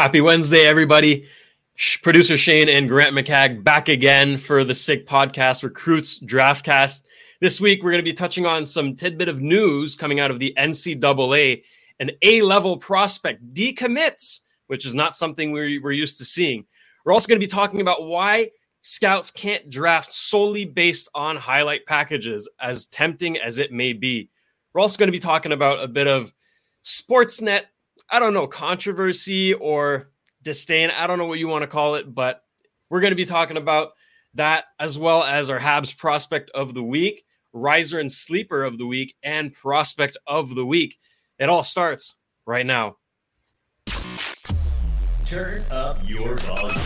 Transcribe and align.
Happy 0.00 0.22
Wednesday, 0.22 0.64
everybody. 0.64 1.28
Producer 2.02 2.38
Shayne 2.38 2.70
and 2.70 2.88
Grant 2.88 3.14
McCagg 3.14 3.62
back 3.62 3.90
again 3.90 4.38
for 4.38 4.64
the 4.64 4.74
Sick 4.74 5.06
Podcast 5.06 5.62
Recruits 5.62 6.18
Draftcast. 6.20 7.02
This 7.42 7.60
week, 7.60 7.82
we're 7.82 7.90
going 7.90 8.02
to 8.02 8.10
be 8.10 8.14
touching 8.14 8.46
on 8.46 8.64
some 8.64 8.96
tidbit 8.96 9.28
of 9.28 9.42
news 9.42 9.94
coming 9.94 10.18
out 10.18 10.30
of 10.30 10.38
the 10.38 10.54
NCAA. 10.56 11.64
An 12.00 12.12
A 12.22 12.40
level 12.40 12.78
prospect 12.78 13.52
decommits, 13.52 14.40
which 14.68 14.86
is 14.86 14.94
not 14.94 15.14
something 15.14 15.52
we're, 15.52 15.82
we're 15.82 15.92
used 15.92 16.16
to 16.16 16.24
seeing. 16.24 16.64
We're 17.04 17.12
also 17.12 17.28
going 17.28 17.38
to 17.38 17.46
be 17.46 17.50
talking 17.50 17.82
about 17.82 18.04
why 18.04 18.52
scouts 18.80 19.30
can't 19.30 19.68
draft 19.68 20.14
solely 20.14 20.64
based 20.64 21.10
on 21.14 21.36
highlight 21.36 21.84
packages, 21.84 22.48
as 22.58 22.86
tempting 22.86 23.36
as 23.36 23.58
it 23.58 23.70
may 23.70 23.92
be. 23.92 24.30
We're 24.72 24.80
also 24.80 24.96
going 24.96 25.08
to 25.08 25.12
be 25.12 25.18
talking 25.18 25.52
about 25.52 25.84
a 25.84 25.88
bit 25.88 26.06
of 26.06 26.32
Sportsnet, 26.82 27.64
I 28.12 28.18
don't 28.18 28.34
know, 28.34 28.48
controversy 28.48 29.54
or 29.54 30.10
disdain. 30.42 30.90
I 30.90 31.06
don't 31.06 31.18
know 31.18 31.26
what 31.26 31.38
you 31.38 31.46
want 31.46 31.62
to 31.62 31.68
call 31.68 31.94
it, 31.94 32.12
but 32.12 32.42
we're 32.88 33.00
going 33.00 33.12
to 33.12 33.16
be 33.16 33.24
talking 33.24 33.56
about 33.56 33.90
that 34.34 34.64
as 34.80 34.98
well 34.98 35.22
as 35.22 35.48
our 35.48 35.60
Habs 35.60 35.96
prospect 35.96 36.50
of 36.50 36.74
the 36.74 36.82
week, 36.82 37.24
riser 37.52 38.00
and 38.00 38.10
sleeper 38.10 38.64
of 38.64 38.78
the 38.78 38.86
week, 38.86 39.14
and 39.22 39.54
prospect 39.54 40.16
of 40.26 40.56
the 40.56 40.66
week. 40.66 40.98
It 41.38 41.48
all 41.48 41.62
starts 41.62 42.16
right 42.46 42.66
now. 42.66 42.96
Turn 45.26 45.62
up 45.70 45.96
your 46.04 46.36
volume. 46.38 46.76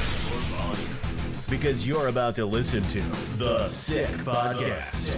Because 1.49 1.87
you're 1.87 2.09
about 2.09 2.35
to 2.35 2.45
listen 2.45 2.83
to 2.89 3.01
The 3.39 3.67
Sick 3.67 4.09
Podcast. 4.19 5.17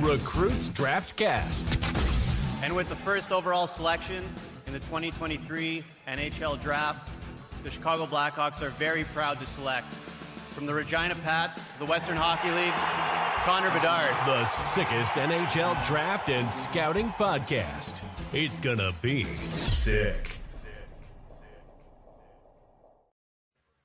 Recruits 0.00 0.68
Draft 0.70 1.14
Cast. 1.16 1.66
And 2.62 2.74
with 2.74 2.88
the 2.88 2.96
first 2.96 3.30
overall 3.30 3.66
selection 3.68 4.24
in 4.70 4.74
the 4.74 4.86
2023 4.86 5.82
NHL 6.06 6.62
Draft, 6.62 7.10
the 7.64 7.70
Chicago 7.70 8.06
Blackhawks 8.06 8.62
are 8.62 8.70
very 8.70 9.02
proud 9.02 9.40
to 9.40 9.46
select 9.46 9.92
from 10.54 10.64
the 10.64 10.72
Regina 10.72 11.16
Pats, 11.24 11.66
the 11.80 11.84
Western 11.84 12.16
Hockey 12.16 12.52
League, 12.52 12.72
Connor 13.44 13.70
Bedard. 13.70 14.14
The 14.26 14.46
sickest 14.46 15.14
NHL 15.14 15.84
draft 15.84 16.28
and 16.28 16.48
scouting 16.52 17.08
podcast. 17.18 18.04
It's 18.32 18.60
gonna 18.60 18.92
be 19.02 19.24
sick. 19.24 20.38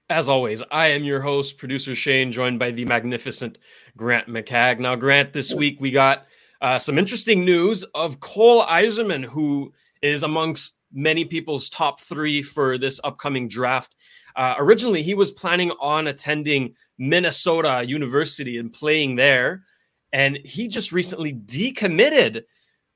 As 0.08 0.30
always, 0.30 0.62
I 0.70 0.90
am 0.90 1.04
your 1.04 1.22
host, 1.22 1.58
producer 1.58 1.96
Shayne, 1.96 2.32
joined 2.32 2.60
by 2.60 2.70
the 2.70 2.86
magnificent 2.86 3.58
Grant 3.98 4.28
McCagg. 4.28 4.78
Now, 4.78 4.96
Grant, 4.96 5.34
this 5.34 5.52
week 5.52 5.82
we 5.82 5.90
got 5.90 6.28
uh, 6.62 6.78
some 6.78 7.00
interesting 7.00 7.44
news 7.44 7.84
of 7.96 8.20
Cole 8.20 8.64
Eiserman, 8.66 9.26
who 9.26 9.74
is 10.06 10.24
amongst 10.24 10.75
many 10.96 11.26
people's 11.26 11.70
top 11.70 12.02
three 12.02 12.42
for 12.42 12.78
this 12.78 13.00
upcoming 13.04 13.48
draft. 13.48 13.94
Uh, 14.36 14.56
originally, 14.58 15.04
he 15.04 15.14
was 15.14 15.32
planning 15.32 15.72
on 15.80 16.08
attending 16.08 16.74
Minnesota 16.98 17.84
University 17.86 18.58
and 18.58 18.74
playing 18.74 19.16
there, 19.16 19.64
and 20.12 20.38
he 20.44 20.68
just 20.68 20.92
recently 20.92 21.34
decommitted 21.34 22.44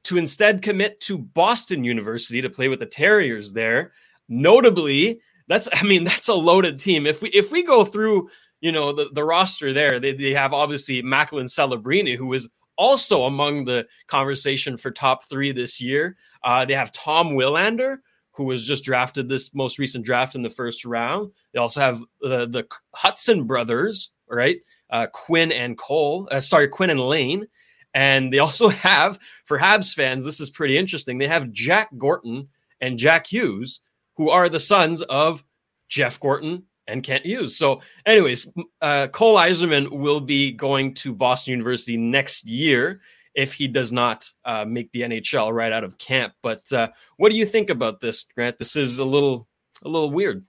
to 0.05 0.17
instead 0.17 0.61
commit 0.61 0.99
to 1.01 1.17
Boston 1.17 1.83
University 1.83 2.41
to 2.41 2.49
play 2.49 2.69
with 2.69 2.79
the 2.79 2.85
Terriers 2.85 3.53
there. 3.53 3.91
Notably, 4.27 5.21
that's 5.47 5.69
I 5.73 5.83
mean 5.83 6.03
that's 6.05 6.29
a 6.29 6.33
loaded 6.33 6.79
team. 6.79 7.05
If 7.05 7.21
we 7.21 7.29
if 7.29 7.51
we 7.51 7.63
go 7.63 7.83
through 7.83 8.29
you 8.61 8.71
know 8.71 8.93
the, 8.93 9.09
the 9.13 9.23
roster 9.23 9.73
there, 9.73 9.99
they, 9.99 10.13
they 10.13 10.33
have 10.33 10.53
obviously 10.53 11.01
Macklin 11.01 11.45
Celebrini, 11.45 12.15
who 12.15 12.31
is 12.33 12.47
also 12.77 13.23
among 13.23 13.65
the 13.65 13.85
conversation 14.07 14.77
for 14.77 14.89
top 14.89 15.27
three 15.29 15.51
this 15.51 15.81
year. 15.81 16.15
Uh, 16.43 16.65
they 16.65 16.73
have 16.73 16.91
Tom 16.91 17.31
Willander, 17.31 17.97
who 18.31 18.45
was 18.45 18.65
just 18.65 18.83
drafted 18.83 19.27
this 19.27 19.53
most 19.53 19.79
recent 19.79 20.05
draft 20.05 20.35
in 20.35 20.41
the 20.41 20.49
first 20.49 20.85
round. 20.85 21.31
They 21.53 21.59
also 21.59 21.81
have 21.81 22.01
the 22.21 22.47
the 22.47 22.67
Hudson 22.93 23.45
brothers, 23.45 24.11
right? 24.29 24.59
Uh, 24.89 25.07
Quinn 25.11 25.51
and 25.51 25.77
Cole. 25.77 26.27
Uh, 26.31 26.39
sorry, 26.39 26.67
Quinn 26.67 26.89
and 26.89 27.01
Lane. 27.01 27.47
And 27.93 28.31
they 28.31 28.39
also 28.39 28.69
have, 28.69 29.19
for 29.45 29.59
Habs 29.59 29.93
fans, 29.93 30.25
this 30.25 30.39
is 30.39 30.49
pretty 30.49 30.77
interesting. 30.77 31.17
They 31.17 31.27
have 31.27 31.51
Jack 31.51 31.89
Gorton 31.97 32.47
and 32.81 32.97
Jack 32.97 33.27
Hughes, 33.27 33.81
who 34.15 34.29
are 34.29 34.49
the 34.49 34.59
sons 34.59 35.01
of 35.03 35.43
Jeff 35.89 36.19
Gorton 36.19 36.63
and 36.87 37.03
Kent 37.03 37.25
Hughes. 37.25 37.57
So, 37.57 37.81
anyways, 38.05 38.51
uh, 38.81 39.07
Cole 39.07 39.35
Eiserman 39.35 39.91
will 39.91 40.21
be 40.21 40.51
going 40.51 40.93
to 40.95 41.13
Boston 41.13 41.51
University 41.51 41.97
next 41.97 42.45
year 42.45 43.01
if 43.35 43.53
he 43.53 43.67
does 43.67 43.91
not 43.91 44.29
uh, 44.45 44.65
make 44.65 44.91
the 44.91 45.01
NHL 45.01 45.53
right 45.53 45.71
out 45.71 45.83
of 45.83 45.97
camp. 45.97 46.33
But 46.41 46.71
uh, 46.71 46.89
what 47.17 47.31
do 47.31 47.37
you 47.37 47.45
think 47.45 47.69
about 47.69 47.99
this, 47.99 48.23
Grant? 48.35 48.57
This 48.57 48.75
is 48.75 48.99
a 48.99 49.05
little 49.05 49.47
a 49.83 49.89
little 49.89 50.11
weird. 50.11 50.45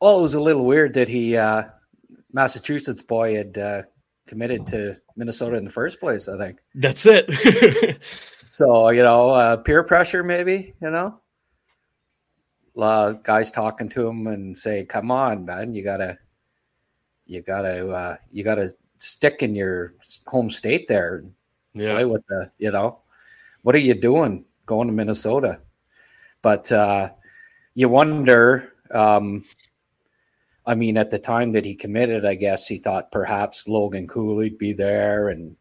Well, 0.00 0.18
it 0.18 0.22
was 0.22 0.34
a 0.34 0.42
little 0.42 0.64
weird 0.64 0.94
that 0.94 1.08
he 1.08 1.36
uh, 1.36 1.64
Massachusetts 2.32 3.02
boy 3.02 3.36
had 3.36 3.58
uh, 3.58 3.82
committed 4.26 4.66
to 4.66 4.96
Minnesota 5.16 5.56
in 5.56 5.64
the 5.64 5.70
first 5.70 6.00
place. 6.00 6.28
I 6.28 6.38
think 6.38 6.58
that's 6.74 7.06
it. 7.06 8.00
so 8.46 8.90
you 8.90 9.02
know, 9.02 9.30
uh, 9.30 9.56
peer 9.58 9.84
pressure, 9.84 10.24
maybe 10.24 10.74
you 10.82 10.90
know 10.90 11.20
uh, 12.80 13.12
guys 13.12 13.50
talking 13.50 13.88
to 13.90 14.06
him 14.06 14.26
and 14.26 14.56
say, 14.56 14.84
"Come 14.84 15.10
on, 15.10 15.44
man, 15.44 15.74
you 15.74 15.84
gotta, 15.84 16.18
you 17.26 17.42
gotta, 17.42 17.88
uh, 17.88 18.16
you 18.30 18.44
gotta 18.44 18.72
stick 19.02 19.42
in 19.42 19.54
your 19.54 19.94
home 20.26 20.48
state 20.48 20.86
there 20.86 21.16
and 21.16 21.34
yeah. 21.74 21.92
play 21.92 22.04
with 22.04 22.24
the, 22.28 22.50
you 22.58 22.70
know, 22.70 23.00
what 23.62 23.74
are 23.74 23.78
you 23.78 23.94
doing 23.94 24.44
going 24.66 24.86
to 24.86 24.94
Minnesota?" 24.94 25.60
But 26.40 26.70
uh, 26.70 27.10
you 27.74 27.88
wonder. 27.88 28.72
Um, 28.90 29.44
I 30.64 30.76
mean, 30.76 30.96
at 30.96 31.10
the 31.10 31.18
time 31.18 31.50
that 31.52 31.64
he 31.64 31.74
committed, 31.74 32.24
I 32.24 32.36
guess 32.36 32.68
he 32.68 32.78
thought 32.78 33.10
perhaps 33.10 33.66
Logan 33.66 34.06
Cooley'd 34.06 34.58
be 34.58 34.72
there 34.72 35.30
and 35.30 35.56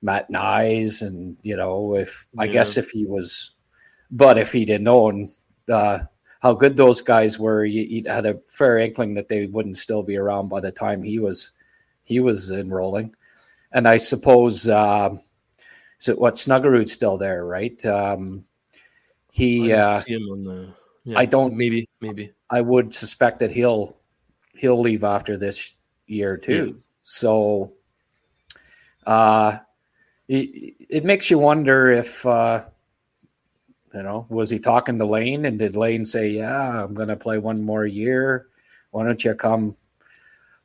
Matt 0.00 0.30
Knies, 0.30 1.02
and 1.02 1.36
you 1.42 1.56
know, 1.56 1.96
if 1.96 2.26
yeah. 2.32 2.42
I 2.42 2.46
guess 2.46 2.78
if 2.78 2.90
he 2.90 3.04
was, 3.04 3.52
but 4.10 4.38
if 4.38 4.52
he'd 4.52 4.70
have 4.70 4.80
known 4.80 5.32
uh, 5.70 5.98
how 6.40 6.54
good 6.54 6.76
those 6.76 7.00
guys 7.00 7.38
were, 7.38 7.64
you, 7.64 7.82
you, 7.82 8.08
had 8.08 8.24
a 8.24 8.38
fair 8.48 8.78
inkling 8.78 9.14
that 9.14 9.28
they 9.28 9.46
wouldn't 9.46 9.76
still 9.76 10.02
be 10.02 10.16
around 10.16 10.48
by 10.48 10.60
the 10.60 10.72
time 10.72 11.02
he 11.02 11.18
was 11.18 11.50
he 12.06 12.20
was 12.20 12.50
enrolling. 12.50 13.14
And 13.72 13.86
I 13.86 13.98
suppose 13.98 14.66
uh, 14.66 15.10
is 16.00 16.08
it 16.08 16.18
what 16.18 16.34
Snuggerud's 16.34 16.92
still 16.92 17.18
there, 17.18 17.44
right? 17.44 17.84
Um, 17.84 18.46
he 19.30 19.72
uh, 19.72 19.98
the, 20.06 20.72
yeah, 21.04 21.18
I 21.18 21.26
don't 21.26 21.54
maybe 21.54 21.88
maybe 22.00 22.32
I 22.48 22.62
would 22.62 22.94
suspect 22.94 23.40
that 23.40 23.52
he'll 23.52 23.98
he'll 24.54 24.80
leave 24.80 25.04
after 25.04 25.36
this 25.36 25.74
year 26.06 26.38
too. 26.38 26.66
Yeah. 26.66 26.80
So 27.02 27.72
uh, 29.06 29.58
it, 30.28 30.74
it 30.88 31.04
makes 31.04 31.30
you 31.30 31.38
wonder 31.38 31.90
if 31.90 32.24
uh, 32.24 32.64
you 33.92 34.02
know, 34.02 34.26
was 34.28 34.50
he 34.50 34.58
talking 34.58 34.98
to 34.98 35.06
Lane 35.06 35.46
and 35.46 35.58
did 35.58 35.76
Lane 35.76 36.04
say, 36.04 36.28
"Yeah, 36.28 36.84
I'm 36.84 36.94
going 36.94 37.08
to 37.08 37.16
play 37.16 37.38
one 37.38 37.62
more 37.62 37.86
year. 37.86 38.48
Why 38.90 39.04
don't 39.04 39.24
you 39.24 39.34
come?" 39.34 39.76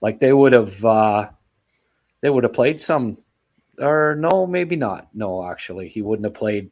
Like 0.01 0.19
they 0.19 0.33
would 0.33 0.53
have, 0.53 0.83
uh, 0.83 1.29
they 2.21 2.29
would 2.29 2.43
have 2.43 2.53
played 2.53 2.81
some, 2.81 3.17
or 3.77 4.15
no, 4.15 4.45
maybe 4.45 4.75
not. 4.75 5.09
No, 5.13 5.45
actually, 5.49 5.87
he 5.87 6.01
wouldn't 6.01 6.25
have 6.25 6.33
played 6.33 6.69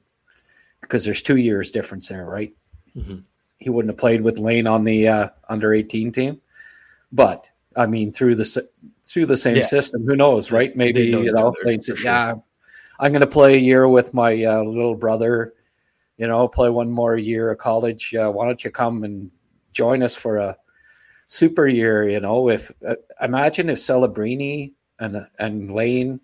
because 0.81 1.05
there's 1.05 1.21
two 1.21 1.37
years 1.37 1.71
difference 1.71 2.07
there, 2.07 2.25
right? 2.25 2.53
Mm-hmm. 2.95 3.19
He 3.57 3.69
wouldn't 3.69 3.91
have 3.91 3.99
played 3.99 4.21
with 4.21 4.39
Lane 4.39 4.67
on 4.67 4.83
the 4.83 5.07
uh, 5.07 5.29
under 5.47 5.73
18 5.73 6.11
team, 6.11 6.41
but 7.11 7.45
I 7.75 7.85
mean, 7.85 8.11
through 8.11 8.35
the 8.35 8.67
through 9.05 9.25
the 9.25 9.37
same 9.37 9.57
yeah. 9.57 9.63
system, 9.63 10.05
who 10.05 10.15
knows, 10.15 10.51
right? 10.51 10.75
Maybe 10.75 11.11
know 11.11 11.21
you 11.21 11.31
know, 11.31 11.53
sure. 11.81 11.97
"Yeah, 11.97 12.35
I'm 12.99 13.11
going 13.11 13.21
to 13.21 13.27
play 13.27 13.55
a 13.55 13.59
year 13.59 13.87
with 13.87 14.13
my 14.13 14.43
uh, 14.43 14.63
little 14.63 14.95
brother." 14.95 15.53
you 16.19 16.27
know, 16.27 16.47
play 16.49 16.69
one 16.69 16.91
more 16.91 17.15
year 17.15 17.49
of 17.49 17.57
college. 17.57 18.13
Uh, 18.13 18.29
why 18.29 18.45
don't 18.45 18.63
you 18.63 18.69
come 18.69 19.05
and 19.05 19.31
join 19.71 20.03
us 20.03 20.15
for 20.15 20.37
a 20.37 20.57
super 21.29 21.67
year? 21.67 22.09
You 22.09 22.19
know, 22.19 22.49
if 22.49 22.71
uh, 22.85 22.95
imagine 23.21 23.69
if 23.69 23.77
Celebrini 23.77 24.73
and 24.99 25.25
and 25.37 25.71
Lane 25.71 26.19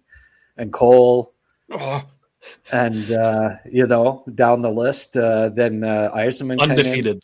and 0.57 0.73
Cole 0.73 1.33
oh. 1.71 2.03
and 2.71 3.11
uh, 3.11 3.49
you 3.71 3.87
know 3.87 4.25
down 4.35 4.59
the 4.61 4.71
list, 4.71 5.15
uh, 5.15 5.49
then 5.49 5.83
uh, 5.83 6.11
Eiserman 6.13 6.59
undefeated. 6.59 7.23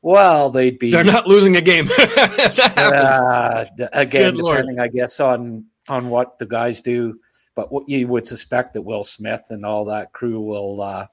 Well, 0.00 0.50
they'd 0.50 0.78
be. 0.78 0.92
They're 0.92 1.04
not 1.04 1.26
losing 1.26 1.56
a 1.56 1.60
game. 1.60 1.88
uh, 1.98 3.64
again, 3.92 4.34
Good 4.34 4.36
depending, 4.36 4.42
Lord. 4.42 4.78
I 4.80 4.88
guess, 4.88 5.20
on 5.20 5.66
on 5.88 6.08
what 6.08 6.38
the 6.38 6.46
guys 6.46 6.80
do. 6.80 7.18
But 7.54 7.72
what 7.72 7.88
you 7.88 8.06
would 8.06 8.24
suspect 8.24 8.74
that 8.74 8.82
Will 8.82 9.02
Smith 9.02 9.46
and 9.50 9.66
all 9.66 9.84
that 9.86 10.12
crew 10.12 10.40
will 10.40 10.80
uh, 10.80 11.06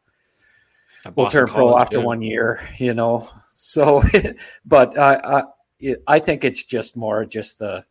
will 1.15 1.29
turn 1.31 1.47
pro 1.47 1.79
after 1.79 1.99
one 1.99 2.21
year, 2.21 2.69
you 2.77 2.93
know. 2.93 3.27
So, 3.49 4.03
but 4.65 4.97
I, 4.99 5.43
I, 5.85 5.95
I 6.07 6.19
think 6.19 6.43
it's 6.43 6.63
just 6.63 6.97
more 6.97 7.25
just 7.25 7.59
the, 7.59 7.85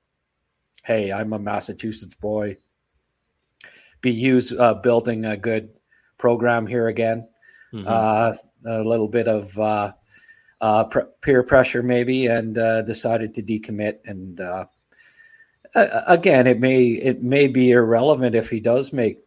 hey, 0.84 1.12
I'm 1.12 1.32
a 1.32 1.38
Massachusetts 1.38 2.14
boy. 2.14 2.56
BU's 4.02 4.52
uh, 4.52 4.74
building 4.74 5.24
a 5.24 5.36
good 5.36 5.70
program 6.18 6.66
here 6.66 6.88
again. 6.88 7.26
Mm-hmm. 7.72 7.86
Uh, 7.88 8.32
a 8.66 8.82
little 8.82 9.08
bit 9.08 9.28
of 9.28 9.58
uh, 9.58 9.92
uh, 10.60 10.84
pr- 10.84 11.00
peer 11.20 11.42
pressure 11.42 11.82
maybe, 11.82 12.26
and 12.26 12.56
uh, 12.56 12.82
decided 12.82 13.34
to 13.34 13.42
decommit. 13.42 13.98
And 14.04 14.40
uh, 14.40 14.66
again, 16.06 16.46
it 16.46 16.60
may 16.60 16.84
it 16.84 17.22
may 17.22 17.48
be 17.48 17.72
irrelevant 17.72 18.34
if 18.34 18.48
he 18.48 18.60
does 18.60 18.92
make 18.92 19.18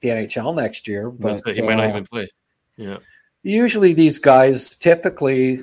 the 0.00 0.08
NHL 0.08 0.54
next 0.56 0.88
year, 0.88 1.10
but 1.10 1.40
he 1.46 1.62
might 1.62 1.76
not 1.76 1.88
even 1.88 2.04
play. 2.04 2.28
Yeah. 2.76 2.98
Usually, 3.42 3.92
these 3.92 4.18
guys 4.18 4.76
typically, 4.76 5.60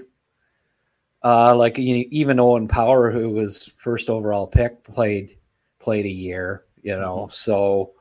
uh, 1.24 1.56
like 1.56 1.80
even 1.80 2.40
Owen 2.40 2.68
Power, 2.68 3.12
who 3.12 3.30
was 3.30 3.72
first 3.78 4.10
overall 4.10 4.48
pick, 4.48 4.84
played 4.84 5.38
played 5.80 6.06
a 6.06 6.10
year. 6.10 6.66
You 6.82 6.98
know, 6.98 7.20
mm-hmm. 7.20 7.32
so 7.32 7.94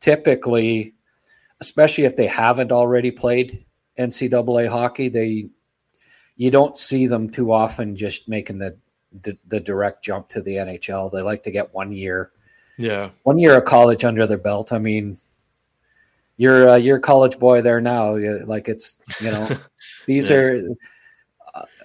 typically, 0.00 0.94
especially 1.60 2.04
if 2.04 2.16
they 2.16 2.26
haven't 2.26 2.70
already 2.70 3.10
played 3.10 3.64
NCAA 3.98 4.68
hockey, 4.68 5.08
they 5.08 5.48
you 6.36 6.50
don't 6.52 6.76
see 6.76 7.06
them 7.06 7.28
too 7.28 7.52
often 7.52 7.96
just 7.96 8.28
making 8.28 8.58
the, 8.58 8.78
the, 9.22 9.36
the 9.48 9.58
direct 9.58 10.04
jump 10.04 10.28
to 10.28 10.40
the 10.40 10.54
NHL. 10.54 11.10
They 11.10 11.20
like 11.20 11.42
to 11.42 11.50
get 11.50 11.74
one 11.74 11.90
year, 11.90 12.30
yeah, 12.76 13.10
one 13.24 13.40
year 13.40 13.56
of 13.58 13.64
college 13.64 14.04
under 14.04 14.24
their 14.24 14.38
belt. 14.38 14.72
I 14.72 14.78
mean, 14.78 15.18
you're 16.36 16.70
uh, 16.70 16.76
you're 16.76 16.98
a 16.98 17.00
college 17.00 17.40
boy 17.40 17.60
there 17.60 17.80
now. 17.80 18.16
Like 18.44 18.68
it's 18.68 19.02
you 19.20 19.32
know, 19.32 19.48
these 20.06 20.30
yeah. 20.30 20.36
are. 20.36 20.62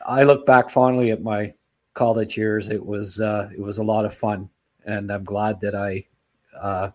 I 0.06 0.24
look 0.24 0.46
back 0.46 0.70
fondly 0.70 1.12
at 1.12 1.22
my 1.22 1.54
college 1.94 2.38
years. 2.38 2.70
It 2.70 2.86
was 2.86 3.22
uh, 3.22 3.50
it 3.56 3.62
was 3.62 3.78
a 3.78 3.84
lot 3.84 4.06
of 4.06 4.14
fun, 4.14 4.50
and 4.86 5.12
I'm 5.12 5.24
glad 5.24 5.60
that 5.62 5.76
I 5.76 6.06
uh, 6.60 6.92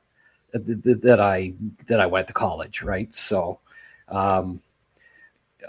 that 0.52 1.20
I 1.20 1.54
that 1.86 2.00
I 2.00 2.06
went 2.06 2.28
to 2.28 2.34
college. 2.34 2.82
Right, 2.82 3.12
so. 3.12 3.60
Um, 4.08 4.62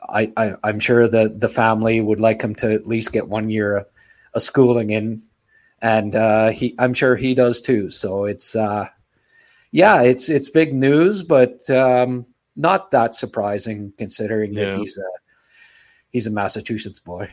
I, 0.08 0.32
I 0.38 0.70
am 0.70 0.80
sure 0.80 1.08
that 1.08 1.40
the 1.40 1.50
family 1.50 2.00
would 2.00 2.20
like 2.20 2.42
him 2.42 2.56
to 2.56 2.72
at 2.72 2.88
least 2.88 3.12
get 3.12 3.28
one 3.28 3.50
year 3.50 3.86
of 4.34 4.44
schooling 4.44 4.92
in, 4.92 5.22
and 5.82 6.16
uh, 6.16 6.50
he 6.50 6.76
I'm 6.80 6.94
sure 6.94 7.16
he 7.16 7.34
does 7.34 7.62
too. 7.62 7.90
So 7.90 8.26
it's 8.26 8.56
uh, 8.56 8.88
yeah, 9.72 10.02
it's 10.02 10.30
it's 10.30 10.50
big 10.50 10.74
news, 10.74 11.24
but 11.24 11.68
um, 11.70 12.26
not 12.56 12.92
that 12.92 13.16
surprising 13.16 13.94
considering 13.98 14.54
that 14.56 14.78
he's 14.78 14.98
a 14.98 15.04
he's 16.12 16.28
a 16.28 16.32
Massachusetts 16.32 17.00
boy. 17.00 17.30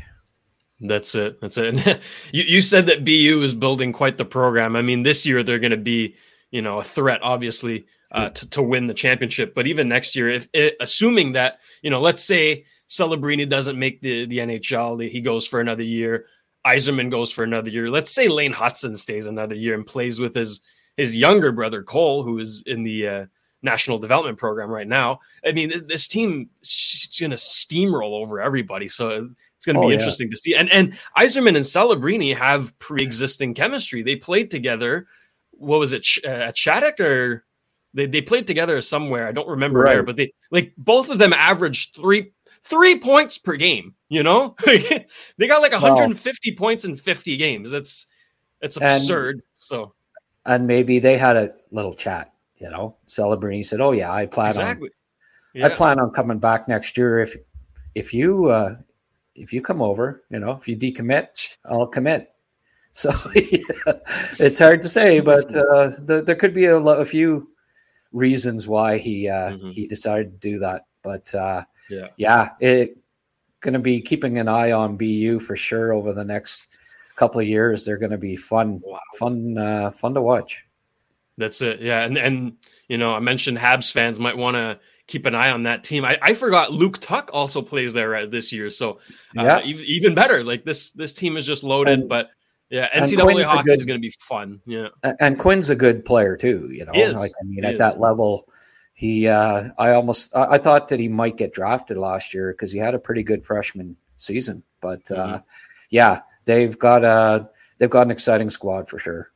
That's 0.80 1.14
it. 1.14 1.40
That's 1.40 1.56
it. 1.58 2.00
you 2.32 2.44
you 2.44 2.62
said 2.62 2.86
that 2.86 3.04
BU 3.04 3.42
is 3.42 3.54
building 3.54 3.92
quite 3.92 4.16
the 4.18 4.24
program. 4.24 4.76
I 4.76 4.82
mean, 4.82 5.02
this 5.02 5.24
year 5.24 5.42
they're 5.42 5.58
going 5.58 5.70
to 5.70 5.76
be 5.76 6.16
you 6.50 6.62
know 6.62 6.80
a 6.80 6.84
threat, 6.84 7.20
obviously 7.22 7.86
uh, 8.12 8.30
to, 8.30 8.50
to 8.50 8.62
win 8.62 8.86
the 8.86 8.94
championship. 8.94 9.54
But 9.54 9.66
even 9.66 9.88
next 9.88 10.16
year, 10.16 10.28
if 10.28 10.48
it, 10.52 10.76
assuming 10.80 11.32
that 11.32 11.60
you 11.82 11.90
know, 11.90 12.00
let's 12.00 12.22
say 12.22 12.66
Celebrini 12.88 13.48
doesn't 13.48 13.78
make 13.78 14.00
the 14.00 14.26
the 14.26 14.38
NHL, 14.38 15.08
he 15.08 15.20
goes 15.20 15.46
for 15.46 15.60
another 15.60 15.82
year. 15.82 16.26
Eiserman 16.66 17.10
goes 17.10 17.30
for 17.30 17.44
another 17.44 17.70
year. 17.70 17.90
Let's 17.90 18.12
say 18.12 18.28
Lane 18.28 18.52
Hutson 18.52 18.96
stays 18.96 19.26
another 19.26 19.54
year 19.54 19.74
and 19.74 19.86
plays 19.86 20.18
with 20.18 20.34
his 20.34 20.60
his 20.96 21.16
younger 21.16 21.52
brother 21.52 21.82
Cole, 21.82 22.22
who 22.22 22.38
is 22.38 22.62
in 22.66 22.82
the 22.82 23.08
uh, 23.08 23.26
national 23.62 23.98
development 23.98 24.38
program 24.38 24.70
right 24.70 24.86
now. 24.86 25.20
I 25.44 25.52
mean, 25.52 25.86
this 25.86 26.08
team 26.08 26.50
is 26.62 27.16
going 27.18 27.30
to 27.30 27.36
steamroll 27.36 28.20
over 28.20 28.40
everybody. 28.40 28.88
So 28.88 29.30
it's 29.56 29.66
going 29.66 29.76
to 29.76 29.82
be 29.82 29.86
oh, 29.86 29.90
interesting 29.90 30.28
yeah. 30.28 30.30
to 30.30 30.36
see. 30.36 30.54
And 30.54 30.72
and 30.72 30.98
Eiserman 31.16 31.56
and 31.56 31.64
Celebrini 31.64 32.36
have 32.36 32.78
pre-existing 32.78 33.54
chemistry. 33.54 34.02
They 34.02 34.16
played 34.16 34.50
together. 34.50 35.06
What 35.52 35.78
was 35.78 35.92
it 35.92 36.06
uh, 36.24 36.28
at 36.28 36.56
Shattuck 36.56 37.00
or 37.00 37.44
they, 37.96 38.06
they 38.06 38.20
played 38.20 38.46
together 38.46 38.80
somewhere. 38.82 39.26
I 39.26 39.32
don't 39.32 39.48
remember 39.48 39.80
right. 39.80 39.94
where, 39.94 40.02
but 40.02 40.16
they 40.16 40.32
like 40.50 40.74
both 40.76 41.08
of 41.08 41.18
them 41.18 41.32
averaged 41.32 41.94
three 41.94 42.32
three 42.62 42.98
points 42.98 43.38
per 43.38 43.56
game. 43.56 43.94
You 44.08 44.22
know, 44.22 44.54
they 44.66 45.06
got 45.48 45.62
like 45.62 45.72
150 45.72 46.50
well, 46.50 46.56
points 46.56 46.84
in 46.84 46.94
50 46.94 47.36
games. 47.38 47.70
That's 47.70 48.06
it's 48.60 48.76
absurd. 48.76 49.36
And, 49.36 49.42
so, 49.54 49.94
and 50.44 50.66
maybe 50.66 50.98
they 50.98 51.16
had 51.16 51.36
a 51.36 51.54
little 51.70 51.94
chat. 51.94 52.32
You 52.58 52.70
know, 52.70 52.96
celebrating. 53.06 53.58
He 53.58 53.62
said, 53.62 53.80
"Oh 53.80 53.92
yeah, 53.92 54.12
I 54.12 54.26
plan 54.26 54.48
exactly. 54.48 54.88
on 54.88 55.60
yeah. 55.60 55.66
I 55.66 55.68
plan 55.70 56.00
on 56.00 56.10
coming 56.10 56.38
back 56.38 56.68
next 56.68 56.96
year 56.96 57.18
if 57.18 57.36
if 57.94 58.14
you 58.14 58.46
uh 58.46 58.76
if 59.34 59.52
you 59.52 59.60
come 59.60 59.82
over. 59.82 60.24
You 60.30 60.38
know, 60.38 60.52
if 60.52 60.66
you 60.66 60.76
decommit, 60.76 61.56
I'll 61.64 61.86
commit." 61.86 62.32
So 62.96 63.12
yeah, 63.34 63.92
it's 64.40 64.58
hard 64.58 64.80
to 64.80 64.88
say, 64.88 65.20
but 65.20 65.54
uh, 65.54 65.90
the, 65.98 66.22
there 66.24 66.34
could 66.34 66.54
be 66.54 66.64
a, 66.64 66.78
a 66.78 67.04
few 67.04 67.50
reasons 68.12 68.66
why 68.66 68.96
he 68.96 69.28
uh, 69.28 69.50
mm-hmm. 69.50 69.68
he 69.68 69.86
decided 69.86 70.32
to 70.32 70.50
do 70.50 70.58
that. 70.60 70.86
But 71.02 71.34
uh, 71.34 71.64
yeah, 71.90 72.08
yeah, 72.16 72.52
it 72.58 72.96
going 73.60 73.74
to 73.74 73.80
be 73.80 74.00
keeping 74.00 74.38
an 74.38 74.48
eye 74.48 74.72
on 74.72 74.96
BU 74.96 75.40
for 75.40 75.56
sure 75.56 75.92
over 75.92 76.12
the 76.12 76.24
next 76.24 76.68
couple 77.16 77.40
of 77.40 77.46
years. 77.46 77.84
They're 77.84 77.98
going 77.98 78.12
to 78.12 78.18
be 78.18 78.36
fun, 78.36 78.80
wow. 78.84 79.00
fun, 79.18 79.58
uh, 79.58 79.90
fun 79.90 80.14
to 80.14 80.22
watch. 80.22 80.64
That's 81.38 81.60
it. 81.60 81.80
Yeah, 81.80 82.02
and 82.02 82.16
and 82.16 82.56
you 82.88 82.98
know, 82.98 83.12
I 83.12 83.20
mentioned 83.20 83.58
Habs 83.58 83.92
fans 83.92 84.18
might 84.18 84.36
want 84.36 84.56
to 84.56 84.80
keep 85.06 85.26
an 85.26 85.34
eye 85.34 85.50
on 85.50 85.64
that 85.64 85.84
team. 85.84 86.04
I, 86.04 86.18
I 86.20 86.34
forgot 86.34 86.72
Luke 86.72 86.98
Tuch 86.98 87.30
also 87.32 87.62
plays 87.62 87.92
there 87.92 88.26
this 88.26 88.52
year, 88.52 88.70
so 88.70 88.98
uh, 89.38 89.42
yeah, 89.42 89.62
even, 89.62 89.84
even 89.84 90.14
better. 90.14 90.42
Like 90.42 90.64
this 90.64 90.90
this 90.92 91.12
team 91.12 91.36
is 91.36 91.46
just 91.46 91.62
loaded, 91.62 92.00
and, 92.00 92.08
but 92.08 92.30
yeah, 92.70 92.88
NCAA 92.94 93.44
hockey 93.44 93.64
good, 93.64 93.78
is 93.78 93.84
going 93.84 93.98
to 93.98 94.02
be 94.02 94.14
fun. 94.18 94.60
Yeah, 94.66 94.88
and 95.20 95.38
Quinn's 95.38 95.70
a 95.70 95.76
good 95.76 96.04
player 96.04 96.36
too. 96.36 96.68
You 96.70 96.86
know, 96.86 96.92
like 96.92 97.32
I 97.40 97.44
mean, 97.44 97.62
he 97.62 97.64
at 97.64 97.74
is. 97.74 97.78
that 97.78 98.00
level, 98.00 98.48
he. 98.94 99.28
Uh, 99.28 99.64
I 99.78 99.92
almost 99.92 100.34
I, 100.34 100.54
I, 100.54 100.58
thought 100.58 100.88
that 100.88 101.00
he 101.00 101.08
might 101.08 101.36
get 101.36 101.52
drafted 101.52 101.96
last 101.96 102.34
year 102.34 102.52
because 102.52 102.72
he 102.72 102.78
had 102.78 102.94
a 102.94 102.98
pretty 102.98 103.22
good 103.22 103.44
freshman 103.44 103.96
season. 104.16 104.62
But 104.80 105.10
uh, 105.10 105.14
mm-hmm. 105.14 105.34
uh, 105.34 105.38
yeah, 105.90 106.22
they've 106.44 106.76
got 106.78 107.04
a 107.04 107.48
they've 107.78 107.90
got 107.90 108.06
an 108.06 108.10
exciting 108.10 108.50
squad 108.50 108.88
for 108.88 108.98
sure. 108.98 109.30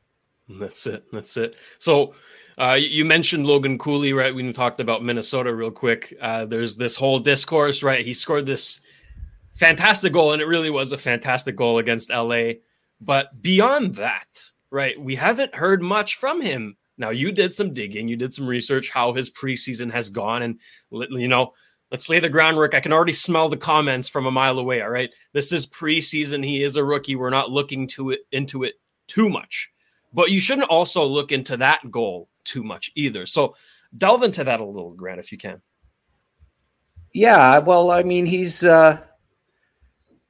That's 0.49 0.85
it. 0.87 1.05
That's 1.11 1.37
it. 1.37 1.55
So. 1.77 2.13
Uh, 2.57 2.75
you 2.75 3.05
mentioned 3.05 3.47
Logan 3.47 3.79
Cooley, 3.79 4.13
right? 4.13 4.35
We 4.35 4.51
talked 4.53 4.79
about 4.79 5.03
Minnesota 5.03 5.55
real 5.55 5.71
quick. 5.71 6.15
Uh, 6.21 6.45
there's 6.45 6.75
this 6.75 6.95
whole 6.95 7.17
discourse, 7.17 7.81
right? 7.81 8.05
He 8.05 8.13
scored 8.13 8.45
this 8.45 8.81
fantastic 9.55 10.13
goal, 10.13 10.33
and 10.33 10.41
it 10.41 10.45
really 10.45 10.69
was 10.69 10.91
a 10.91 10.97
fantastic 10.97 11.55
goal 11.55 11.79
against 11.79 12.09
LA. 12.09 12.53
But 12.99 13.41
beyond 13.41 13.95
that, 13.95 14.51
right, 14.69 14.99
we 14.99 15.15
haven't 15.15 15.55
heard 15.55 15.81
much 15.81 16.15
from 16.15 16.41
him. 16.41 16.77
Now, 16.97 17.09
you 17.09 17.31
did 17.31 17.53
some 17.53 17.73
digging, 17.73 18.07
you 18.07 18.15
did 18.15 18.33
some 18.33 18.47
research 18.47 18.89
how 18.89 19.13
his 19.13 19.31
preseason 19.31 19.91
has 19.91 20.09
gone, 20.09 20.43
and 20.43 20.59
you 20.91 21.27
know, 21.27 21.53
let's 21.89 22.09
lay 22.09 22.19
the 22.19 22.29
groundwork. 22.29 22.75
I 22.75 22.79
can 22.79 22.93
already 22.93 23.13
smell 23.13 23.49
the 23.49 23.57
comments 23.57 24.07
from 24.07 24.27
a 24.27 24.31
mile 24.31 24.59
away. 24.59 24.81
All 24.81 24.89
right, 24.89 25.13
this 25.33 25.51
is 25.51 25.65
preseason. 25.65 26.45
He 26.45 26.63
is 26.63 26.75
a 26.75 26.83
rookie. 26.83 27.15
We're 27.15 27.31
not 27.31 27.49
looking 27.49 27.87
to 27.89 28.11
it 28.11 28.21
into 28.31 28.63
it 28.63 28.75
too 29.07 29.29
much, 29.29 29.71
but 30.13 30.31
you 30.31 30.39
shouldn't 30.39 30.69
also 30.69 31.05
look 31.05 31.31
into 31.31 31.57
that 31.57 31.89
goal 31.89 32.29
too 32.43 32.63
much 32.63 32.91
either. 32.95 33.25
So 33.25 33.55
delve 33.95 34.23
into 34.23 34.43
that 34.43 34.59
a 34.59 34.65
little, 34.65 34.93
Grant, 34.93 35.19
if 35.19 35.31
you 35.31 35.37
can. 35.37 35.61
Yeah, 37.13 37.59
well, 37.59 37.91
I 37.91 38.03
mean, 38.03 38.25
he's 38.25 38.63
uh, 38.63 39.01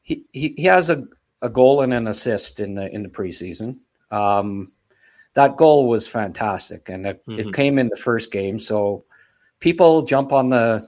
he 0.01 0.23
he, 0.31 0.53
he 0.57 0.63
has 0.63 0.89
a 0.89 1.05
a 1.41 1.49
goal 1.49 1.81
and 1.81 1.93
an 1.93 2.07
assist 2.07 2.59
in 2.59 2.75
the 2.75 2.93
in 2.93 3.03
the 3.03 3.09
preseason. 3.09 3.79
Um, 4.11 4.73
that 5.33 5.57
goal 5.57 5.87
was 5.87 6.07
fantastic, 6.07 6.89
and 6.89 7.05
it, 7.05 7.25
mm-hmm. 7.25 7.39
it, 7.39 7.53
came 7.53 7.79
in 7.79 7.87
the 7.87 7.95
first 7.95 8.31
game. 8.31 8.59
So 8.59 9.05
people 9.59 10.01
jump 10.03 10.33
on 10.33 10.49
the 10.49 10.87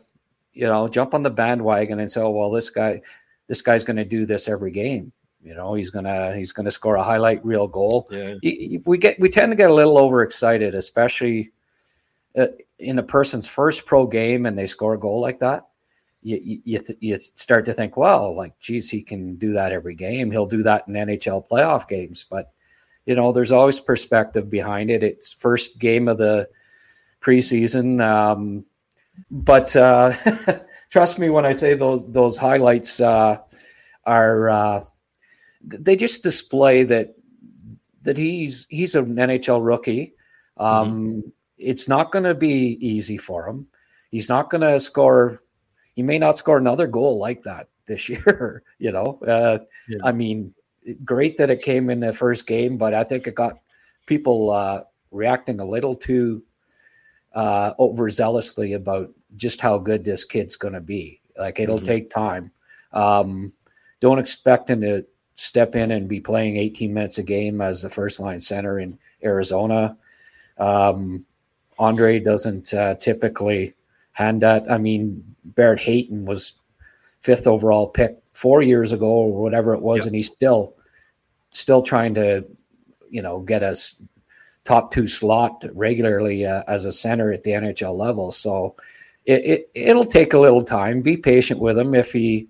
you 0.53 0.65
know 0.65 0.87
jump 0.87 1.13
on 1.13 1.23
the 1.23 1.29
bandwagon 1.29 1.99
and 1.99 2.11
say, 2.11 2.21
"Oh 2.21 2.31
well, 2.31 2.51
this 2.51 2.69
guy 2.69 3.01
this 3.47 3.61
guy's 3.61 3.83
going 3.83 3.97
to 3.97 4.05
do 4.05 4.25
this 4.25 4.47
every 4.47 4.71
game." 4.71 5.11
You 5.43 5.55
know, 5.55 5.73
he's 5.73 5.89
gonna 5.91 6.35
he's 6.35 6.51
gonna 6.51 6.71
score 6.71 6.95
a 6.95 7.03
highlight 7.03 7.43
reel 7.45 7.67
goal. 7.67 8.07
Yeah. 8.09 8.35
We 8.85 8.97
get 8.97 9.19
we 9.19 9.29
tend 9.29 9.51
to 9.51 9.55
get 9.55 9.69
a 9.69 9.73
little 9.73 9.97
overexcited, 9.97 10.73
especially 10.75 11.51
uh, 12.37 12.47
in 12.79 12.99
a 12.99 13.03
person's 13.03 13.47
first 13.47 13.85
pro 13.85 14.07
game, 14.07 14.45
and 14.45 14.57
they 14.57 14.67
score 14.67 14.93
a 14.93 14.99
goal 14.99 15.19
like 15.19 15.39
that 15.39 15.67
you 16.23 16.61
you, 16.63 16.81
you 16.99 17.17
start 17.17 17.65
to 17.65 17.73
think, 17.73 17.97
well, 17.97 18.35
like, 18.35 18.57
geez, 18.59 18.89
he 18.89 19.01
can 19.01 19.35
do 19.35 19.53
that 19.53 19.71
every 19.71 19.95
game. 19.95 20.31
He'll 20.31 20.45
do 20.45 20.63
that 20.63 20.87
in 20.87 20.93
NHL 20.93 21.47
playoff 21.47 21.87
games. 21.87 22.25
But 22.29 22.51
you 23.05 23.15
know, 23.15 23.31
there's 23.31 23.51
always 23.51 23.79
perspective 23.79 24.49
behind 24.49 24.89
it. 24.89 25.03
It's 25.03 25.33
first 25.33 25.77
game 25.77 26.07
of 26.07 26.17
the 26.17 26.49
preseason. 27.21 28.01
Um, 28.01 28.65
but 29.29 29.75
uh, 29.75 30.13
trust 30.89 31.19
me 31.19 31.29
when 31.29 31.45
I 31.45 31.53
say 31.53 31.73
those 31.73 32.09
those 32.11 32.37
highlights 32.37 32.99
uh, 32.99 33.37
are 34.05 34.49
uh, 34.49 34.83
they 35.63 35.95
just 35.95 36.23
display 36.23 36.83
that 36.83 37.15
that 38.03 38.17
he's 38.17 38.65
he's 38.69 38.95
an 38.95 39.15
NHL 39.15 39.65
rookie. 39.65 40.13
Um, 40.57 40.91
mm-hmm. 40.91 41.29
It's 41.57 41.87
not 41.87 42.11
going 42.11 42.25
to 42.25 42.35
be 42.35 42.77
easy 42.85 43.17
for 43.17 43.47
him. 43.47 43.67
He's 44.11 44.29
not 44.29 44.49
going 44.49 44.61
to 44.61 44.79
score 44.79 45.43
he 45.93 46.01
may 46.01 46.17
not 46.19 46.37
score 46.37 46.57
another 46.57 46.87
goal 46.87 47.19
like 47.19 47.43
that 47.43 47.67
this 47.85 48.09
year. 48.09 48.63
you 48.79 48.91
know, 48.91 49.19
uh, 49.25 49.59
yeah. 49.87 49.99
I 50.03 50.11
mean, 50.11 50.53
great 51.03 51.37
that 51.37 51.49
it 51.49 51.61
came 51.61 51.89
in 51.89 51.99
the 51.99 52.13
first 52.13 52.47
game, 52.47 52.77
but 52.77 52.93
I 52.93 53.03
think 53.03 53.27
it 53.27 53.35
got 53.35 53.59
people 54.05 54.51
uh, 54.51 54.83
reacting 55.11 55.59
a 55.59 55.65
little 55.65 55.95
too 55.95 56.43
uh, 57.33 57.73
overzealously 57.75 58.75
about 58.75 59.11
just 59.35 59.61
how 59.61 59.77
good 59.77 60.03
this 60.03 60.25
kid's 60.25 60.55
going 60.55 60.73
to 60.73 60.81
be. 60.81 61.21
Like 61.37 61.59
it'll 61.59 61.77
mm-hmm. 61.77 61.85
take 61.85 62.09
time. 62.09 62.51
Um, 62.91 63.53
don't 64.01 64.19
expect 64.19 64.69
him 64.69 64.81
to 64.81 65.05
step 65.35 65.75
in 65.75 65.91
and 65.91 66.07
be 66.07 66.19
playing 66.19 66.57
18 66.57 66.93
minutes 66.93 67.17
a 67.17 67.23
game 67.23 67.61
as 67.61 67.81
the 67.81 67.89
first 67.89 68.19
line 68.19 68.39
center 68.39 68.79
in 68.79 68.97
Arizona. 69.23 69.97
Um, 70.57 71.25
Andre 71.79 72.19
doesn't 72.19 72.73
uh, 72.73 72.95
typically 72.95 73.73
hand 74.11 74.41
that. 74.41 74.69
I 74.69 74.77
mean, 74.77 75.23
Barrett 75.43 75.81
Hayton 75.81 76.25
was 76.25 76.53
fifth 77.21 77.47
overall 77.47 77.87
pick 77.87 78.17
four 78.33 78.61
years 78.61 78.93
ago 78.93 79.07
or 79.07 79.41
whatever 79.41 79.73
it 79.73 79.81
was, 79.81 80.01
yep. 80.01 80.07
and 80.07 80.15
he's 80.15 80.31
still 80.31 80.75
still 81.51 81.81
trying 81.81 82.13
to, 82.15 82.45
you 83.09 83.21
know, 83.21 83.39
get 83.39 83.63
us 83.63 84.01
top 84.65 84.91
two 84.91 85.07
slot 85.07 85.65
regularly 85.73 86.45
uh, 86.45 86.63
as 86.67 86.85
a 86.85 86.91
center 86.91 87.31
at 87.31 87.43
the 87.43 87.51
NHL 87.51 87.97
level. 87.97 88.31
So 88.31 88.75
it, 89.25 89.45
it 89.45 89.71
it'll 89.73 90.05
take 90.05 90.33
a 90.33 90.39
little 90.39 90.63
time. 90.63 91.01
Be 91.01 91.17
patient 91.17 91.59
with 91.59 91.77
him 91.77 91.93
if 91.93 92.11
he 92.11 92.47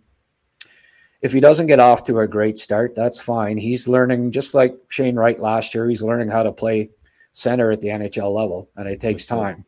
if 1.24 1.32
he 1.32 1.40
doesn't 1.40 1.68
get 1.68 1.80
off 1.80 2.04
to 2.04 2.20
a 2.20 2.28
great 2.28 2.58
start, 2.58 2.96
that's 2.96 3.18
fine. 3.18 3.58
He's 3.58 3.88
learning 3.88 4.32
just 4.32 4.54
like 4.54 4.78
Shane 4.90 5.16
Wright 5.16 5.40
last 5.40 5.74
year. 5.74 5.88
He's 5.88 6.04
learning 6.04 6.28
how 6.28 6.44
to 6.44 6.52
play 6.52 6.90
center 7.32 7.72
at 7.72 7.80
the 7.80 7.88
NHL 7.88 8.36
level, 8.36 8.70
and 8.76 8.90
it 8.90 9.00
takes 9.00 9.26
time. 9.26 9.64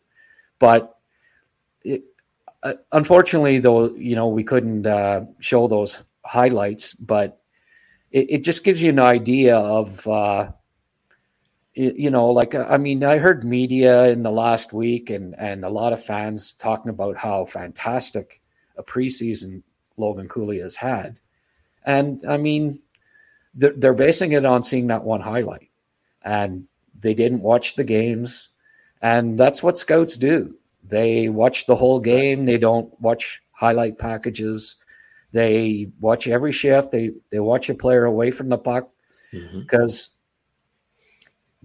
But 0.59 0.99
it, 1.85 2.03
uh, 2.61 2.73
unfortunately, 2.91 3.59
though, 3.59 3.93
you 3.95 4.17
know, 4.17 4.27
we 4.27 4.43
couldn't 4.43 4.85
uh, 4.85 5.25
show 5.39 5.69
those 5.69 6.03
highlights, 6.25 6.93
but 6.93 7.41
it, 8.11 8.31
it, 8.31 8.43
just 8.43 8.65
gives 8.65 8.83
you 8.83 8.89
an 8.89 8.99
idea 8.99 9.55
of, 9.57 10.05
uh, 10.07 10.51
it, 11.73 11.95
you 11.95 12.09
know, 12.09 12.27
like 12.27 12.53
I 12.53 12.75
mean, 12.75 13.01
I 13.01 13.17
heard 13.17 13.45
media 13.45 14.09
in 14.09 14.23
the 14.23 14.31
last 14.31 14.73
week 14.73 15.09
and 15.09 15.35
and 15.39 15.63
a 15.63 15.69
lot 15.69 15.93
of 15.93 16.03
fans 16.03 16.51
talking 16.53 16.89
about 16.89 17.15
how 17.15 17.45
fantastic 17.45 18.41
a 18.77 18.83
preseason 18.83 19.63
Logan 19.95 20.27
Cooley 20.27 20.59
has 20.59 20.75
had, 20.75 21.19
and 21.85 22.21
I 22.27 22.37
mean, 22.37 22.79
they're, 23.53 23.73
they're 23.75 23.93
basing 23.93 24.33
it 24.33 24.45
on 24.45 24.63
seeing 24.63 24.87
that 24.87 25.03
one 25.03 25.21
highlight, 25.21 25.69
and 26.23 26.67
they 26.99 27.13
didn't 27.13 27.41
watch 27.41 27.75
the 27.75 27.83
games, 27.83 28.49
and 29.01 29.37
that's 29.37 29.63
what 29.63 29.77
scouts 29.77 30.17
do. 30.17 30.55
They 30.83 31.29
watch 31.29 31.65
the 31.65 31.75
whole 31.75 31.99
game. 31.99 32.45
They 32.45 32.57
don't 32.57 32.89
watch 33.01 33.41
highlight 33.51 33.97
packages. 33.97 34.75
They 35.31 35.89
watch 35.99 36.27
every 36.27 36.51
shift. 36.51 36.91
They 36.91 37.11
they 37.31 37.39
watch 37.39 37.69
a 37.69 37.75
player 37.75 38.05
away 38.05 38.31
from 38.31 38.49
the 38.49 38.57
puck 38.57 38.89
because 39.31 40.09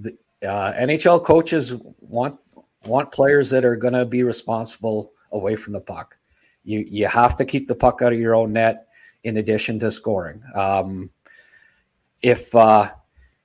mm-hmm. 0.00 0.11
the 0.41 0.49
uh, 0.49 0.73
NHL 0.75 1.25
coaches 1.25 1.75
want 2.00 2.39
want 2.85 3.12
players 3.12 3.50
that 3.50 3.65
are 3.65 3.77
going 3.77 3.95
to 3.95 4.05
be 4.05 4.23
responsible 4.23 5.12
away 5.33 5.57
from 5.57 5.73
the 5.73 5.81
puck. 5.81 6.17
You 6.65 6.81
you 6.89 7.07
have 7.07 7.37
to 7.37 7.45
keep 7.45 7.69
the 7.69 7.75
puck 7.75 8.03
out 8.03 8.12
of 8.12 8.19
your 8.19 8.35
own 8.35 8.53
net 8.53 8.89
in 9.25 9.37
addition 9.37 9.79
to 9.81 9.91
scoring. 9.91 10.43
Um, 10.55 11.11
if 12.23 12.55
uh, 12.55 12.91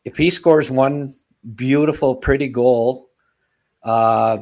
if 0.04 0.18
he 0.18 0.30
scores 0.30 0.70
one 0.70 1.16
beautiful, 1.56 2.16
pretty 2.16 2.48
goal, 2.48 3.10
uh, 3.84 4.40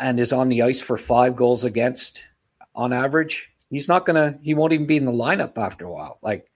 and 0.00 0.18
is 0.18 0.32
on 0.32 0.48
the 0.48 0.62
ice 0.62 0.80
for 0.80 0.96
five 0.96 1.36
goals 1.36 1.64
against 1.64 2.22
on 2.74 2.92
average, 2.92 3.50
he's 3.70 3.88
not 3.88 4.06
gonna. 4.06 4.38
He 4.42 4.54
won't 4.54 4.72
even 4.72 4.86
be 4.86 4.96
in 4.96 5.04
the 5.04 5.12
lineup 5.12 5.58
after 5.58 5.84
a 5.86 5.92
while. 5.92 6.18
Like, 6.22 6.50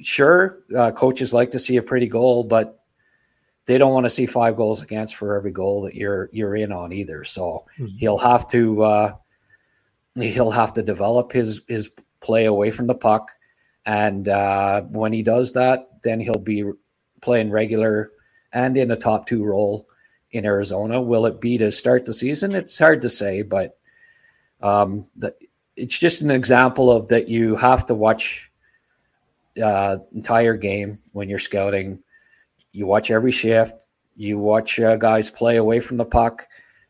sure, 0.00 0.60
uh, 0.76 0.92
coaches 0.92 1.34
like 1.34 1.50
to 1.50 1.58
see 1.58 1.76
a 1.76 1.82
pretty 1.82 2.08
goal, 2.08 2.44
but 2.44 2.80
they 3.66 3.78
don't 3.78 3.92
want 3.92 4.04
to 4.06 4.10
see 4.10 4.26
five 4.26 4.56
goals 4.56 4.82
against 4.82 5.16
for 5.16 5.36
every 5.36 5.52
goal 5.52 5.82
that 5.82 5.94
you're 5.94 6.28
you're 6.32 6.56
in 6.56 6.72
on 6.72 6.92
either. 6.92 7.24
So 7.24 7.66
mm-hmm. 7.78 7.86
he'll 7.96 8.18
have 8.18 8.48
to 8.48 8.82
uh, 8.82 9.14
he'll 10.14 10.50
have 10.50 10.74
to 10.74 10.82
develop 10.82 11.32
his 11.32 11.60
his 11.68 11.92
play 12.20 12.46
away 12.46 12.70
from 12.70 12.86
the 12.86 12.94
puck, 12.94 13.30
and 13.86 14.28
uh, 14.28 14.82
when 14.82 15.12
he 15.12 15.22
does 15.22 15.52
that, 15.52 15.88
then 16.02 16.20
he'll 16.20 16.38
be 16.38 16.64
playing 17.20 17.50
regular 17.50 18.12
and 18.52 18.76
in 18.76 18.90
a 18.90 18.96
top 18.96 19.26
two 19.26 19.44
role 19.44 19.88
in 20.32 20.44
Arizona. 20.44 21.00
Will 21.00 21.26
it 21.26 21.40
be 21.40 21.58
to 21.58 21.70
start 21.70 22.04
the 22.04 22.12
season? 22.12 22.54
It's 22.54 22.78
hard 22.78 23.02
to 23.02 23.08
say, 23.08 23.42
but 23.42 23.78
um, 24.62 25.08
the, 25.16 25.34
it's 25.76 25.98
just 25.98 26.20
an 26.22 26.30
example 26.30 26.90
of 26.90 27.08
that 27.08 27.28
you 27.28 27.56
have 27.56 27.86
to 27.86 27.94
watch 27.94 28.50
uh, 29.62 29.98
entire 30.14 30.56
game 30.56 30.98
when 31.12 31.28
you're 31.28 31.38
scouting. 31.38 32.02
You 32.72 32.86
watch 32.86 33.10
every 33.10 33.32
shift. 33.32 33.86
You 34.16 34.38
watch 34.38 34.78
uh, 34.78 34.96
guys 34.96 35.30
play 35.30 35.56
away 35.56 35.80
from 35.80 35.96
the 35.96 36.04
puck, 36.04 36.46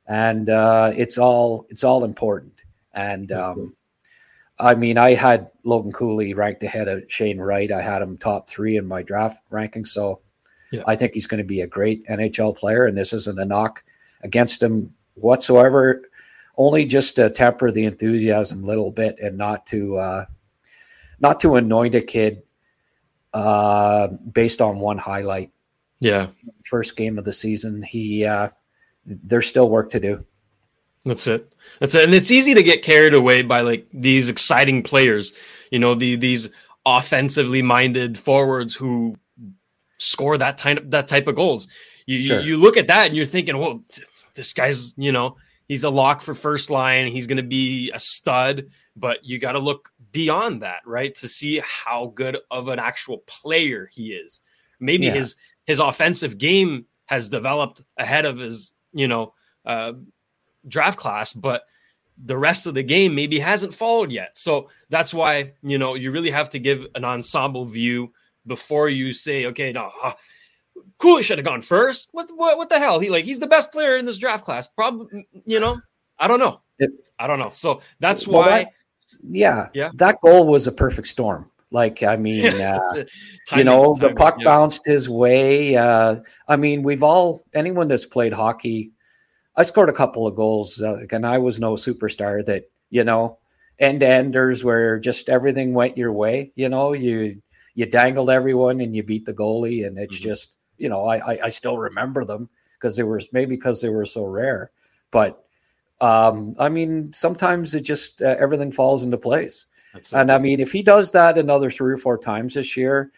and 0.09 0.51
uh, 0.51 0.93
it's 0.97 1.17
all 1.17 1.67
it's 1.71 1.85
all 1.85 2.05
important. 2.05 2.53
And 2.93 3.31
um, 3.31 3.77
I 4.61 4.75
mean, 4.75 4.99
I 4.99 5.15
had 5.15 5.51
Logan 5.65 5.93
Cooley 5.93 6.35
ranked 6.35 6.63
ahead 6.63 6.89
of 6.89 7.05
Shane 7.09 7.41
Wright. 7.41 7.73
I 7.73 7.81
had 7.81 8.03
him 8.03 8.19
top 8.19 8.49
three 8.49 8.77
in 8.77 8.87
my 8.87 9.03
draft 9.03 9.43
ranking. 9.51 9.85
So 9.85 10.21
yeah. 10.71 10.83
I 10.87 10.97
think 10.97 11.15
he's 11.15 11.27
going 11.27 11.39
to 11.39 11.45
be 11.45 11.63
a 11.63 11.67
great 11.67 12.07
NHL 12.07 12.57
player. 12.57 12.87
And 12.87 12.97
this 12.97 13.13
isn't 13.13 13.39
a 13.39 13.45
knock 13.45 13.83
against 14.23 14.63
him 14.63 14.95
whatsoever, 15.15 16.03
only 16.57 16.85
just 16.85 17.17
to 17.17 17.31
temper 17.31 17.71
the 17.71 17.87
enthusiasm 17.87 18.63
a 18.63 18.67
little 18.67 18.91
bit 18.91 19.19
and 19.19 19.39
not 19.39 19.67
to, 19.67 19.97
uh, 19.97 20.25
not 21.21 21.41
to 21.41 21.57
anoint 21.57 21.95
a 21.95 22.03
kid 22.03 22.43
uh, 23.33 24.09
based 24.09 24.61
on 24.61 24.79
one 24.79 24.99
highlight. 24.99 25.51
Yeah. 26.01 26.29
First 26.65 26.97
game 26.97 27.19
of 27.19 27.25
the 27.25 27.33
season. 27.33 27.83
He, 27.83 28.25
uh, 28.25 28.51
there's 29.07 29.49
still 29.49 29.71
work 29.71 29.91
to 29.93 30.01
do. 30.01 30.25
That's 31.05 31.27
it. 31.27 31.53
That's 31.81 31.95
it. 31.95 32.05
And 32.05 32.15
it's 32.15 32.31
easy 32.31 32.55
to 32.55 32.63
get 32.63 32.83
carried 32.83 33.15
away 33.15 33.43
by 33.43 33.63
like 33.63 33.87
these 33.93 34.29
exciting 34.29 34.83
players, 34.83 35.33
you 35.71 35.79
know, 35.79 35.95
the 35.95 36.17
these 36.17 36.49
offensively 36.85 37.63
minded 37.63 38.19
forwards 38.19 38.75
who 38.75 39.17
score 39.99 40.37
that 40.39 40.59
type 40.59 40.83
that 40.87 41.07
type 41.07 41.27
of 41.27 41.37
goals. 41.37 41.69
You, 42.07 42.23
sure. 42.23 42.41
you, 42.41 42.49
you 42.49 42.57
look 42.57 42.77
at 42.77 42.89
that 42.89 43.07
and 43.07 43.17
you're 43.17 43.27
thinking, 43.27 43.57
well, 43.57 43.85
this 44.35 44.53
guy's, 44.53 44.95
you 44.97 45.13
know, 45.13 45.37
he's 45.69 45.85
a 45.85 45.91
lock 45.91 46.23
for 46.23 46.35
first 46.35 46.69
line. 46.69 47.07
He's 47.07 47.29
going 47.29 47.37
to 47.37 47.43
be 47.45 47.93
a 47.95 47.99
stud, 48.01 48.71
but 48.97 49.25
you 49.25 49.39
got 49.39 49.53
to 49.53 49.61
look 49.61 49.91
beyond 50.11 50.63
that, 50.63 50.81
right? 50.85 51.15
To 51.17 51.29
see 51.29 51.61
how 51.61 52.13
good 52.17 52.39
of 52.51 52.69
an 52.69 52.81
actual 52.81 53.19
player 53.27 53.89
he 53.93 54.09
is. 54.09 54.41
Maybe 54.81 55.07
yeah. 55.07 55.13
his 55.13 55.37
his 55.67 55.79
offensive 55.79 56.37
game 56.37 56.87
has 57.07 57.29
developed 57.29 57.83
ahead 57.97 58.25
of 58.25 58.39
his, 58.39 58.73
you 58.93 59.07
know, 59.07 59.35
uh, 59.65 59.93
draft 60.67 60.99
class, 60.99 61.33
but 61.33 61.63
the 62.25 62.37
rest 62.37 62.67
of 62.67 62.75
the 62.75 62.83
game 62.83 63.15
maybe 63.15 63.39
hasn't 63.39 63.75
followed 63.75 64.11
yet. 64.11 64.37
So 64.37 64.69
that's 64.89 65.15
why, 65.15 65.53
you 65.63 65.79
know, 65.79 65.95
you 65.95 66.11
really 66.11 66.31
have 66.31 66.51
to 66.51 66.59
give 66.59 66.87
an 66.95 67.05
ensemble 67.05 67.65
view 67.65 68.13
before 68.47 68.89
you 68.89 69.13
say, 69.13 69.47
okay, 69.47 69.73
no, 69.73 69.91
uh, 70.03 70.13
Cooley 70.99 71.23
should 71.23 71.39
have 71.39 71.47
gone 71.47 71.63
first. 71.63 72.09
What, 72.13 72.31
what, 72.35 72.57
what 72.59 72.69
the 72.69 72.79
hell? 72.79 73.01
He 73.01 73.11
like, 73.11 73.25
he's 73.25 73.41
the 73.41 73.47
best 73.47 73.73
player 73.73 73.97
in 73.97 74.07
this 74.07 74.19
draft 74.19 74.45
class. 74.45 74.67
Probably, 74.67 75.27
you 75.45 75.61
know, 75.61 75.81
I 76.19 76.29
don't 76.29 76.39
know. 76.39 76.61
It, 76.79 76.91
I 77.19 77.27
don't 77.27 77.39
know. 77.39 77.51
So 77.55 77.81
that's 78.01 78.27
well, 78.27 78.43
why. 78.43 78.59
That, 78.59 78.73
yeah. 79.29 79.69
Yeah. 79.75 79.91
That 79.95 80.21
goal 80.21 80.47
was 80.47 80.67
a 80.67 80.73
perfect 80.73 81.09
storm. 81.09 81.51
Like, 81.71 82.03
I 82.03 82.17
mean, 82.19 82.47
uh, 82.47 82.81
you 83.57 83.65
know, 83.65 83.95
the 83.95 84.11
puck 84.11 84.37
yeah. 84.39 84.45
bounced 84.45 84.83
his 84.85 85.09
way. 85.09 85.77
Uh, 85.77 86.17
I 86.49 86.57
mean, 86.57 86.83
we've 86.83 87.03
all, 87.03 87.45
anyone 87.55 87.89
that's 87.89 88.07
played 88.07 88.33
hockey, 88.33 88.93
I 89.61 89.63
scored 89.63 89.91
a 89.91 89.93
couple 89.93 90.27
of 90.27 90.35
goals, 90.35 90.81
uh, 90.81 91.05
and 91.11 91.27
I 91.27 91.37
was 91.37 91.61
no 91.61 91.75
superstar. 91.75 92.43
That 92.47 92.71
you 92.89 93.05
know, 93.05 93.39
end 93.79 94.03
enders 94.03 94.65
where 94.65 94.99
just 94.99 95.29
everything 95.29 95.75
went 95.75 95.99
your 95.99 96.13
way. 96.13 96.51
You 96.57 96.71
know, 96.71 96.95
you 96.95 97.43
you 97.75 97.85
dangled 97.85 98.31
everyone 98.31 98.81
and 98.81 98.97
you 98.97 99.03
beat 99.03 99.27
the 99.27 99.35
goalie, 99.35 99.87
and 99.87 99.99
it's 99.99 100.17
mm-hmm. 100.17 100.31
just 100.31 100.55
you 100.79 100.89
know, 100.89 101.05
I, 101.05 101.35
I, 101.35 101.39
I 101.45 101.49
still 101.51 101.77
remember 101.77 102.25
them 102.25 102.49
because 102.75 102.97
they 102.97 103.03
were 103.03 103.21
maybe 103.33 103.55
because 103.55 103.83
they 103.83 103.91
were 103.91 104.07
so 104.07 104.25
rare, 104.25 104.71
but 105.11 105.45
um, 106.01 106.57
I 106.59 106.71
mean, 106.71 107.13
sometimes 107.13 107.75
it 107.75 107.83
just 107.83 108.23
uh, 108.23 108.37
everything 108.39 108.73
falls 108.73 109.05
into 109.05 109.19
place. 109.19 109.67
and 110.15 110.33
I 110.33 110.39
mean, 110.39 110.61
if 110.61 110.73
he 110.73 110.83
does 110.83 111.11
that 111.11 111.37
another 111.37 111.71
three 111.71 111.93
or 111.93 111.99
four 111.99 112.17
times 112.17 112.55
this 112.55 112.79
year, 112.79 113.13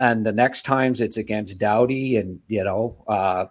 and 0.00 0.26
the 0.26 0.32
next 0.32 0.62
times 0.62 1.00
it's 1.00 1.18
against 1.18 1.60
Doughty 1.60 2.16
and 2.16 2.40
you 2.48 2.64
know 2.64 2.96
uh, 3.06 3.46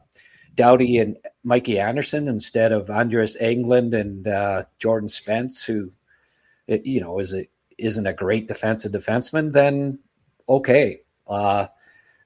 Doughty 0.55 0.97
and 0.97 1.17
Mikey 1.43 1.79
Anderson 1.79 2.27
instead 2.27 2.71
of 2.71 2.89
Andreas 2.89 3.37
Englund 3.37 3.99
and 3.99 4.27
uh, 4.27 4.63
Jordan 4.79 5.09
Spence, 5.09 5.63
who, 5.63 5.91
it, 6.67 6.85
you 6.85 7.01
know, 7.01 7.19
is 7.19 7.33
a, 7.33 7.47
isn't 7.77 8.07
a 8.07 8.13
great 8.13 8.47
defensive 8.47 8.91
defenseman, 8.91 9.51
then 9.51 9.99
okay, 10.47 11.01
uh, 11.27 11.67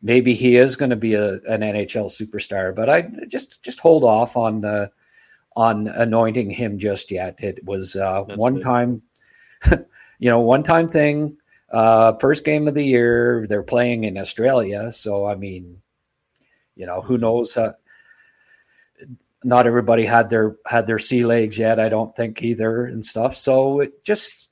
maybe 0.01 0.33
he 0.33 0.57
is 0.57 0.75
going 0.75 0.89
to 0.89 0.95
be 0.95 1.13
a, 1.13 1.33
an 1.33 1.61
NHL 1.61 2.11
superstar. 2.11 2.75
But 2.75 2.89
I 2.89 3.09
just 3.27 3.63
just 3.63 3.79
hold 3.79 4.03
off 4.03 4.37
on 4.37 4.61
the 4.61 4.91
on 5.55 5.87
anointing 5.87 6.49
him 6.49 6.77
just 6.77 7.11
yet. 7.11 7.41
It 7.41 7.63
was 7.65 7.95
uh, 7.95 8.23
one 8.35 8.59
time, 8.59 9.01
you 10.19 10.29
know, 10.29 10.39
one 10.39 10.63
time 10.63 10.87
thing. 10.87 11.37
Uh, 11.71 12.13
first 12.19 12.45
game 12.45 12.67
of 12.67 12.75
the 12.75 12.83
year, 12.83 13.45
they're 13.49 13.63
playing 13.63 14.05
in 14.05 14.17
Australia, 14.17 14.91
so 14.91 15.25
I 15.25 15.35
mean, 15.35 15.81
you 16.75 16.85
know, 16.85 17.01
who 17.01 17.17
knows? 17.17 17.57
Not 19.43 19.67
everybody 19.67 20.03
had 20.03 20.29
their 20.29 20.57
had 20.65 20.87
their 20.87 20.99
sea 20.99 21.23
legs 21.23 21.57
yet. 21.57 21.79
I 21.79 21.89
don't 21.89 22.15
think 22.15 22.41
either 22.41 22.85
and 22.85 23.05
stuff. 23.05 23.35
So 23.35 23.81
it 23.81 24.03
just 24.03 24.49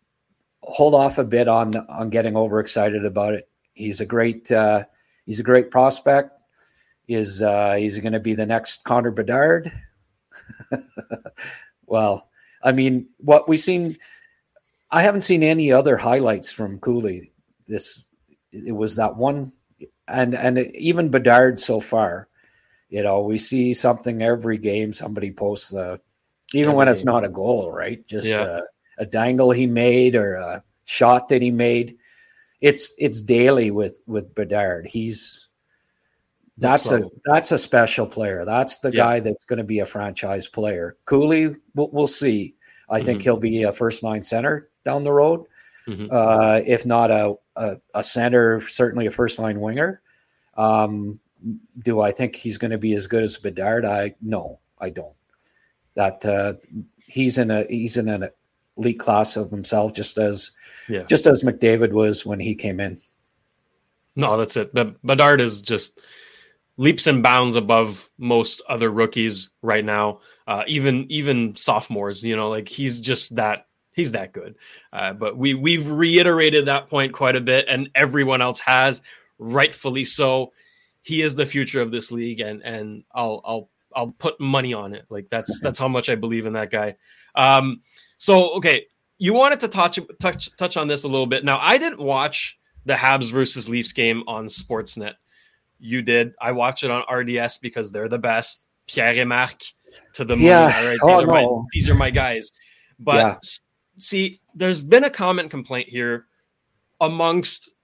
hold 0.62 0.96
off 0.96 1.18
a 1.18 1.24
bit 1.24 1.48
on 1.48 1.76
on 1.90 2.10
getting 2.10 2.36
overexcited 2.36 3.06
about 3.06 3.34
it. 3.34 3.50
He's 3.74 4.02
a 4.02 4.06
great 4.06 4.52
uh, 4.52 4.84
he's 5.26 5.40
a 5.40 5.44
great 5.44 5.72
prospect. 5.72 6.32
Is 7.08 7.42
uh, 7.42 7.76
he's 7.76 8.00
going 8.00 8.14
to 8.14 8.20
be 8.20 8.34
the 8.34 8.46
next 8.46 8.84
Connor 8.84 9.12
Bedard? 9.12 9.72
well, 11.86 12.30
I 12.64 12.72
mean, 12.72 13.08
what 13.18 13.48
we've 13.48 13.60
seen, 13.60 13.98
I 14.90 15.04
haven't 15.04 15.22
seen 15.22 15.44
any 15.44 15.72
other 15.72 15.98
highlights 15.98 16.52
from 16.52 16.80
Cooley. 16.80 17.32
This 17.68 18.08
it 18.52 18.72
was 18.72 18.96
that 18.96 19.16
one, 19.16 19.52
and 20.08 20.34
and 20.34 20.58
even 20.76 21.10
Bedard 21.10 21.60
so 21.60 21.80
far. 21.80 22.28
You 22.90 23.04
know, 23.04 23.22
we 23.22 23.38
see 23.38 23.74
something 23.74 24.22
every 24.22 24.58
game. 24.58 24.94
Somebody 24.94 25.32
posts 25.32 25.70
the, 25.70 26.00
even 26.54 26.70
every 26.70 26.78
when 26.78 26.88
it's 26.88 27.04
game. 27.04 27.14
not 27.14 27.26
a 27.26 27.30
goal, 27.30 27.72
right? 27.72 28.06
Just 28.08 28.28
yeah. 28.28 28.60
a, 29.00 29.04
a 29.04 29.06
dangle 29.06 29.52
he 29.52 29.68
made 29.68 30.16
or 30.16 30.36
a 30.36 30.64
shot 30.86 31.30
that 31.30 31.42
he 31.42 31.52
made. 31.52 31.98
It's 32.62 32.94
it's 32.98 33.22
daily 33.22 33.72
with 33.72 34.00
with 34.08 34.34
Bedard. 34.34 34.88
He's 34.88 35.50
that's 36.58 36.92
a 36.92 37.10
that's 37.26 37.52
a 37.52 37.58
special 37.58 38.06
player. 38.06 38.46
That's 38.46 38.78
the 38.78 38.92
yeah. 38.92 39.04
guy 39.04 39.20
that's 39.20 39.44
going 39.44 39.58
to 39.58 39.66
be 39.66 39.80
a 39.80 39.86
franchise 39.86 40.48
player. 40.48 40.96
Cooley, 41.06 41.56
we'll, 41.74 41.90
we'll 41.92 42.08
see. 42.08 42.56
I 42.90 42.98
mm-hmm. 42.98 43.06
think 43.06 43.22
he'll 43.24 43.38
be 43.38 43.64
a 43.64 43.74
first 43.74 44.04
line 44.04 44.24
center 44.24 44.70
down 44.86 45.04
the 45.04 45.12
road. 45.12 45.46
Mm-hmm. 45.88 46.08
Uh, 46.10 46.62
if 46.66 46.86
not 46.86 47.12
a, 47.12 47.36
a, 47.56 47.78
a 47.94 48.04
center, 48.04 48.62
certainly 48.62 49.06
a 49.06 49.12
first 49.12 49.38
line 49.38 49.60
winger. 49.60 50.02
Um, 50.56 51.20
do 51.84 52.02
I 52.02 52.12
think 52.12 52.36
he's 52.36 52.58
going 52.58 52.72
to 52.72 52.78
be 52.78 52.94
as 52.94 53.08
good 53.08 53.24
as 53.24 53.38
Bedard? 53.38 53.86
I 53.86 54.16
no, 54.22 54.60
I 54.80 54.90
don't. 54.90 55.14
That 55.96 56.26
uh, 56.26 56.54
he's 57.06 57.38
in 57.38 57.52
a 57.52 57.66
he's 57.70 57.98
in 57.98 58.10
an 58.10 58.30
elite 58.78 59.00
class 59.00 59.38
of 59.38 59.52
himself, 59.52 59.94
just 59.94 60.18
as 60.18 60.52
yeah. 60.90 61.04
just 61.04 61.28
as 61.28 61.44
McDavid 61.44 61.92
was 61.92 62.26
when 62.26 62.40
he 62.40 62.56
came 62.56 62.80
in. 62.80 63.00
No, 64.16 64.38
that's 64.38 64.58
it. 64.58 64.74
But 64.74 65.02
Bedard 65.04 65.42
is 65.42 65.62
just 65.62 66.00
leaps 66.78 67.08
and 67.08 67.24
bounds 67.24 67.56
above 67.56 68.10
most 68.18 68.62
other 68.68 68.90
rookies 68.90 69.50
right 69.62 69.84
now. 69.84 70.20
Uh, 70.48 70.64
even 70.68 71.06
even 71.10 71.56
sophomores, 71.56 72.24
you 72.24 72.36
know, 72.36 72.50
like 72.50 72.68
he's 72.68 73.02
just 73.02 73.36
that 73.36 73.68
he's 73.94 74.12
that 74.12 74.34
good. 74.34 74.56
Uh, 74.94 75.14
but 75.14 75.38
we 75.38 75.54
we've 75.54 75.90
reiterated 75.90 76.66
that 76.66 76.90
point 76.90 77.14
quite 77.14 77.36
a 77.36 77.42
bit, 77.42 77.66
and 77.68 77.90
everyone 77.96 78.42
else 78.42 78.60
has, 78.60 79.02
rightfully 79.40 80.04
so. 80.04 80.52
He 81.06 81.22
is 81.22 81.36
the 81.36 81.46
future 81.46 81.82
of 81.82 81.92
this 81.92 82.12
league, 82.12 82.40
and 82.40 82.64
and 82.64 83.04
I'll 83.14 83.40
I'll 83.46 83.70
I'll 83.96 84.12
put 84.18 84.40
money 84.40 84.74
on 84.74 84.96
it. 84.96 85.06
Like 85.10 85.28
that's 85.30 85.60
that's 85.64 85.78
how 85.78 85.88
much 85.88 86.10
I 86.10 86.16
believe 86.16 86.48
in 86.48 86.54
that 86.54 86.72
guy. 86.72 86.96
Um, 87.36 87.82
so 88.18 88.56
okay, 88.56 88.88
you 89.20 89.34
wanted 89.34 89.60
to 89.60 89.68
touch 89.68 90.00
touch 90.20 90.50
touch 90.58 90.78
on 90.78 90.88
this 90.88 91.04
a 91.04 91.08
little 91.08 91.28
bit. 91.28 91.46
Now 91.46 91.60
I 91.60 91.78
didn't 91.78 92.00
watch 92.00 92.58
the 92.86 92.96
Habs 92.96 93.32
versus 93.32 93.70
Leafs 93.70 93.94
game 93.94 94.24
on 94.26 94.46
Sportsnet. 94.48 95.14
You 95.78 96.02
did. 96.02 96.34
I 96.42 96.54
watch 96.54 96.84
it 96.84 96.90
on 96.90 97.04
RDS 97.14 97.60
because 97.60 97.92
they're 97.92 98.10
the 98.10 98.18
best. 98.18 98.66
Pierre 98.88 99.20
and 99.20 99.30
Marc 99.30 99.62
to 100.14 100.26
the 100.26 100.36
moon. 100.36 100.46
Yeah. 100.46 100.74
All 100.76 100.86
right, 100.86 100.92
these, 100.92 101.00
oh, 101.04 101.22
are 101.22 101.28
no. 101.28 101.34
my, 101.34 101.68
these 101.72 101.90
are 101.90 101.96
my 101.96 102.10
guys. 102.10 102.52
But 102.98 103.16
yeah. 103.16 103.38
see, 104.00 104.42
there's 104.56 104.84
been 104.84 105.04
a 105.04 105.10
comment 105.10 105.52
complaint 105.52 105.90
here 105.90 106.26
amongst 107.02 107.75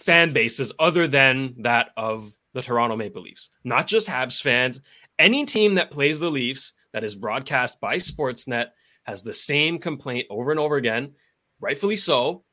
fan 0.00 0.32
bases 0.32 0.72
other 0.78 1.06
than 1.06 1.54
that 1.58 1.90
of 1.96 2.34
the 2.54 2.62
Toronto 2.62 2.96
Maple 2.96 3.22
Leafs, 3.22 3.50
not 3.64 3.86
just 3.86 4.08
Habs 4.08 4.40
fans. 4.40 4.80
Any 5.18 5.44
team 5.44 5.74
that 5.76 5.90
plays 5.90 6.20
the 6.20 6.30
Leafs 6.30 6.74
that 6.92 7.04
is 7.04 7.14
broadcast 7.14 7.80
by 7.80 7.96
Sportsnet 7.96 8.68
has 9.04 9.22
the 9.22 9.32
same 9.32 9.78
complaint 9.78 10.26
over 10.30 10.50
and 10.50 10.60
over 10.60 10.76
again, 10.76 11.12
rightfully 11.60 11.96
so, 11.96 12.44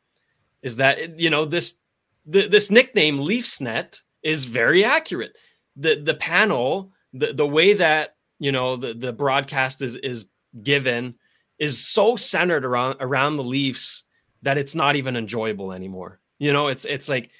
is 0.62 0.78
that 0.78 1.20
you 1.20 1.30
know 1.30 1.46
this 1.46 1.80
the, 2.26 2.48
this 2.48 2.70
nickname 2.70 3.20
Leafsnet 3.20 4.02
is 4.24 4.46
very 4.46 4.84
accurate. 4.84 5.36
The 5.76 5.96
the 6.02 6.16
panel, 6.16 6.92
the 7.14 7.34
the 7.34 7.48
way 7.48 7.74
that 7.74 8.16
you 8.40 8.52
know 8.52 8.76
the 8.76 8.94
the 8.94 9.14
broadcast 9.14 9.82
is 9.82 9.96
is 9.96 10.26
given 10.62 11.16
is 11.60 11.84
so 11.84 12.16
centered 12.16 12.66
around 12.66 12.98
around 13.00 13.38
the 13.38 13.44
Leafs 13.44 14.04
that 14.44 14.58
it's 14.58 14.76
not 14.76 14.96
even 14.96 15.16
enjoyable 15.16 15.72
anymore. 15.72 16.20
You 16.40 16.54
know, 16.54 16.68
it's 16.68 16.86
it's 16.86 17.10
like 17.10 17.32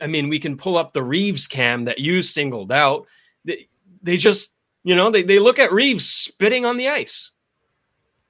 I 0.00 0.06
mean, 0.06 0.28
we 0.28 0.38
can 0.38 0.56
pull 0.56 0.76
up 0.76 0.92
the 0.92 1.02
Reaves 1.02 1.46
cam 1.46 1.84
that 1.84 1.98
you 1.98 2.22
singled 2.22 2.72
out. 2.72 3.06
They, 3.44 3.68
they 4.02 4.16
just, 4.16 4.54
you 4.82 4.96
know, 4.96 5.10
they, 5.10 5.22
they 5.22 5.38
look 5.38 5.58
at 5.58 5.72
Reaves 5.72 6.08
spitting 6.08 6.64
on 6.64 6.76
the 6.76 6.88
ice. 6.88 7.30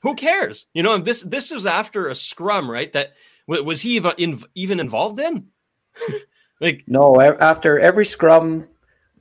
Who 0.01 0.15
cares? 0.15 0.67
You 0.75 0.83
know, 0.83 0.99
this 0.99 1.23
this 1.23 1.53
is 1.53 1.65
after 1.65 2.09
a 2.09 2.15
scrum, 2.15 2.69
right? 2.69 2.93
That 2.93 3.13
was 3.47 3.81
he 3.81 3.97
even 3.97 4.43
even 4.55 4.81
involved 4.81 5.21
in? 5.21 5.47
like 6.61 6.83
no, 6.89 7.21
after 7.21 7.79
every 7.79 8.05
scrum 8.05 8.69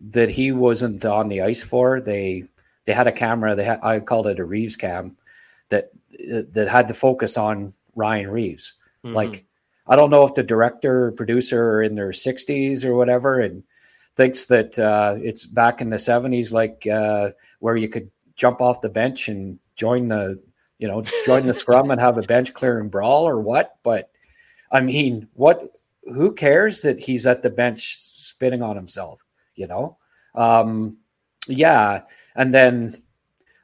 that 0.02 0.32
he 0.32 0.52
wasn't 0.52 1.06
on 1.06 1.30
the 1.30 1.42
ice 1.42 1.62
for, 1.62 2.02
they 2.02 2.46
they 2.86 2.94
had 2.94 3.06
a 3.06 3.12
camera. 3.12 3.54
They 3.56 3.64
had 3.64 3.80
I 3.84 4.00
called 4.00 4.26
it 4.26 4.40
a 4.40 4.44
Reaves 4.44 4.76
cam 4.76 5.18
that 5.70 5.92
that 6.54 6.68
had 6.68 6.88
to 6.88 6.96
focus 6.96 7.38
on 7.38 7.76
Ryan 7.96 8.32
Reaves, 8.32 8.74
Mm-hmm. 9.06 9.16
Like 9.16 9.46
I 9.92 9.98
don't 9.98 10.10
know 10.10 10.24
if 10.24 10.34
the 10.36 10.44
director 10.44 11.08
or 11.08 11.12
producer 11.12 11.62
are 11.74 11.84
in 11.84 11.96
their 11.96 12.12
60s 12.12 12.86
or 12.86 12.96
whatever 12.96 13.42
and 13.42 13.62
thinks 14.16 14.46
that 14.46 14.80
uh, 14.80 15.18
it's 15.20 15.46
back 15.46 15.82
in 15.82 15.90
the 15.90 15.98
70s, 15.98 16.54
like 16.54 16.88
uh, 16.88 17.32
where 17.60 17.76
you 17.76 17.90
could 17.90 18.10
jump 18.38 18.62
off 18.62 18.80
the 18.80 18.88
bench 18.88 19.28
and 19.28 19.60
join 19.76 20.08
the 20.08 20.40
you 20.82 20.88
know, 20.88 21.04
join 21.26 21.46
the 21.46 21.54
scrum 21.54 21.92
and 21.92 22.02
have 22.02 22.18
a 22.18 22.24
bench 22.24 22.54
clearing 22.54 22.90
brawl 22.90 23.28
or 23.28 23.40
what. 23.40 23.78
But 23.84 24.10
I 24.72 24.82
mean, 24.82 25.28
what? 25.36 25.62
Who 26.06 26.34
cares 26.34 26.82
that 26.82 27.00
he's 27.00 27.28
at 27.28 27.44
the 27.44 27.52
bench 27.52 27.96
spitting 27.98 28.64
on 28.64 28.76
himself? 28.76 29.24
You 29.56 29.68
know, 29.68 29.98
um, 30.34 30.98
yeah. 31.48 32.02
And 32.36 32.54
then, 32.54 32.96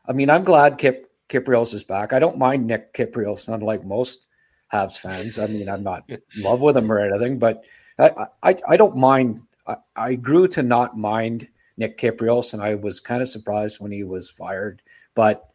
I 0.07 0.13
mean, 0.13 0.29
I'm 0.29 0.43
glad 0.43 0.77
Kip 0.77 1.09
Kypreos 1.29 1.73
is 1.73 1.83
back. 1.83 2.13
I 2.13 2.19
don't 2.19 2.37
mind 2.37 2.67
Nick 2.67 2.93
Kypreos, 2.93 3.51
unlike 3.51 3.83
most 3.83 4.26
Habs 4.73 4.99
fans. 4.99 5.39
I 5.39 5.47
mean, 5.47 5.69
I'm 5.69 5.83
not 5.83 6.03
in 6.09 6.19
love 6.37 6.61
with 6.61 6.77
him 6.77 6.91
or 6.91 6.99
anything, 6.99 7.39
but 7.39 7.63
I 7.99 8.27
I, 8.43 8.55
I 8.67 8.77
don't 8.77 8.97
mind. 8.97 9.41
I, 9.65 9.75
I 9.95 10.15
grew 10.15 10.47
to 10.49 10.63
not 10.63 10.97
mind 10.97 11.47
Nick 11.77 11.97
Kypreos, 11.97 12.53
and 12.53 12.61
I 12.61 12.75
was 12.75 12.99
kind 12.99 13.21
of 13.21 13.29
surprised 13.29 13.79
when 13.79 13.91
he 13.91 14.03
was 14.03 14.29
fired. 14.29 14.81
But 15.15 15.49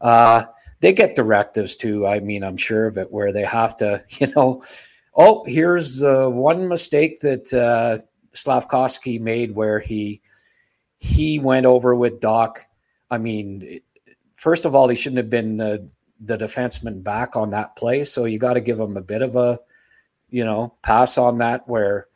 uh, 0.00 0.44
they 0.80 0.92
get 0.92 1.16
directives 1.16 1.76
too. 1.76 2.06
I 2.06 2.20
mean, 2.20 2.44
I'm 2.44 2.56
sure 2.56 2.86
of 2.86 2.98
it, 2.98 3.10
where 3.10 3.32
they 3.32 3.44
have 3.44 3.76
to, 3.78 4.04
you 4.10 4.28
know, 4.34 4.62
oh, 5.14 5.44
here's 5.44 5.96
the 5.96 6.28
one 6.28 6.68
mistake 6.68 7.20
that 7.20 7.52
uh, 7.52 8.04
Slavkovsky 8.34 9.18
made 9.18 9.54
where 9.54 9.80
he 9.80 10.20
he 10.98 11.38
went 11.38 11.66
over 11.66 11.94
with 11.94 12.20
Doc. 12.20 12.64
I 13.10 13.18
mean, 13.18 13.80
first 14.36 14.64
of 14.64 14.74
all, 14.74 14.88
he 14.88 14.96
shouldn't 14.96 15.18
have 15.18 15.30
been 15.30 15.58
the, 15.58 15.88
the 16.26 16.38
defenseman 16.38 17.02
back 17.02 17.36
on 17.36 17.50
that 17.50 17.76
play. 17.76 18.04
So 18.04 18.24
you 18.24 18.38
got 18.38 18.54
to 18.54 18.60
give 18.60 18.80
him 18.80 18.96
a 18.96 19.02
bit 19.02 19.22
of 19.22 19.36
a, 19.36 19.60
you 20.30 20.44
know, 20.44 20.74
pass 20.82 21.18
on 21.18 21.38
that 21.38 21.68
where 21.68 22.08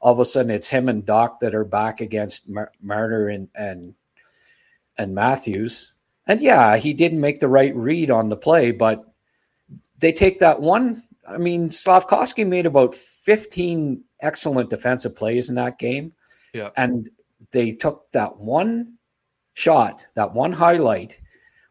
all 0.00 0.12
of 0.12 0.20
a 0.20 0.24
sudden 0.24 0.50
it's 0.50 0.68
him 0.68 0.88
and 0.88 1.04
Doc 1.04 1.40
that 1.40 1.54
are 1.54 1.64
back 1.64 2.00
against 2.00 2.48
Mar- 2.48 2.72
Marner 2.80 3.28
and 3.28 3.48
and 3.54 3.94
and 4.96 5.14
Matthews. 5.14 5.92
And 6.26 6.40
yeah, 6.40 6.76
he 6.76 6.92
didn't 6.92 7.20
make 7.20 7.40
the 7.40 7.48
right 7.48 7.74
read 7.74 8.10
on 8.10 8.28
the 8.28 8.36
play, 8.36 8.70
but 8.70 9.04
they 9.98 10.12
take 10.12 10.38
that 10.38 10.60
one. 10.60 11.02
I 11.28 11.38
mean, 11.38 11.70
Slavkovsky 11.70 12.44
made 12.44 12.66
about 12.66 12.94
15 12.94 14.02
excellent 14.20 14.70
defensive 14.70 15.16
plays 15.16 15.48
in 15.48 15.56
that 15.56 15.78
game. 15.78 16.12
Yeah. 16.52 16.70
And 16.76 17.08
they 17.50 17.72
took 17.72 18.10
that 18.12 18.38
one 18.38 18.94
shot, 19.54 20.06
that 20.14 20.34
one 20.34 20.52
highlight 20.52 21.18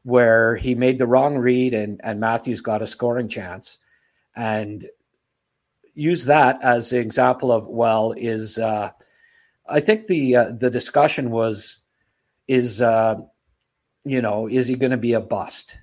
where 0.04 0.56
he 0.56 0.76
made 0.76 0.98
the 0.98 1.08
wrong 1.08 1.38
read 1.38 1.74
and, 1.74 2.00
and 2.04 2.20
Matthews 2.20 2.62
got 2.62 2.82
a 2.82 2.88
scoring 2.88 3.28
chance 3.28 3.78
and 4.36 4.86
use 5.94 6.26
that 6.26 6.60
as 6.64 6.94
an 6.94 7.02
example 7.02 7.52
of, 7.52 7.68
well, 7.68 8.14
is, 8.16 8.58
uh, 8.58 8.92
I 9.68 9.80
think 9.80 10.08
the, 10.08 10.36
uh, 10.36 10.52
the 10.58 10.70
discussion 10.70 11.32
was, 11.32 11.80
is, 12.48 12.82
uh, 12.82 13.16
you 14.06 14.22
know, 14.22 14.48
is 14.48 14.68
he 14.68 14.76
going 14.76 14.92
to 14.92 14.98
be 14.98 15.14
a 15.14 15.22
bust? 15.22 15.78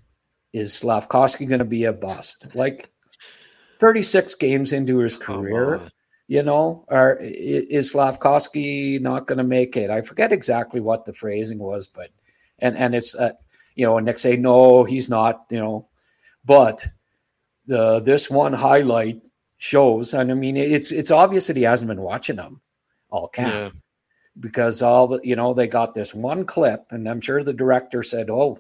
Is 0.52 0.72
Slavkovsky 0.72 1.44
going 1.44 1.58
to 1.58 1.64
be 1.64 1.84
a 1.84 1.92
bust? 1.92 2.46
Like 2.54 2.90
36 3.78 4.34
games 4.36 4.72
into 4.72 4.98
his 4.98 5.16
career, 5.16 5.88
you 6.28 6.42
know, 6.42 6.84
or 6.88 7.18
is 7.20 7.90
Slavkovsky 7.90 8.98
not 8.98 9.26
going 9.26 9.38
to 9.38 9.44
make 9.44 9.76
it? 9.76 9.90
I 9.90 10.00
forget 10.00 10.32
exactly 10.32 10.80
what 10.80 11.04
the 11.04 11.12
phrasing 11.12 11.58
was, 11.58 11.86
but 11.86 12.10
and 12.58 12.76
and 12.76 12.94
it's 12.94 13.14
uh, 13.14 13.32
you 13.76 13.86
know, 13.86 13.96
and 13.98 14.06
Nick 14.06 14.18
say 14.18 14.36
no, 14.36 14.82
he's 14.82 15.08
not, 15.08 15.46
you 15.50 15.60
know, 15.60 15.88
but 16.44 16.84
the 17.66 18.00
this 18.00 18.28
one 18.28 18.52
highlight 18.52 19.22
shows, 19.58 20.14
and 20.14 20.30
I 20.30 20.34
mean, 20.34 20.56
it's 20.56 20.90
it's 20.90 21.12
obvious 21.12 21.46
that 21.46 21.56
he 21.56 21.62
hasn't 21.62 21.88
been 21.88 22.02
watching 22.02 22.36
them 22.36 22.60
all 23.10 23.28
camp. 23.28 23.74
Yeah 23.74 23.80
because 24.38 24.82
all 24.82 25.08
the 25.08 25.18
you 25.24 25.34
know 25.34 25.54
they 25.54 25.66
got 25.66 25.94
this 25.94 26.12
one 26.12 26.44
clip 26.44 26.84
and 26.90 27.08
i'm 27.08 27.22
sure 27.22 27.42
the 27.42 27.54
director 27.54 28.02
said 28.02 28.28
oh 28.28 28.58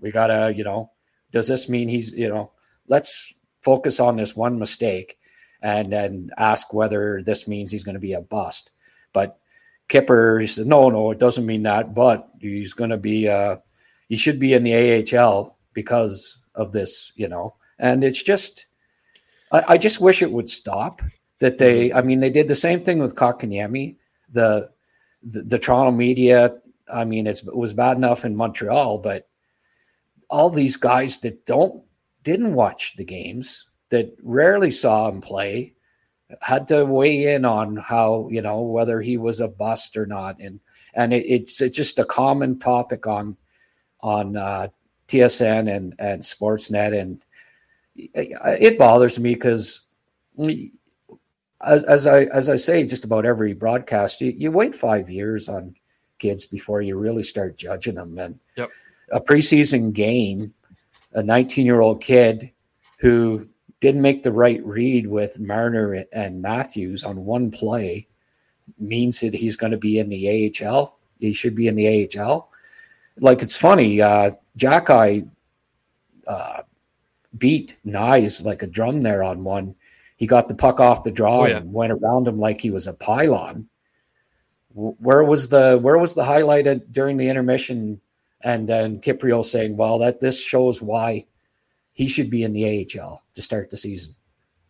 we 0.00 0.10
gotta 0.10 0.50
you 0.56 0.64
know 0.64 0.90
does 1.30 1.46
this 1.46 1.68
mean 1.68 1.90
he's 1.90 2.10
you 2.12 2.26
know 2.26 2.50
let's 2.88 3.34
focus 3.62 4.00
on 4.00 4.16
this 4.16 4.36
one 4.36 4.58
mistake 4.58 5.18
and 5.62 5.92
then 5.92 6.28
ask 6.36 6.74
whether 6.74 7.22
this 7.22 7.46
means 7.46 7.70
he's 7.70 7.84
going 7.84 7.94
to 7.94 8.00
be 8.00 8.12
a 8.14 8.20
bust. 8.20 8.70
But 9.12 9.38
Kipper 9.88 10.44
said, 10.46 10.66
no, 10.66 10.90
no, 10.90 11.10
it 11.12 11.18
doesn't 11.18 11.46
mean 11.46 11.62
that, 11.62 11.94
but 11.94 12.28
he's 12.40 12.74
going 12.74 12.90
to 12.90 12.96
be, 12.96 13.28
uh, 13.28 13.56
he 14.12 14.18
should 14.18 14.38
be 14.38 14.52
in 14.52 14.62
the 14.62 15.16
AHL 15.18 15.56
because 15.72 16.36
of 16.54 16.70
this, 16.70 17.12
you 17.16 17.28
know. 17.28 17.54
And 17.78 18.04
it's 18.04 18.22
just, 18.22 18.66
I, 19.52 19.64
I 19.68 19.78
just 19.78 20.02
wish 20.02 20.20
it 20.20 20.30
would 20.30 20.50
stop. 20.50 21.00
That 21.38 21.56
they, 21.56 21.88
mm-hmm. 21.88 21.96
I 21.96 22.02
mean, 22.02 22.20
they 22.20 22.28
did 22.28 22.46
the 22.46 22.54
same 22.54 22.84
thing 22.84 22.98
with 22.98 23.16
Kotkaniemi. 23.16 23.96
The, 24.30 24.68
the, 25.22 25.42
the 25.44 25.58
Toronto 25.58 25.92
media, 25.92 26.54
I 26.92 27.06
mean, 27.06 27.26
it 27.26 27.40
was 27.54 27.72
bad 27.72 27.96
enough 27.96 28.26
in 28.26 28.36
Montreal, 28.36 28.98
but 28.98 29.30
all 30.28 30.50
these 30.50 30.76
guys 30.76 31.20
that 31.20 31.46
don't 31.46 31.82
didn't 32.22 32.52
watch 32.52 32.92
the 32.98 33.06
games, 33.06 33.66
that 33.88 34.14
rarely 34.22 34.70
saw 34.70 35.08
him 35.08 35.22
play, 35.22 35.72
had 36.42 36.66
to 36.66 36.84
weigh 36.84 37.32
in 37.32 37.46
on 37.46 37.76
how 37.76 38.28
you 38.30 38.42
know 38.42 38.60
whether 38.60 39.00
he 39.00 39.16
was 39.16 39.40
a 39.40 39.48
bust 39.48 39.96
or 39.96 40.04
not, 40.04 40.38
and 40.38 40.60
and 40.92 41.14
it, 41.14 41.24
it's, 41.26 41.62
it's 41.62 41.78
just 41.78 41.98
a 41.98 42.04
common 42.04 42.58
topic 42.58 43.06
on 43.06 43.38
on 44.02 44.36
uh, 44.36 44.68
TSN 45.08 45.74
and 45.74 45.94
and 45.98 46.22
Sportsnet, 46.22 46.98
and 46.98 47.24
it 47.96 48.78
bothers 48.78 49.18
me 49.18 49.34
because 49.34 49.86
as, 51.60 51.82
as 51.84 52.06
I 52.06 52.24
as 52.24 52.48
I 52.48 52.56
say 52.56 52.84
just 52.84 53.04
about 53.04 53.26
every 53.26 53.52
broadcast, 53.52 54.20
you, 54.20 54.32
you 54.36 54.50
wait 54.50 54.74
five 54.74 55.10
years 55.10 55.48
on 55.48 55.74
kids 56.18 56.46
before 56.46 56.82
you 56.82 56.96
really 56.96 57.22
start 57.22 57.56
judging 57.56 57.96
them, 57.96 58.18
and 58.18 58.38
yep. 58.56 58.70
a 59.10 59.20
preseason 59.20 59.92
game, 59.92 60.54
a 61.12 61.22
19 61.22 61.66
year 61.66 61.80
old 61.80 62.00
kid 62.02 62.50
who 62.98 63.48
didn't 63.80 64.00
make 64.00 64.22
the 64.22 64.32
right 64.32 64.64
read 64.64 65.08
with 65.08 65.40
Marner 65.40 66.04
and 66.12 66.40
Matthews 66.40 67.02
on 67.02 67.24
one 67.24 67.50
play 67.50 68.06
means 68.78 69.18
that 69.20 69.34
he's 69.34 69.56
going 69.56 69.72
to 69.72 69.76
be 69.76 69.98
in 69.98 70.08
the 70.08 70.52
AHL. 70.64 70.98
He 71.18 71.32
should 71.32 71.56
be 71.56 71.66
in 71.66 71.74
the 71.74 72.08
AHL. 72.16 72.51
Like 73.18 73.42
it's 73.42 73.56
funny, 73.56 74.00
uh, 74.00 74.32
Jack 74.56 74.90
I 74.90 75.24
uh, 76.26 76.62
beat 77.38 77.76
Knies 77.84 78.44
like 78.44 78.62
a 78.62 78.66
drum 78.66 79.02
there 79.02 79.22
on 79.22 79.44
one. 79.44 79.74
He 80.16 80.26
got 80.26 80.48
the 80.48 80.54
puck 80.54 80.80
off 80.80 81.02
the 81.02 81.10
draw 81.10 81.42
oh, 81.42 81.46
yeah. 81.46 81.56
and 81.58 81.72
went 81.72 81.92
around 81.92 82.28
him 82.28 82.38
like 82.38 82.60
he 82.60 82.70
was 82.70 82.86
a 82.86 82.92
pylon. 82.92 83.68
Where 84.74 85.24
was 85.24 85.48
the 85.48 85.78
where 85.82 85.98
was 85.98 86.14
the 86.14 86.24
highlight 86.24 86.92
during 86.92 87.16
the 87.16 87.28
intermission? 87.28 88.00
And 88.42 88.68
then 88.68 89.00
Kypreos 89.00 89.46
saying, 89.46 89.76
"Well, 89.76 89.98
that 89.98 90.20
this 90.20 90.42
shows 90.42 90.80
why 90.80 91.26
he 91.92 92.08
should 92.08 92.30
be 92.30 92.42
in 92.42 92.52
the 92.52 92.88
AHL 92.98 93.22
to 93.34 93.42
start 93.42 93.70
the 93.70 93.76
season. 93.76 94.14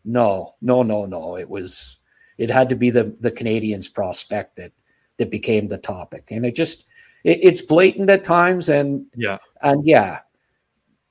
No, 0.04 0.54
no, 0.60 0.82
no, 0.82 1.06
no. 1.06 1.36
It 1.36 1.48
was 1.48 1.98
it 2.38 2.50
had 2.50 2.68
to 2.70 2.76
be 2.76 2.90
the 2.90 3.14
the 3.20 3.30
Canadiens 3.30 3.92
prospect 3.92 4.56
that 4.56 4.72
that 5.18 5.30
became 5.30 5.68
the 5.68 5.78
topic, 5.78 6.30
and 6.30 6.44
it 6.44 6.56
just 6.56 6.84
it, 7.24 7.38
it's 7.42 7.62
blatant 7.62 8.10
at 8.10 8.24
times, 8.24 8.68
and 8.68 9.06
yeah, 9.16 9.38
and 9.62 9.86
yeah, 9.86 10.20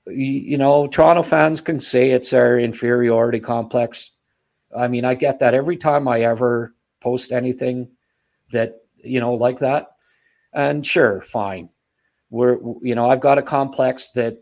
you, 0.08 0.58
know, 0.58 0.88
Toronto 0.88 1.24
fans 1.24 1.62
can 1.62 1.80
say 1.80 2.12
it's 2.12 2.34
our 2.34 2.60
inferiority 2.60 3.40
complex. 3.40 4.12
I 4.76 4.88
mean, 4.88 5.06
I 5.06 5.16
get 5.16 5.40
that 5.40 5.54
every 5.54 5.78
time 5.78 6.08
I 6.08 6.22
ever 6.22 6.74
post 7.00 7.32
anything 7.32 7.90
that 8.52 8.82
you 8.98 9.20
know 9.20 9.34
like 9.34 9.60
that, 9.60 9.92
and 10.54 10.86
sure, 10.86 11.22
fine. 11.22 11.70
We're 12.30 12.58
you 12.82 12.96
know 12.96 13.06
I've 13.06 13.20
got 13.20 13.38
a 13.38 13.44
complex 13.44 14.10
that 14.16 14.40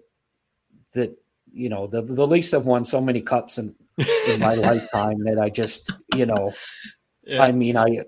that 0.94 1.16
you 1.54 1.70
know, 1.70 1.88
the 1.88 2.02
the 2.02 2.28
Leafs 2.28 2.52
have 2.52 2.66
won 2.66 2.86
so 2.86 3.02
many 3.02 3.22
cups 3.22 3.58
in 3.58 3.76
in 4.28 4.40
my 4.40 4.54
lifetime 4.56 5.24
that 5.24 5.40
I 5.40 5.50
just, 5.50 5.92
you 6.16 6.26
know, 6.26 6.54
yeah. 7.24 7.44
I 7.44 7.52
mean, 7.52 7.78
I 7.78 8.04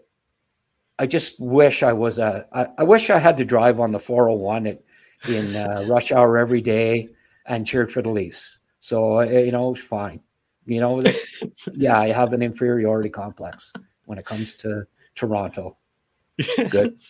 I 1.02 1.08
just 1.08 1.40
wish 1.40 1.82
I 1.82 1.94
was 1.94 2.20
a. 2.20 2.46
I, 2.54 2.68
I 2.78 2.84
wish 2.84 3.10
I 3.10 3.18
had 3.18 3.36
to 3.38 3.44
drive 3.44 3.80
on 3.80 3.92
the 3.92 3.98
401 3.98 4.68
at, 4.68 4.82
in 5.28 5.56
uh, 5.56 5.84
rush 5.90 6.12
hour 6.12 6.38
every 6.38 6.62
day 6.62 7.10
and 7.48 7.66
cheered 7.66 7.92
for 7.92 8.04
the 8.04 8.12
Leafs. 8.12 8.60
So 8.82 9.20
uh, 9.20 9.24
you 9.24 9.52
know, 9.52 9.74
fine. 9.74 10.22
You 10.68 10.80
know, 10.80 11.02
yeah, 11.74 12.00
I 12.00 12.12
have 12.12 12.34
an 12.34 12.44
inferiority 12.44 13.10
complex 13.10 13.74
when 14.06 14.20
it 14.20 14.26
comes 14.26 14.54
to 14.58 14.86
Toronto. 15.16 15.76
Good. 16.70 17.02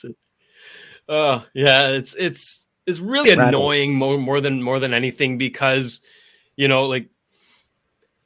oh 1.10 1.45
yeah, 1.54 1.89
it's 1.89 2.15
it's 2.15 2.65
it's 2.86 2.99
really 3.01 3.32
annoying 3.32 3.93
more 3.93 4.17
more 4.17 4.39
than 4.39 4.63
more 4.63 4.80
than 4.80 4.93
anything 4.93 5.38
because 5.38 5.99
you 6.56 6.69
know, 6.69 6.86
like 6.86 7.10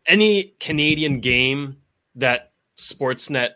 any 0.06 0.54
Canadian 0.60 1.21
game 1.21 1.78
that 2.13 2.51
Sportsnet 2.78 3.54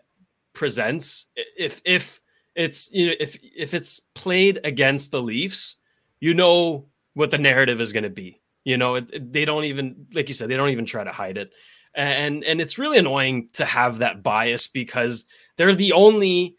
presents, 0.54 1.26
if 1.58 1.82
if 1.86 2.20
it's 2.56 2.90
you 2.92 3.08
know 3.08 3.14
if 3.20 3.38
if 3.42 3.74
it's 3.74 4.00
played 4.16 4.60
against 4.64 5.12
the 5.12 5.22
Leafs, 5.22 5.76
you 6.20 6.34
know 6.34 6.88
what 7.14 7.32
the 7.32 7.38
narrative 7.38 7.82
is 7.82 7.94
going 7.94 8.04
to 8.04 8.10
be. 8.10 8.42
You 8.64 8.78
know, 8.78 8.96
it, 8.96 9.10
it, 9.12 9.34
they 9.34 9.46
don't 9.46 9.66
even 9.66 10.08
like 10.14 10.28
you 10.28 10.34
said, 10.34 10.50
they 10.50 10.58
don't 10.58 10.70
even 10.70 10.86
try 10.86 11.04
to 11.04 11.12
hide 11.12 11.38
it, 11.38 11.52
and 11.96 12.44
and 12.44 12.62
it's 12.62 12.78
really 12.78 12.98
annoying 12.98 13.50
to 13.54 13.66
have 13.66 14.00
that 14.00 14.24
bias 14.24 14.68
because 14.68 15.26
they're 15.58 15.76
the 15.76 15.94
only 15.94 16.56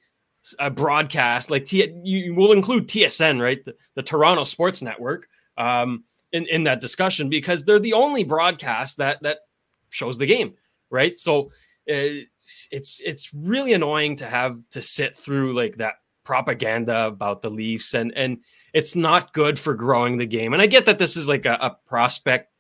uh, 0.59 0.71
broadcast 0.71 1.51
like 1.51 1.67
T- 1.67 1.93
you 2.03 2.35
will 2.35 2.53
include 2.53 2.89
TSN, 2.89 3.41
right, 3.41 3.63
the, 3.65 3.75
the 3.95 4.03
Toronto 4.03 4.45
Sports 4.45 4.83
Network. 4.83 5.29
Um, 5.59 6.05
in, 6.33 6.47
in 6.47 6.65
that 6.65 6.81
discussion 6.81 7.29
because 7.29 7.65
they're 7.65 7.79
the 7.79 7.95
only 7.95 8.25
broadcast 8.25 8.99
that 8.99 9.23
that 9.23 9.39
shows 9.89 10.19
the 10.19 10.27
game, 10.27 10.55
right? 10.91 11.19
So 11.19 11.51
uh, 11.91 12.23
it's 12.71 13.01
it's 13.05 13.33
really 13.33 13.73
annoying 13.73 14.17
to 14.17 14.27
have 14.27 14.59
to 14.71 14.83
sit 14.83 15.17
through 15.17 15.53
like 15.53 15.77
that 15.77 15.95
propaganda 16.25 17.07
about 17.07 17.43
the 17.43 17.51
Leafs 17.51 17.95
and 17.95 18.13
and 18.15 18.39
it's 18.73 18.95
not 18.95 19.33
good 19.33 19.59
for 19.59 19.75
growing 19.75 20.19
the 20.19 20.27
game. 20.27 20.53
And 20.53 20.63
I 20.63 20.67
get 20.67 20.87
that 20.87 20.99
this 20.99 21.17
is 21.17 21.27
like 21.27 21.47
a, 21.47 21.59
a 21.61 21.77
prospect 21.87 22.53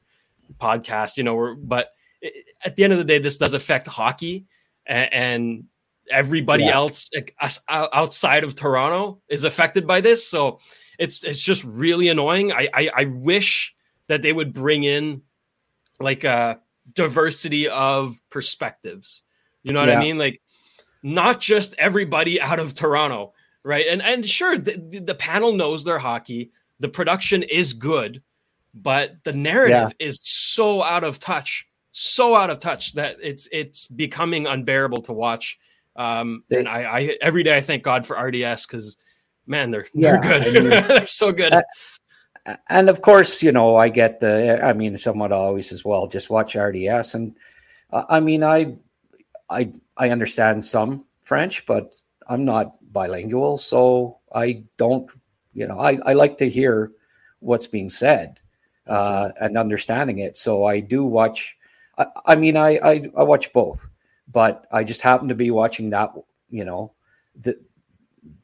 podcast, 0.61 1.17
you 1.17 1.23
know, 1.23 1.55
but 1.57 1.91
it, 2.21 2.47
at 2.65 2.77
the 2.77 2.85
end 2.85 2.93
of 2.93 2.99
the 2.99 3.05
day, 3.05 3.19
this 3.19 3.39
does 3.39 3.55
affect 3.55 3.87
hockey 3.87 4.47
and, 4.87 5.13
and 5.13 5.65
everybody 6.11 6.65
yeah. 6.65 6.75
else 6.75 7.09
like, 7.15 7.37
outside 7.69 8.45
of 8.45 8.57
Toronto 8.57 9.21
is 9.29 9.45
affected 9.45 9.87
by 9.87 10.01
this. 10.01 10.27
So 10.27 10.59
it's 10.99 11.25
it's 11.25 11.39
just 11.39 11.65
really 11.65 12.09
annoying. 12.09 12.53
I, 12.53 12.69
I, 12.75 12.91
I 12.95 13.05
wish 13.05 13.75
that 14.09 14.23
they 14.23 14.33
would 14.33 14.53
bring 14.53 14.85
in 14.85 15.23
like 16.01 16.25
a 16.25 16.61
diversity 16.93 17.69
of 17.69 18.21
perspectives. 18.31 19.23
You 19.63 19.73
know 19.73 19.81
what 19.81 19.89
yeah. 19.89 19.99
I 19.99 20.03
mean? 20.03 20.19
Like 20.19 20.41
not 21.03 21.41
just 21.41 21.75
everybody 21.79 22.41
out 22.41 22.59
of 22.59 22.75
Toronto, 22.75 23.33
right? 23.65 23.87
And 23.89 24.03
and 24.03 24.25
sure, 24.25 24.57
the, 24.59 25.01
the 25.05 25.15
panel 25.15 25.53
knows 25.53 25.85
their 25.85 25.99
hockey. 25.99 26.51
The 26.79 26.89
production 26.89 27.43
is 27.43 27.73
good, 27.73 28.23
but 28.75 29.17
the 29.25 29.33
narrative 29.33 29.93
yeah. 29.99 30.07
is 30.07 30.21
so 30.23 30.83
out 30.83 31.05
of 31.05 31.19
touch, 31.19 31.67
so 31.93 32.35
out 32.35 32.51
of 32.51 32.59
touch 32.59 32.95
that 32.95 33.17
it's 33.23 33.49
it's 33.53 33.89
becoming 33.89 34.47
unbearable 34.47 35.03
to 35.03 35.13
watch. 35.13 35.59
Um, 35.97 36.45
and 36.51 36.69
I, 36.69 36.83
I 36.83 37.17
every 37.21 37.43
day 37.43 37.57
I 37.57 37.61
thank 37.61 37.83
God 37.83 38.07
for 38.07 38.17
RDS 38.17 38.67
because 38.67 38.97
man, 39.47 39.71
they're 39.71 39.87
yeah, 39.93 40.13
they're 40.13 40.21
good. 40.21 40.43
I 40.43 40.61
mean, 40.61 40.89
they're 40.89 41.07
so 41.07 41.33
good. 41.33 41.53
Uh, 41.53 41.63
and 42.69 42.89
of 42.89 43.03
course, 43.03 43.43
you 43.43 43.53
know, 43.53 43.77
I 43.77 43.89
get 43.89 44.21
the. 44.21 44.65
I 44.65 44.73
mean, 44.73 44.97
someone 44.97 45.33
always 45.33 45.73
as 45.73 45.85
well. 45.85 46.07
Just 46.07 46.31
watch 46.31 46.55
RDS, 46.55 47.15
and 47.15 47.35
uh, 47.93 48.05
I 48.09 48.21
mean, 48.21 48.43
I, 48.43 48.77
I, 49.51 49.73
I 49.97 50.11
understand 50.11 50.65
some 50.65 51.07
French, 51.23 51.67
but 51.67 51.93
I'm 52.29 52.45
not 52.45 52.77
bilingual, 52.93 53.59
so 53.59 54.19
I 54.33 54.65
don't. 54.77 55.11
You 55.53 55.67
know, 55.67 55.79
I 55.79 55.99
I 56.07 56.13
like 56.13 56.37
to 56.39 56.49
hear 56.49 56.93
what's 57.41 57.67
being 57.67 57.89
said 57.89 58.39
uh, 58.87 59.31
and 59.41 59.59
understanding 59.59 60.19
it. 60.19 60.37
So 60.37 60.65
I 60.65 60.81
do 60.81 61.05
watch. 61.05 61.57
I, 61.99 62.07
I 62.27 62.37
mean, 62.37 62.57
I, 62.57 62.79
I 62.83 63.11
I 63.17 63.23
watch 63.23 63.53
both, 63.53 63.91
but 64.31 64.67
I 64.73 64.85
just 64.85 65.01
happen 65.01 65.29
to 65.29 65.35
be 65.35 65.51
watching 65.51 65.91
that. 65.91 66.13
You 66.51 66.65
know, 66.65 66.93
the 67.37 67.59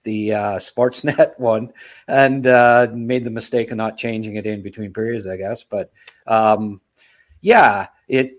the 0.02 0.32
uh, 0.32 0.56
Sportsnet 0.58 1.34
one 1.38 1.72
and 2.08 2.46
uh, 2.46 2.88
made 2.92 3.24
the 3.24 3.30
mistake 3.30 3.70
of 3.70 3.76
not 3.76 3.96
changing 3.96 4.36
it 4.36 4.46
in 4.46 4.62
between 4.62 4.92
periods, 4.92 5.26
I 5.26 5.36
guess. 5.36 5.62
But 5.62 5.92
um, 6.26 6.80
yeah, 7.40 7.88
it. 8.08 8.34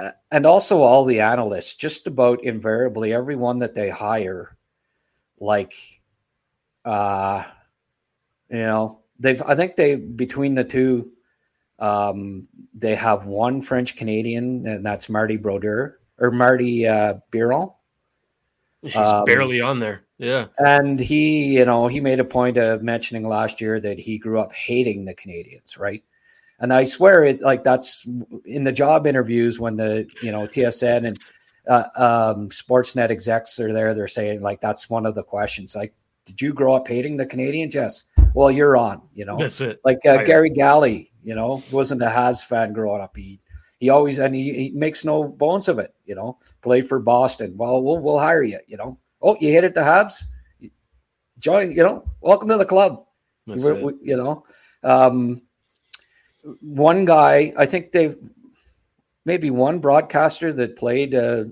Uh, 0.00 0.10
and 0.30 0.46
also 0.46 0.80
all 0.80 1.04
the 1.04 1.20
analysts, 1.20 1.74
just 1.74 2.06
about 2.06 2.42
invariably, 2.44 3.12
everyone 3.12 3.58
that 3.58 3.74
they 3.74 3.90
hire, 3.90 4.56
like, 5.38 5.74
uh, 6.84 7.44
you 8.48 8.58
know, 8.58 9.00
they've. 9.18 9.42
I 9.42 9.54
think 9.54 9.76
they 9.76 9.96
between 9.96 10.54
the 10.54 10.64
two, 10.64 11.10
um, 11.78 12.48
they 12.74 12.94
have 12.94 13.26
one 13.26 13.60
French 13.60 13.96
Canadian, 13.96 14.66
and 14.66 14.84
that's 14.84 15.08
Marty 15.08 15.36
Brodeur 15.36 16.00
or 16.18 16.30
Marty 16.30 16.86
uh, 16.86 17.14
Biron. 17.30 17.70
He's 18.82 18.96
um, 18.96 19.24
barely 19.24 19.60
on 19.60 19.78
there. 19.80 20.04
Yeah. 20.18 20.46
And 20.58 20.98
he, 21.00 21.56
you 21.56 21.64
know, 21.64 21.86
he 21.86 22.00
made 22.00 22.20
a 22.20 22.24
point 22.24 22.56
of 22.56 22.82
mentioning 22.82 23.26
last 23.26 23.60
year 23.60 23.80
that 23.80 23.98
he 23.98 24.18
grew 24.18 24.40
up 24.40 24.52
hating 24.52 25.04
the 25.04 25.14
Canadiens, 25.14 25.78
right? 25.78 26.02
And 26.60 26.72
I 26.72 26.84
swear 26.84 27.24
it 27.24 27.40
like 27.40 27.64
that's 27.64 28.06
in 28.44 28.64
the 28.64 28.72
job 28.72 29.06
interviews 29.06 29.58
when 29.58 29.76
the 29.76 30.06
you 30.22 30.30
know 30.30 30.46
TSN 30.46 31.06
and 31.06 31.18
uh, 31.68 31.84
um, 31.96 32.48
Sportsnet 32.50 33.10
execs 33.10 33.58
are 33.60 33.72
there. 33.72 33.94
They're 33.94 34.08
saying 34.08 34.42
like 34.42 34.60
that's 34.60 34.90
one 34.90 35.06
of 35.06 35.14
the 35.14 35.22
questions. 35.22 35.74
Like, 35.74 35.94
did 36.24 36.40
you 36.40 36.52
grow 36.52 36.74
up 36.74 36.86
hating 36.86 37.16
the 37.16 37.26
Canadiens? 37.26 37.74
Yes. 37.74 38.04
Well, 38.34 38.50
you're 38.50 38.76
on. 38.76 39.02
You 39.14 39.24
know, 39.24 39.36
that's 39.36 39.60
it. 39.60 39.80
Like 39.84 40.04
uh, 40.06 40.22
Garry 40.24 40.50
Galley, 40.50 41.10
you 41.24 41.34
know, 41.34 41.62
wasn't 41.70 42.02
a 42.02 42.06
Habs 42.06 42.44
fan 42.44 42.72
growing 42.72 43.00
up. 43.00 43.16
He 43.16 43.40
he 43.78 43.88
always 43.88 44.18
and 44.18 44.34
he, 44.34 44.52
he 44.52 44.70
makes 44.70 45.04
no 45.04 45.24
bones 45.24 45.68
of 45.68 45.78
it. 45.78 45.94
You 46.04 46.14
know, 46.14 46.38
played 46.62 46.88
for 46.88 46.98
Boston. 46.98 47.56
Well, 47.56 47.82
we'll 47.82 47.98
we'll 47.98 48.18
hire 48.18 48.42
you. 48.42 48.60
You 48.66 48.76
know. 48.76 48.98
Oh, 49.22 49.36
you 49.40 49.50
hit 49.50 49.64
it 49.64 49.74
the 49.74 49.80
Habs. 49.80 50.24
Join. 51.38 51.72
You 51.72 51.82
know, 51.82 52.04
welcome 52.20 52.48
to 52.48 52.58
the 52.58 52.66
club. 52.66 53.04
We, 53.46 53.94
you 54.02 54.16
know, 54.16 54.44
um, 54.82 55.42
one 56.60 57.04
guy. 57.04 57.52
I 57.56 57.66
think 57.66 57.92
they've 57.92 58.16
maybe 59.24 59.50
one 59.50 59.78
broadcaster 59.78 60.52
that 60.52 60.76
played, 60.76 61.14
uh, 61.14 61.44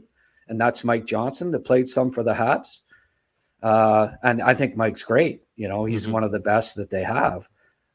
and 0.48 0.60
that's 0.60 0.84
Mike 0.84 1.06
Johnson 1.06 1.50
that 1.52 1.64
played 1.64 1.88
some 1.88 2.10
for 2.10 2.22
the 2.22 2.32
Habs. 2.32 2.80
Uh, 3.62 4.12
and 4.22 4.40
I 4.42 4.54
think 4.54 4.76
Mike's 4.76 5.02
great. 5.02 5.42
You 5.56 5.68
know, 5.68 5.84
he's 5.84 6.04
mm-hmm. 6.04 6.12
one 6.12 6.24
of 6.24 6.32
the 6.32 6.40
best 6.40 6.76
that 6.76 6.90
they 6.90 7.02
have, 7.02 7.48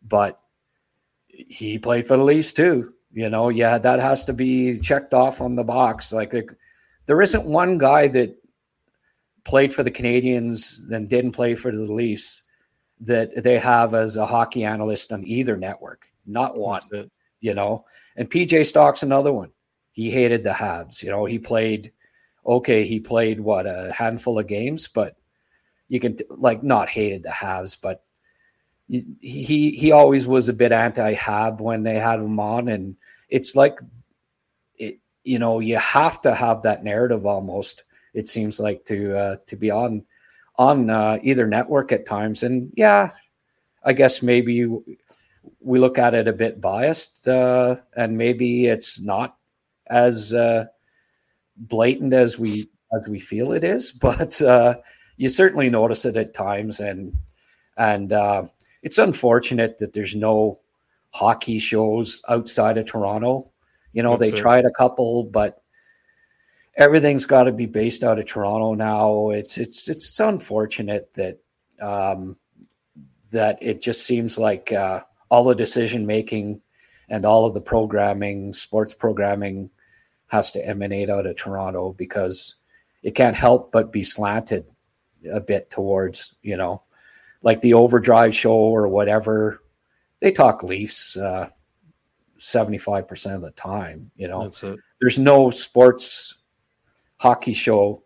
but 0.07 0.39
he 1.27 1.79
played 1.79 2.05
for 2.05 2.17
the 2.17 2.23
Leafs 2.23 2.53
too. 2.53 2.93
You 3.11 3.29
know, 3.29 3.49
yeah, 3.49 3.77
that 3.77 3.99
has 3.99 4.25
to 4.25 4.33
be 4.33 4.79
checked 4.79 5.13
off 5.13 5.39
on 5.39 5.55
the 5.55 5.63
box. 5.63 6.11
Like 6.11 6.31
there, 6.31 6.57
there 7.05 7.21
isn't 7.21 7.45
one 7.45 7.77
guy 7.77 8.07
that 8.09 8.35
played 9.45 9.73
for 9.73 9.83
the 9.83 9.91
Canadiens 9.91 10.79
and 10.91 11.09
didn't 11.09 11.33
play 11.33 11.55
for 11.55 11.71
the 11.71 11.91
Leafs 11.91 12.43
that 13.01 13.43
they 13.43 13.59
have 13.59 13.93
as 13.93 14.15
a 14.15 14.25
hockey 14.25 14.63
analyst 14.63 15.11
on 15.11 15.25
either 15.27 15.57
network. 15.57 16.07
Not 16.25 16.57
one, 16.57 16.81
you 17.41 17.53
know. 17.53 17.85
And 18.15 18.29
PJ 18.29 18.65
Stock's 18.65 19.03
another 19.03 19.33
one. 19.33 19.51
He 19.91 20.09
hated 20.09 20.43
the 20.43 20.51
Habs. 20.51 21.03
You 21.03 21.09
know, 21.09 21.25
he 21.25 21.37
played 21.39 21.91
okay, 22.45 22.83
he 22.83 22.99
played 22.99 23.39
what 23.39 23.65
a 23.65 23.91
handful 23.93 24.39
of 24.39 24.47
games, 24.47 24.87
but 24.87 25.15
you 25.87 25.99
can 25.99 26.15
like 26.29 26.63
not 26.63 26.89
hated 26.89 27.23
the 27.23 27.29
Habs, 27.29 27.77
but 27.79 28.03
he 28.89 29.71
he 29.71 29.91
always 29.91 30.27
was 30.27 30.49
a 30.49 30.53
bit 30.53 30.71
anti-Hab 30.71 31.61
when 31.61 31.83
they 31.83 31.99
had 31.99 32.19
him 32.19 32.39
on, 32.39 32.67
and 32.69 32.95
it's 33.29 33.55
like 33.55 33.79
it. 34.77 34.99
You 35.23 35.39
know, 35.39 35.59
you 35.59 35.77
have 35.77 36.21
to 36.23 36.35
have 36.35 36.61
that 36.63 36.83
narrative 36.83 37.25
almost. 37.25 37.83
It 38.13 38.27
seems 38.27 38.59
like 38.59 38.85
to 38.85 39.17
uh, 39.17 39.35
to 39.47 39.55
be 39.55 39.71
on 39.71 40.03
on 40.57 40.89
uh, 40.89 41.19
either 41.23 41.47
network 41.47 41.91
at 41.91 42.05
times, 42.05 42.43
and 42.43 42.71
yeah, 42.75 43.11
I 43.83 43.93
guess 43.93 44.21
maybe 44.21 44.67
we 45.59 45.79
look 45.79 45.97
at 45.97 46.13
it 46.13 46.27
a 46.27 46.33
bit 46.33 46.61
biased, 46.61 47.27
uh, 47.27 47.77
and 47.95 48.17
maybe 48.17 48.67
it's 48.67 48.99
not 48.99 49.37
as 49.87 50.33
uh, 50.33 50.65
blatant 51.57 52.13
as 52.13 52.39
we 52.39 52.69
as 52.95 53.07
we 53.07 53.19
feel 53.19 53.53
it 53.53 53.63
is, 53.63 53.91
but 54.01 54.41
uh, 54.41 54.75
you 55.17 55.29
certainly 55.29 55.69
notice 55.69 56.05
it 56.05 56.15
at 56.15 56.33
times, 56.33 56.79
and 56.79 57.15
and 57.77 58.13
uh, 58.13 58.43
it's 58.81 58.97
unfortunate 58.97 59.77
that 59.79 59.93
there's 59.93 60.15
no 60.15 60.59
hockey 61.11 61.59
shows 61.59 62.21
outside 62.27 62.77
of 62.77 62.85
Toronto. 62.85 63.51
You 63.93 64.03
know, 64.03 64.17
That's 64.17 64.31
they 64.31 64.37
it. 64.37 64.41
tried 64.41 64.65
a 64.65 64.71
couple, 64.71 65.23
but 65.25 65.61
everything's 66.75 67.25
got 67.25 67.43
to 67.43 67.51
be 67.51 67.67
based 67.67 68.03
out 68.03 68.19
of 68.19 68.25
Toronto 68.25 68.73
now. 68.73 69.29
It's 69.29 69.57
it's 69.57 69.89
it's 69.89 70.19
unfortunate 70.19 71.13
that 71.13 71.39
um, 71.81 72.37
that 73.31 73.61
it 73.61 73.81
just 73.81 74.05
seems 74.05 74.37
like 74.37 74.71
uh, 74.71 75.01
all 75.33 75.43
the 75.43 75.55
decision 75.55 76.05
making 76.05 76.61
and 77.09 77.25
all 77.25 77.47
of 77.47 77.55
the 77.55 77.61
programming, 77.61 78.53
sports 78.53 78.93
programming, 78.93 79.67
has 80.27 80.51
to 80.51 80.63
emanate 80.63 81.09
out 81.09 81.25
of 81.25 81.35
Toronto 81.35 81.93
because 81.93 82.57
it 83.01 83.15
can't 83.15 83.35
help 83.35 83.71
but 83.71 83.91
be 83.91 84.03
slanted 84.03 84.63
a 85.31 85.39
bit 85.39 85.71
towards 85.71 86.35
you 86.43 86.55
know 86.55 86.83
like 87.41 87.61
the 87.61 87.73
overdrive 87.73 88.35
show 88.35 88.53
or 88.53 88.87
whatever, 88.87 89.63
they 90.19 90.31
talk 90.31 90.61
Leafs 90.61 91.17
uh, 91.17 91.49
75% 92.37 93.35
of 93.35 93.41
the 93.41 93.51
time. 93.51 94.11
You 94.15 94.27
know, 94.27 94.51
there's 95.01 95.17
no 95.17 95.49
sports 95.49 96.35
hockey 97.17 97.53
show 97.53 98.03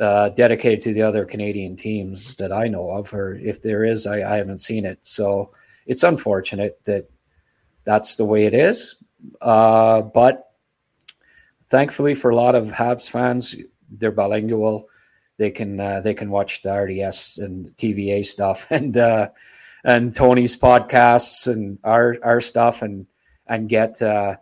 uh, 0.00 0.30
dedicated 0.30 0.80
to 0.80 0.94
the 0.94 1.02
other 1.02 1.26
Canadian 1.26 1.76
teams 1.76 2.36
that 2.36 2.52
I 2.52 2.68
know 2.68 2.88
of, 2.90 3.12
or 3.12 3.34
if 3.34 3.60
there 3.60 3.84
is, 3.84 4.06
I, 4.06 4.22
I 4.22 4.38
haven't 4.38 4.62
seen 4.62 4.86
it. 4.86 4.98
So 5.02 5.52
it's 5.86 6.02
unfortunate 6.02 6.80
that 6.84 7.10
that's 7.84 8.16
the 8.16 8.24
way 8.24 8.46
it 8.46 8.54
is. 8.54 8.96
Uh, 9.40 10.02
but 10.02 10.52
thankfully, 11.68 12.14
for 12.14 12.30
a 12.30 12.36
lot 12.36 12.54
of 12.54 12.68
Habs 12.68 13.08
fans, 13.08 13.56
they're 13.90 14.12
bilingual 14.12 14.88
they 15.36 15.50
can 15.50 15.80
uh, 15.80 16.00
they 16.00 16.14
can 16.14 16.30
watch 16.30 16.62
the 16.62 16.72
RDS 16.72 17.38
and 17.38 17.66
TVA 17.76 18.24
stuff 18.24 18.66
and 18.70 18.96
uh, 18.96 19.28
and 19.84 20.14
Tony's 20.14 20.56
podcasts 20.56 21.52
and 21.52 21.78
our 21.84 22.16
our 22.22 22.40
stuff 22.40 22.82
and 22.82 23.06
and 23.46 23.68
get 23.68 24.00
uh, 24.00 24.36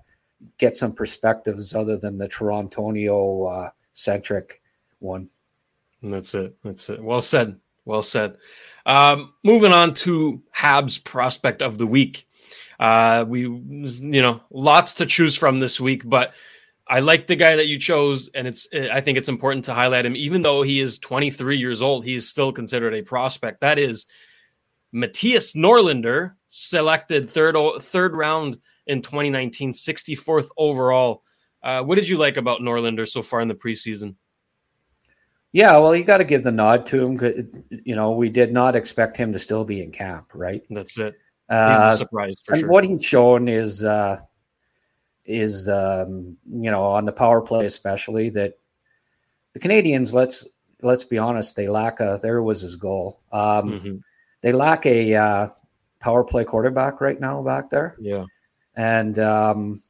get 0.59 0.77
some 0.77 0.93
perspectives 0.93 1.75
other 1.75 1.97
than 1.97 2.19
the 2.19 2.29
Toronto 2.29 3.45
uh, 3.45 3.71
centric 3.95 4.61
one. 4.99 5.29
And 6.03 6.13
that's 6.13 6.35
it. 6.35 6.57
That's 6.65 6.89
it. 6.91 7.03
Well 7.03 7.21
said. 7.21 7.59
Well 7.85 8.03
said. 8.03 8.37
Um, 8.85 9.33
moving 9.45 9.73
on 9.73 9.95
to 9.95 10.43
Habs 10.57 11.03
prospect 11.03 11.63
of 11.63 11.79
the 11.79 11.87
week. 11.87 12.27
Uh, 12.81 13.25
we, 13.29 13.43
you 13.43 14.23
know, 14.23 14.41
lots 14.51 14.95
to 14.95 15.07
choose 15.07 15.37
from 15.37 15.61
this 15.61 15.81
week, 15.81 16.03
but 16.05 16.33
I 16.89 17.01
like 17.01 17.27
the 17.27 17.37
guy 17.37 17.57
that 17.57 17.69
you 17.69 17.79
chose, 17.79 18.29
and 18.35 18.47
it's 18.49 18.67
I 18.73 19.01
think 19.01 19.17
it's 19.19 19.29
important 19.29 19.67
to 19.67 19.75
highlight 19.75 20.05
him. 20.05 20.17
Even 20.17 20.43
though 20.43 20.63
he 20.63 20.81
is 20.81 20.99
23 20.99 21.57
years 21.59 21.81
old, 21.81 22.05
he 22.05 22.15
is 22.15 22.29
still 22.29 22.53
considered 22.53 22.95
a 22.95 23.03
prospect. 23.03 23.61
That 23.61 23.79
is 23.79 24.07
Mattias 24.95 25.55
Norlinder, 25.55 26.35
selected 26.49 27.31
third 27.31 27.57
third 27.81 28.17
round 28.17 28.59
in 28.87 29.01
2019, 29.01 29.73
64th 29.73 30.49
overall. 30.57 31.23
Uh, 31.63 31.83
what 31.83 31.95
did 31.95 32.09
you 32.09 32.17
like 32.17 32.37
about 32.37 32.61
Norlander 32.61 33.09
so 33.09 33.23
far 33.23 33.41
in 33.41 33.49
the 33.49 33.55
preseason? 33.55 34.17
Yeah, 35.53 35.77
well, 35.79 35.95
you 35.95 36.03
got 36.03 36.19
to 36.19 36.25
give 36.25 36.43
the 36.43 36.51
nod 36.51 36.87
to 36.87 37.03
him. 37.03 37.15
Because, 37.15 37.45
you 37.71 37.95
know, 37.95 38.13
we 38.13 38.31
did 38.31 38.53
not 38.53 38.75
expect 38.75 39.17
him 39.17 39.33
to 39.33 39.39
still 39.39 39.65
be 39.65 39.83
in 39.83 39.91
camp, 39.91 40.31
right? 40.35 40.63
That's 40.71 40.99
it. 40.99 41.15
He's 41.49 41.57
uh, 41.59 41.97
surprise 41.97 42.41
for 42.45 42.53
and 42.53 42.61
sure. 42.61 42.71
What 42.71 42.85
he's 42.85 43.05
shown 43.05 43.49
is 43.49 43.85
uh, 43.85 44.21
is 45.25 45.69
um, 45.69 46.37
you 46.51 46.71
know 46.71 46.85
on 46.85 47.05
the 47.05 47.13
power 47.13 47.41
play 47.41 47.67
especially 47.67 48.31
that 48.31 48.59
the 49.53 49.61
Canadiens 49.61 50.13
let's 50.13 50.47
let's 50.83 51.05
be 51.05 51.19
honest 51.19 51.55
they 51.55 51.69
lack 51.69 52.01
a 52.01 52.19
there 52.23 52.43
was 52.43 52.61
his 52.61 52.77
goal 52.77 53.21
um, 53.33 53.71
mm-hmm. 53.71 53.97
they 54.41 54.53
lack 54.53 54.85
a 54.87 55.15
uh, 55.15 55.49
power 56.01 56.25
play 56.25 56.45
quarterback 56.45 57.01
right 57.01 57.21
now 57.21 57.43
back 57.43 57.71
there 57.71 57.97
yeah 58.01 58.25
and 58.75 59.19
um, 59.19 59.81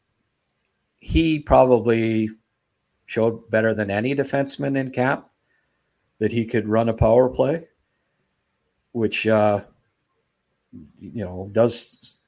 he 0.98 1.38
probably 1.38 2.28
showed 3.06 3.48
better 3.50 3.72
than 3.72 3.90
any 3.90 4.14
defenseman 4.14 4.76
in 4.76 4.90
camp 4.90 5.26
that 6.22 6.30
he 6.30 6.46
could 6.46 6.68
run 6.68 6.88
a 6.88 6.94
power 6.94 7.28
play 7.28 7.66
which 8.92 9.26
uh, 9.26 9.60
you 11.00 11.24
know 11.24 11.48
does 11.50 12.18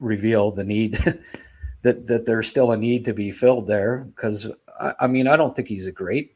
reveal 0.00 0.50
the 0.50 0.64
need 0.64 0.94
that 1.82 2.06
that 2.06 2.24
there's 2.24 2.48
still 2.48 2.72
a 2.72 2.76
need 2.76 3.04
to 3.04 3.12
be 3.12 3.30
filled 3.30 3.66
there 3.66 4.08
because 4.14 4.50
I, 4.80 4.92
I, 5.00 5.06
mean 5.06 5.28
I 5.28 5.36
don't 5.36 5.54
think 5.54 5.68
he's 5.68 5.86
a 5.86 5.92
great 5.92 6.34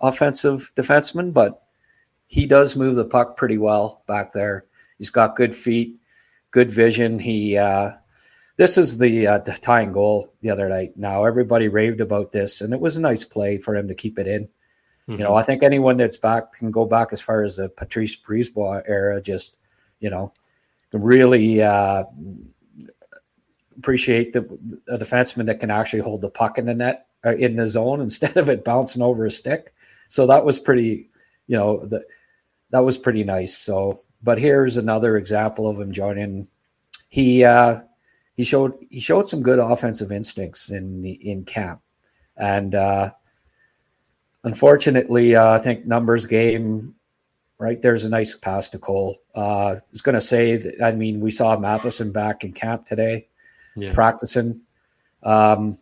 offensive 0.00 0.72
defenseman, 0.74 1.32
but 1.32 1.62
he 2.26 2.44
does 2.44 2.74
move 2.74 2.96
the 2.96 3.04
puck 3.04 3.36
pretty 3.36 3.56
well 3.56 4.02
back 4.08 4.32
there. 4.32 4.66
He's 4.98 5.10
got 5.10 5.36
good 5.36 5.54
feet, 5.54 5.96
good 6.50 6.72
vision. 6.72 7.20
He 7.20 7.56
uh, 7.56 7.92
this 8.56 8.76
is 8.76 8.98
the, 8.98 9.26
uh, 9.26 9.38
the 9.38 9.52
tying 9.52 9.92
goal 9.92 10.34
the 10.40 10.50
other 10.50 10.68
night. 10.68 10.96
Now 10.96 11.24
everybody 11.24 11.68
raved 11.68 12.00
about 12.00 12.32
this, 12.32 12.62
and 12.62 12.72
it 12.72 12.80
was 12.80 12.96
a 12.96 13.02
nice 13.02 13.22
play 13.22 13.58
for 13.58 13.76
him 13.76 13.86
to 13.86 13.94
keep 13.94 14.18
it 14.18 14.26
in. 14.26 14.48
Mm-hmm. 15.08 15.20
You 15.20 15.24
know. 15.24 15.34
I 15.34 15.42
think 15.42 15.62
anyone 15.62 15.96
that's 15.96 16.16
back 16.16 16.52
can 16.52 16.70
go 16.70 16.84
back 16.84 17.12
as 17.12 17.20
far 17.20 17.42
as 17.42 17.56
the 17.56 17.68
Patrice 17.68 18.16
Brisebois 18.16 18.82
era. 18.86 19.20
Just 19.20 19.56
you 20.00 20.10
know, 20.10 20.32
really 20.92 21.62
uh, 21.62 22.04
appreciate 23.78 24.32
the 24.32 24.40
a 24.88 24.98
defenseman 24.98 25.46
that 25.46 25.60
can 25.60 25.70
actually 25.70 26.00
hold 26.00 26.20
the 26.20 26.30
puck 26.30 26.58
in 26.58 26.66
the 26.66 26.74
net 26.74 27.06
or 27.24 27.32
uh, 27.32 27.36
in 27.36 27.56
the 27.56 27.66
zone 27.66 28.00
instead 28.08 28.36
of 28.36 28.48
it 28.48 28.64
bouncing 28.64 29.02
over 29.02 29.26
a 29.26 29.30
stick. 29.30 29.74
So 30.08 30.26
that 30.26 30.44
was 30.44 30.58
pretty, 30.58 31.10
you 31.46 31.56
know, 31.56 31.84
the, 31.84 32.04
that 32.70 32.84
was 32.84 32.98
pretty 32.98 33.24
nice. 33.24 33.56
So, 33.56 34.00
but 34.22 34.38
here's 34.38 34.76
another 34.76 35.16
example 35.16 35.68
of 35.68 35.80
him 35.80 35.92
joining. 35.92 36.48
He 37.08 37.44
uh, 37.44 37.80
he 38.34 38.44
showed 38.44 38.74
he 38.90 39.00
showed 39.00 39.28
some 39.28 39.42
good 39.42 39.58
offensive 39.58 40.12
instincts 40.12 40.70
in 40.70 41.04
in 41.04 41.44
camp, 41.44 41.80
and 42.36 42.74
uh, 42.74 43.12
unfortunately, 44.46 45.36
uh, 45.36 45.50
I 45.50 45.58
think 45.58 45.86
numbers 45.86 46.24
game. 46.26 46.94
Right 47.58 47.80
there's 47.80 48.04
a 48.04 48.10
nice 48.10 48.34
pass 48.34 48.68
to 48.70 48.78
Cole. 48.78 49.16
Uh, 49.34 49.68
I 49.68 49.80
was 49.90 50.02
going 50.02 50.14
to 50.14 50.20
say 50.20 50.56
that. 50.56 50.74
I 50.84 50.92
mean, 50.92 51.20
we 51.20 51.30
saw 51.30 51.58
Matheson 51.58 52.12
back 52.12 52.44
in 52.44 52.52
camp 52.52 52.84
today 52.84 53.28
yeah. 53.76 53.92
practicing. 53.92 54.60
Um, 55.22 55.78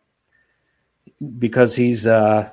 because 1.39 1.75
he's 1.75 2.07
uh, 2.07 2.51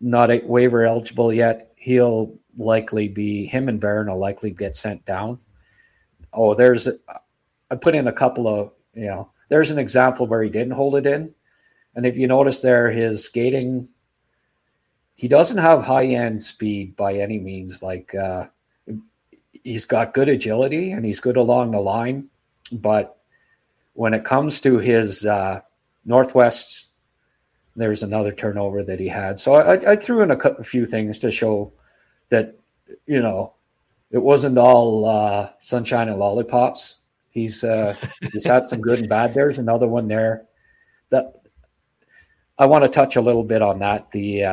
not 0.00 0.30
a 0.30 0.40
waiver 0.44 0.84
eligible 0.84 1.32
yet, 1.32 1.72
he'll 1.76 2.34
likely 2.56 3.08
be 3.08 3.46
him 3.46 3.68
and 3.68 3.80
Barron 3.80 4.08
will 4.08 4.18
likely 4.18 4.50
get 4.50 4.74
sent 4.74 5.04
down. 5.04 5.38
Oh, 6.32 6.54
there's 6.54 6.88
I 7.70 7.76
put 7.76 7.94
in 7.94 8.08
a 8.08 8.12
couple 8.12 8.48
of 8.48 8.72
you 8.94 9.06
know 9.06 9.30
there's 9.48 9.70
an 9.70 9.78
example 9.78 10.26
where 10.26 10.42
he 10.42 10.50
didn't 10.50 10.72
hold 10.72 10.96
it 10.96 11.06
in, 11.06 11.34
and 11.94 12.06
if 12.06 12.16
you 12.16 12.26
notice 12.26 12.60
there, 12.60 12.90
his 12.90 13.24
skating 13.24 13.88
he 15.14 15.28
doesn't 15.28 15.58
have 15.58 15.82
high 15.82 16.06
end 16.06 16.42
speed 16.42 16.96
by 16.96 17.14
any 17.14 17.38
means. 17.38 17.82
Like 17.82 18.14
uh, 18.14 18.46
he's 19.64 19.84
got 19.84 20.14
good 20.14 20.28
agility 20.28 20.92
and 20.92 21.04
he's 21.04 21.20
good 21.20 21.36
along 21.36 21.70
the 21.70 21.80
line, 21.80 22.30
but 22.72 23.18
when 23.94 24.14
it 24.14 24.24
comes 24.24 24.60
to 24.62 24.78
his 24.78 25.26
uh, 25.26 25.60
Northwest 26.04 26.90
there's 27.76 28.02
another 28.02 28.32
turnover 28.32 28.82
that 28.82 29.00
he 29.00 29.08
had. 29.08 29.38
So 29.38 29.54
I, 29.54 29.92
I 29.92 29.96
threw 29.96 30.22
in 30.22 30.30
a, 30.30 30.36
a, 30.36 30.62
few 30.62 30.84
things 30.84 31.18
to 31.20 31.30
show 31.30 31.72
that, 32.28 32.58
you 33.06 33.20
know, 33.20 33.54
it 34.10 34.18
wasn't 34.18 34.58
all 34.58 35.06
uh, 35.06 35.50
sunshine 35.60 36.08
and 36.08 36.18
lollipops. 36.18 36.96
He's 37.30 37.62
uh, 37.62 37.94
he's 38.32 38.46
had 38.46 38.66
some 38.66 38.80
good 38.80 38.98
and 38.98 39.08
bad. 39.08 39.34
There's 39.34 39.58
another 39.58 39.86
one 39.86 40.08
there 40.08 40.46
that 41.10 41.42
I 42.58 42.66
want 42.66 42.84
to 42.84 42.90
touch 42.90 43.16
a 43.16 43.20
little 43.20 43.44
bit 43.44 43.62
on 43.62 43.78
that. 43.78 44.10
The 44.10 44.44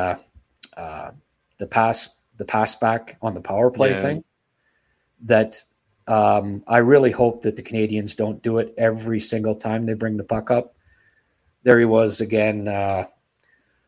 uh, 0.78 1.10
the 1.58 1.66
pass 1.66 2.16
the 2.38 2.44
pass 2.44 2.74
back 2.76 3.18
on 3.20 3.34
the 3.34 3.40
power 3.40 3.70
play 3.70 3.90
yeah. 3.90 4.02
thing. 4.02 4.24
That 5.22 5.62
um, 6.06 6.62
I 6.66 6.78
really 6.78 7.10
hope 7.10 7.42
that 7.42 7.56
the 7.56 7.62
Canadiens 7.62 8.16
don't 8.16 8.42
do 8.42 8.58
it 8.58 8.72
every 8.78 9.20
single 9.20 9.54
time 9.54 9.84
they 9.84 9.94
bring 9.94 10.16
the 10.16 10.24
puck 10.24 10.50
up 10.50 10.74
there 11.62 11.78
he 11.78 11.84
was 11.84 12.20
again. 12.20 12.68
Uh, 12.68 13.06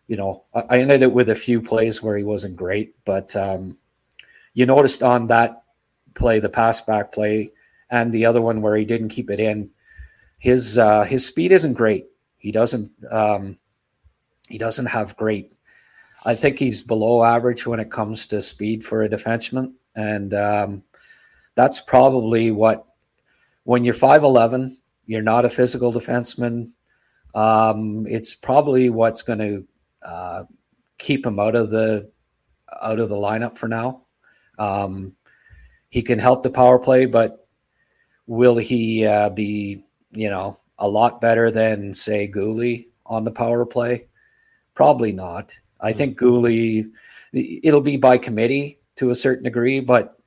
you 0.07 0.16
know, 0.16 0.44
I, 0.53 0.81
ended 0.81 1.03
it 1.03 1.12
with 1.12 1.31
a 1.31 1.35
few 1.35 1.62
plays 1.62 2.03
where 2.03 2.16
he 2.16 2.24
wasn't 2.24 2.57
great, 2.57 2.94
but 3.05 3.35
um, 3.37 3.79
you 4.55 4.66
noticed 4.66 5.03
on 5.03 5.29
that 5.29 5.62
play, 6.14 6.40
the 6.40 6.48
pass 6.48 6.81
back 6.81 7.12
play, 7.12 7.53
and 7.90 8.12
the 8.12 8.26
other 8.26 8.42
one 8.42 8.61
where 8.61 8.76
he 8.76 8.85
didn't 8.85 9.11
keep 9.11 9.31
it 9.31 9.38
in, 9.38 9.70
his 10.38 10.79
uh, 10.79 11.05
his 11.05 11.26
speed 11.26 11.53
isn't 11.53 11.74
great. 11.74 12.07
He 12.38 12.50
doesn't 12.50 12.90
um, 13.11 13.57
he 14.48 14.59
doesn't 14.59 14.87
have 14.87 15.16
great. 15.16 15.53
I 16.24 16.35
think 16.35 16.59
he's 16.59 16.83
below 16.83 17.24
average 17.24 17.66
when 17.66 17.80
it 17.80 17.90
comes 17.90 18.26
to 18.28 18.42
speed 18.42 18.85
for 18.85 19.02
a 19.02 19.09
defenseman, 19.09 19.72
and 19.96 20.35
um, 20.35 20.83
that's 21.54 21.80
probably 21.80 22.50
what 22.50 22.87
when 23.64 23.85
you're 23.85 23.94
five 23.94 24.22
eleven, 24.22 24.76
you're 25.06 25.22
not 25.22 25.44
a 25.44 25.50
physical 25.50 25.92
defenseman 25.92 26.72
um, 27.35 28.06
it's 28.09 28.35
probably 28.35 28.90
what's 28.90 29.22
going 29.22 29.38
to 29.38 29.66
uh, 30.02 30.44
keep 30.98 31.24
him 31.24 31.38
out 31.38 31.54
of 31.54 31.70
the 31.70 32.11
out 32.83 32.98
of 32.98 33.09
the 33.09 33.16
lineup 33.16 33.56
for 33.56 33.68
now. 33.68 34.02
Um, 34.59 35.16
he 35.88 36.02
can 36.02 36.18
help 36.18 36.42
the 36.42 36.50
power 36.50 36.78
play, 36.78 37.06
but 37.06 37.46
will 38.26 38.56
he 38.56 39.04
uh, 39.06 39.30
be 39.30 39.85
you 40.12 40.30
know 40.30 40.59
a 40.78 40.88
lot 40.88 41.20
better 41.20 41.50
than 41.50 41.94
say 41.94 42.30
Guhle 42.30 42.87
on 43.06 43.24
the 43.24 43.30
power 43.30 43.64
play? 43.64 44.09
Probably 44.74 45.12
not. 45.12 45.59
I 45.82 45.92
think 45.92 46.18
Guhle 46.18 46.90
it'll 47.32 47.80
be 47.80 47.96
by 47.96 48.18
committee 48.18 48.80
to 48.96 49.10
a 49.10 49.14
certain 49.14 49.44
degree, 49.44 49.80
but 49.80 50.18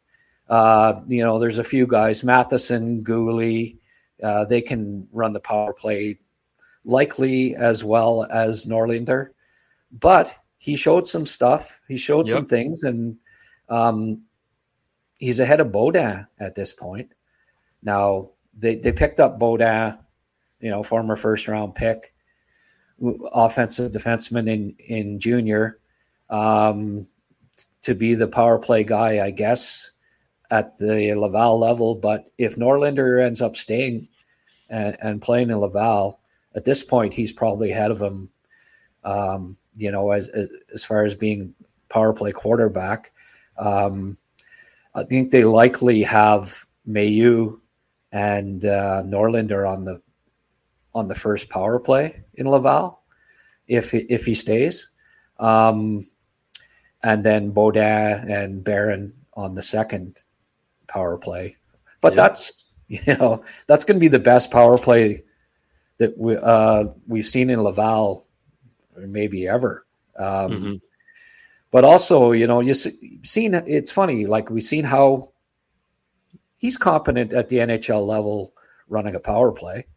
uh, 0.50 1.02
you 1.08 1.24
know 1.24 1.40
there's 1.40 1.60
a 1.60 1.64
few 1.64 1.88
guys 1.88 2.24
Matheson, 2.24 3.04
Guhle. 3.04 3.78
Uh, 4.22 4.46
they 4.46 4.62
can 4.62 5.08
run 5.12 5.34
the 5.34 5.40
power 5.40 5.74
play 5.74 6.18
likely 6.86 7.56
as 7.56 7.84
well 7.84 8.26
as 8.30 8.66
Norlinder. 8.66 9.30
but 10.00 10.36
he 10.58 10.76
showed 10.76 11.06
some 11.08 11.26
stuff. 11.26 11.82
He 11.90 11.98
showed 11.98 12.28
yep. 12.28 12.36
some 12.36 12.46
things, 12.46 12.84
and 12.84 13.18
um, 13.68 14.22
he's 15.20 15.40
ahead 15.42 15.60
of 15.60 15.68
Beaudin 15.68 16.26
at 16.40 16.56
this 16.56 16.72
point. 16.74 17.12
Now 17.82 18.30
they 18.58 18.76
they 18.76 18.94
picked 18.94 19.20
up 19.20 19.40
Beaudin, 19.40 19.98
you 20.62 20.70
know, 20.70 20.82
former 20.84 21.18
first 21.18 21.48
round 21.50 21.76
pick, 21.76 22.14
offensive 23.32 23.92
defenseman 23.92 24.50
in 24.50 24.76
in 24.80 25.20
junior, 25.20 25.80
um, 26.30 27.08
to 27.82 27.94
be 27.94 28.14
the 28.14 28.28
power 28.28 28.58
play 28.58 28.84
guy, 28.84 29.26
I 29.26 29.32
guess, 29.32 29.92
at 30.52 30.78
the 30.78 31.14
Laval 31.14 31.60
level. 31.60 31.96
But 31.96 32.32
if 32.38 32.56
Norlinder 32.56 33.24
ends 33.24 33.42
up 33.42 33.56
staying 33.56 34.08
and, 34.70 34.98
and 35.02 35.22
playing 35.22 35.50
in 35.50 35.58
Laval, 35.58 36.20
at 36.56 36.66
this 36.66 36.84
point, 36.84 37.14
he's 37.14 37.34
probably 37.34 37.72
ahead 37.72 37.92
of 37.92 38.02
him. 38.02 38.30
Um, 39.04 39.58
you 39.76 39.92
know, 39.92 40.12
as, 40.12 40.30
as, 40.74 40.86
far 40.86 41.04
as 41.04 41.14
being 41.14 41.54
power 41.90 42.14
play 42.14 42.32
quarterback, 42.32 43.12
um, 43.58 44.18
I 44.96 45.04
think 45.04 45.32
they 45.32 45.44
likely 45.44 46.04
have 46.04 46.66
Mailloux 46.88 47.60
and 48.12 48.64
uh, 48.64 49.04
Norlinder 49.06 49.70
on 49.70 49.84
the 49.84 50.02
on 50.96 51.08
the 51.08 51.16
first 51.16 51.50
power 51.50 51.80
play 51.80 52.24
in 52.36 52.48
Laval 52.48 53.02
if 53.68 53.94
if 53.94 54.26
he 54.26 54.34
stays, 54.34 54.90
um, 55.40 56.06
and 57.04 57.24
then 57.24 57.54
Beaudin 57.54 58.30
and 58.30 58.64
Barron 58.64 59.14
on 59.34 59.56
the 59.56 59.64
second 59.64 60.20
power 60.88 61.18
play. 61.18 61.58
But 62.02 62.14
yeah. 62.14 62.16
that's 62.18 62.66
you 62.88 63.16
know 63.16 63.44
that's 63.68 63.86
going 63.86 63.96
to 63.96 64.02
be 64.02 64.10
the 64.10 64.20
best 64.20 64.52
power 64.52 64.78
play 64.78 65.24
that 65.98 66.18
we 66.18 66.38
uh, 66.38 66.86
we've 67.08 67.28
seen 67.28 67.50
in 67.50 67.62
Laval, 67.62 68.28
maybe 68.98 69.48
ever. 69.48 69.86
Um, 70.18 70.26
mm-hmm. 70.26 70.76
But 71.72 71.86
also, 71.86 72.34
you 72.34 72.46
know, 72.46 72.60
you 72.60 72.76
see, 72.76 73.20
seen 73.24 73.56
it's 73.56 73.92
funny. 73.92 74.28
Like 74.28 74.52
we've 74.52 74.64
seen 74.64 74.84
how 74.84 75.32
he's 76.58 76.78
competent 76.78 77.34
at 77.34 77.50
the 77.50 77.58
NHL 77.58 78.06
level 78.06 78.54
running 78.88 79.16
a 79.16 79.20
power 79.20 79.52
play. 79.52 79.88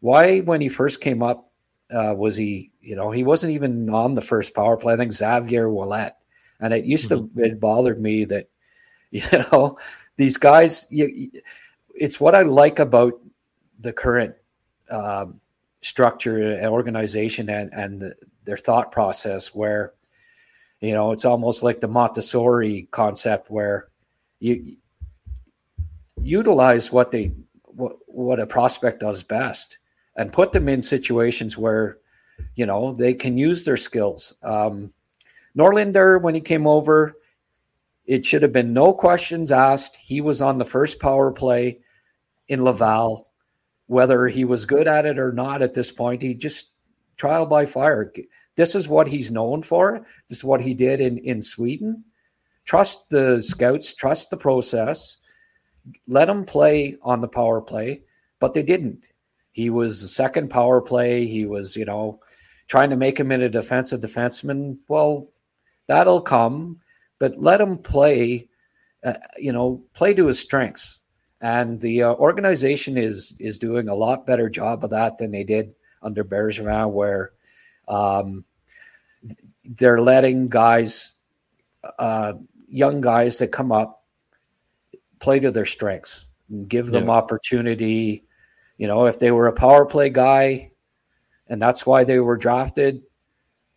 Why, 0.00 0.40
when 0.40 0.60
he 0.60 0.68
first 0.68 1.00
came 1.00 1.22
up, 1.22 1.50
uh, 1.90 2.14
was 2.16 2.36
he? 2.36 2.70
You 2.80 2.96
know, 2.96 3.10
he 3.10 3.24
wasn't 3.24 3.54
even 3.54 3.90
on 3.90 4.14
the 4.14 4.22
first 4.22 4.54
power 4.54 4.76
play. 4.76 4.94
I 4.94 4.96
think 4.96 5.12
Xavier 5.12 5.68
Ouellet, 5.68 6.12
and 6.60 6.72
it 6.72 6.84
used 6.84 7.10
mm-hmm. 7.10 7.38
to 7.38 7.44
it 7.44 7.60
bothered 7.60 8.00
me 8.00 8.24
that 8.26 8.48
you 9.10 9.22
know 9.32 9.78
these 10.16 10.36
guys. 10.36 10.86
You, 10.90 11.30
it's 11.94 12.20
what 12.20 12.34
I 12.34 12.42
like 12.42 12.78
about 12.78 13.14
the 13.80 13.92
current 13.92 14.34
um, 14.90 15.40
structure 15.80 16.54
and 16.54 16.66
organization 16.66 17.48
and 17.50 17.72
and 17.72 18.00
the, 18.00 18.14
their 18.44 18.56
thought 18.56 18.92
process 18.92 19.54
where 19.54 19.94
you 20.80 20.92
know 20.92 21.12
it's 21.12 21.24
almost 21.24 21.62
like 21.62 21.80
the 21.80 21.88
montessori 21.88 22.88
concept 22.90 23.50
where 23.50 23.88
you 24.40 24.76
utilize 26.22 26.92
what 26.92 27.10
they 27.10 27.32
what, 27.64 27.96
what 28.06 28.40
a 28.40 28.46
prospect 28.46 29.00
does 29.00 29.22
best 29.22 29.78
and 30.18 30.32
put 30.32 30.52
them 30.52 30.68
in 30.68 30.82
situations 30.82 31.56
where 31.56 31.98
you 32.54 32.66
know 32.66 32.92
they 32.92 33.14
can 33.14 33.38
use 33.38 33.64
their 33.64 33.78
skills 33.78 34.34
um, 34.42 34.92
norlinder 35.56 36.20
when 36.20 36.34
he 36.34 36.40
came 36.40 36.66
over 36.66 37.16
it 38.04 38.26
should 38.26 38.42
have 38.42 38.52
been 38.52 38.74
no 38.74 38.92
questions 38.92 39.50
asked 39.50 39.96
he 39.96 40.20
was 40.20 40.42
on 40.42 40.58
the 40.58 40.64
first 40.64 41.00
power 41.00 41.32
play 41.32 41.78
in 42.48 42.62
laval 42.62 43.28
whether 43.88 44.28
he 44.28 44.44
was 44.44 44.66
good 44.66 44.86
at 44.86 45.06
it 45.06 45.18
or 45.18 45.32
not 45.32 45.60
at 45.60 45.74
this 45.74 45.90
point. 45.90 46.22
He 46.22 46.34
just 46.34 46.68
trial 47.16 47.46
by 47.46 47.66
fire. 47.66 48.12
This 48.54 48.74
is 48.74 48.88
what 48.88 49.08
he's 49.08 49.32
known 49.32 49.62
for. 49.62 50.06
This 50.28 50.38
is 50.38 50.44
what 50.44 50.60
he 50.60 50.74
did 50.74 51.00
in, 51.00 51.18
in 51.18 51.42
Sweden. 51.42 52.04
Trust 52.64 53.08
the 53.08 53.42
scouts, 53.42 53.94
trust 53.94 54.30
the 54.30 54.36
process. 54.36 55.16
Let 56.06 56.28
him 56.28 56.44
play 56.44 56.96
on 57.02 57.22
the 57.22 57.28
power 57.28 57.62
play, 57.62 58.02
but 58.40 58.52
they 58.52 58.62
didn't. 58.62 59.08
He 59.58 59.70
was 59.70 60.02
a 60.02 60.08
second 60.08 60.50
power 60.50 60.80
play. 60.80 61.26
He 61.26 61.44
was, 61.46 61.76
you 61.76 61.84
know, 61.84 62.20
trying 62.68 62.90
to 62.90 62.96
make 62.96 63.18
him 63.18 63.32
in 63.32 63.42
a 63.42 63.48
defensive 63.48 64.00
defenseman. 64.00 64.78
Well, 64.88 65.28
that'll 65.88 66.20
come, 66.20 66.80
but 67.18 67.38
let 67.38 67.60
him 67.60 67.78
play, 67.78 68.48
uh, 69.04 69.14
you 69.36 69.52
know, 69.52 69.82
play 69.94 70.14
to 70.14 70.26
his 70.26 70.38
strengths 70.38 71.00
and 71.40 71.80
the 71.80 72.02
uh, 72.02 72.14
organization 72.14 72.96
is 72.96 73.36
is 73.38 73.58
doing 73.58 73.88
a 73.88 73.94
lot 73.94 74.26
better 74.26 74.48
job 74.48 74.82
of 74.82 74.90
that 74.90 75.18
than 75.18 75.30
they 75.30 75.44
did 75.44 75.74
under 76.02 76.24
Bergevin, 76.24 76.90
where 76.90 77.32
um, 77.88 78.44
they're 79.64 80.00
letting 80.00 80.48
guys, 80.48 81.14
uh, 81.98 82.34
young 82.68 83.00
guys 83.00 83.38
that 83.38 83.48
come 83.48 83.72
up, 83.72 84.04
play 85.20 85.38
to 85.40 85.50
their 85.50 85.66
strengths, 85.66 86.26
and 86.48 86.68
give 86.68 86.86
them 86.86 87.06
yeah. 87.06 87.12
opportunity. 87.12 88.24
You 88.78 88.86
know, 88.86 89.06
if 89.06 89.18
they 89.18 89.30
were 89.30 89.48
a 89.48 89.52
power 89.52 89.84
play 89.84 90.08
guy, 90.08 90.72
and 91.48 91.60
that's 91.60 91.84
why 91.84 92.04
they 92.04 92.20
were 92.20 92.36
drafted, 92.36 93.02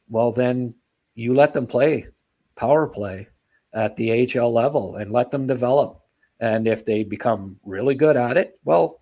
well, 0.09 0.31
then 0.31 0.75
you 1.15 1.33
let 1.33 1.53
them 1.53 1.67
play 1.67 2.07
power 2.55 2.87
play 2.87 3.27
at 3.73 3.95
the 3.95 4.27
AHL 4.39 4.53
level 4.53 4.95
and 4.95 5.11
let 5.11 5.31
them 5.31 5.47
develop 5.47 6.01
and 6.41 6.67
if 6.67 6.83
they 6.83 7.03
become 7.03 7.57
really 7.63 7.95
good 7.95 8.17
at 8.17 8.35
it, 8.35 8.59
well, 8.65 8.99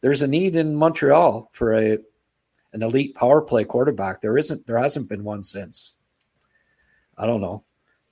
there's 0.00 0.22
a 0.22 0.26
need 0.26 0.56
in 0.56 0.74
Montreal 0.74 1.48
for 1.52 1.74
a 1.74 1.98
an 2.72 2.82
elite 2.82 3.14
power 3.14 3.40
play 3.40 3.64
quarterback. 3.64 4.20
There 4.20 4.36
isn't. 4.36 4.66
There 4.66 4.78
hasn't 4.78 5.08
been 5.08 5.24
one 5.24 5.44
since. 5.44 5.94
I 7.16 7.26
don't 7.26 7.40
know. 7.40 7.64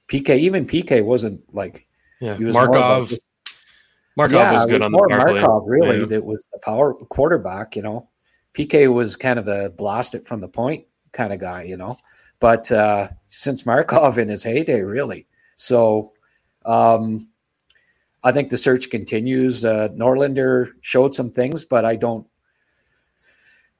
PK 0.06 0.38
even 0.38 0.66
PK 0.66 1.04
wasn't 1.04 1.42
like 1.52 1.86
yeah. 2.20 2.36
He 2.36 2.44
was 2.44 2.54
Markov. 2.54 3.12
Markov 4.18 4.40
yeah, 4.40 4.52
was 4.52 4.66
good 4.66 4.80
was 4.80 4.86
on 4.86 4.90
the 4.90 4.98
power 4.98 5.32
Markov 5.32 5.62
play. 5.62 5.70
really 5.70 6.00
yeah. 6.00 6.06
that 6.06 6.24
was 6.24 6.48
the 6.52 6.58
power 6.58 6.92
quarterback. 6.92 7.76
You 7.76 7.82
know, 7.82 8.08
PK 8.52 8.92
was 8.92 9.14
kind 9.14 9.38
of 9.38 9.46
a 9.46 9.70
blast 9.70 10.16
it 10.16 10.26
from 10.26 10.40
the 10.40 10.48
point 10.48 10.84
kind 11.12 11.32
of 11.32 11.38
guy. 11.38 11.62
You 11.62 11.76
know, 11.76 11.96
but 12.40 12.70
uh, 12.72 13.10
since 13.28 13.64
Markov 13.64 14.18
in 14.18 14.28
his 14.28 14.42
heyday, 14.42 14.80
really. 14.80 15.28
So 15.54 16.14
um, 16.66 17.28
I 18.24 18.32
think 18.32 18.50
the 18.50 18.58
search 18.58 18.90
continues. 18.90 19.64
Uh, 19.64 19.88
Norlinder 19.90 20.72
showed 20.80 21.14
some 21.14 21.30
things, 21.30 21.64
but 21.64 21.84
I 21.84 21.94
don't. 21.94 22.26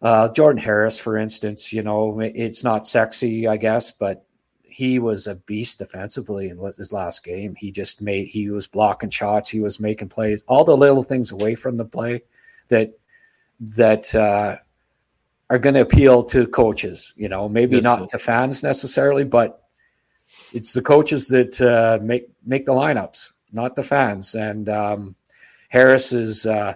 Uh, 0.01 0.29
Jordan 0.29 0.63
Harris, 0.63 1.01
for 1.01 1.17
instance, 1.17 1.73
you 1.73 1.83
know, 1.83 2.21
it's 2.21 2.63
not 2.63 2.87
sexy, 2.87 3.49
I 3.49 3.57
guess, 3.57 3.91
but 3.91 4.25
he 4.69 4.99
was 4.99 5.27
a 5.27 5.35
beast 5.35 5.79
defensively 5.79 6.49
in 6.51 6.59
his 6.77 6.93
last 6.93 7.25
game. 7.25 7.55
He 7.55 7.71
just 7.71 8.03
made 8.03 8.29
he 8.29 8.51
was 8.51 8.67
blocking 8.67 9.11
shots, 9.11 9.49
he 9.49 9.61
was 9.61 9.81
making 9.81 10.09
plays, 10.09 10.43
all 10.47 10.65
the 10.65 10.77
little 10.77 11.03
things 11.03 11.33
away 11.33 11.55
from 11.55 11.77
the 11.77 11.85
play 11.85 12.23
that 12.69 12.93
that 13.61 14.15
uh, 14.15 14.57
are 15.51 15.59
going 15.59 15.75
to 15.75 15.81
appeal 15.81 16.23
to 16.25 16.47
coaches. 16.47 17.13
You 17.17 17.29
know, 17.29 17.49
maybe 17.49 17.77
That's 17.77 17.85
not 17.85 18.03
it. 18.03 18.09
to 18.11 18.19
fans 18.19 18.63
necessarily, 18.63 19.25
but 19.25 19.65
it's 20.53 20.73
the 20.73 20.83
coaches 20.83 21.27
that 21.29 21.61
uh, 21.61 21.99
make 22.03 22.29
make 22.45 22.67
the 22.67 22.73
lineups, 22.73 23.31
not 23.53 23.75
the 23.75 23.83
fans. 23.83 24.35
And 24.35 24.69
um, 24.69 25.17
Harris 25.69 26.13
is. 26.13 26.47
Uh, 26.47 26.75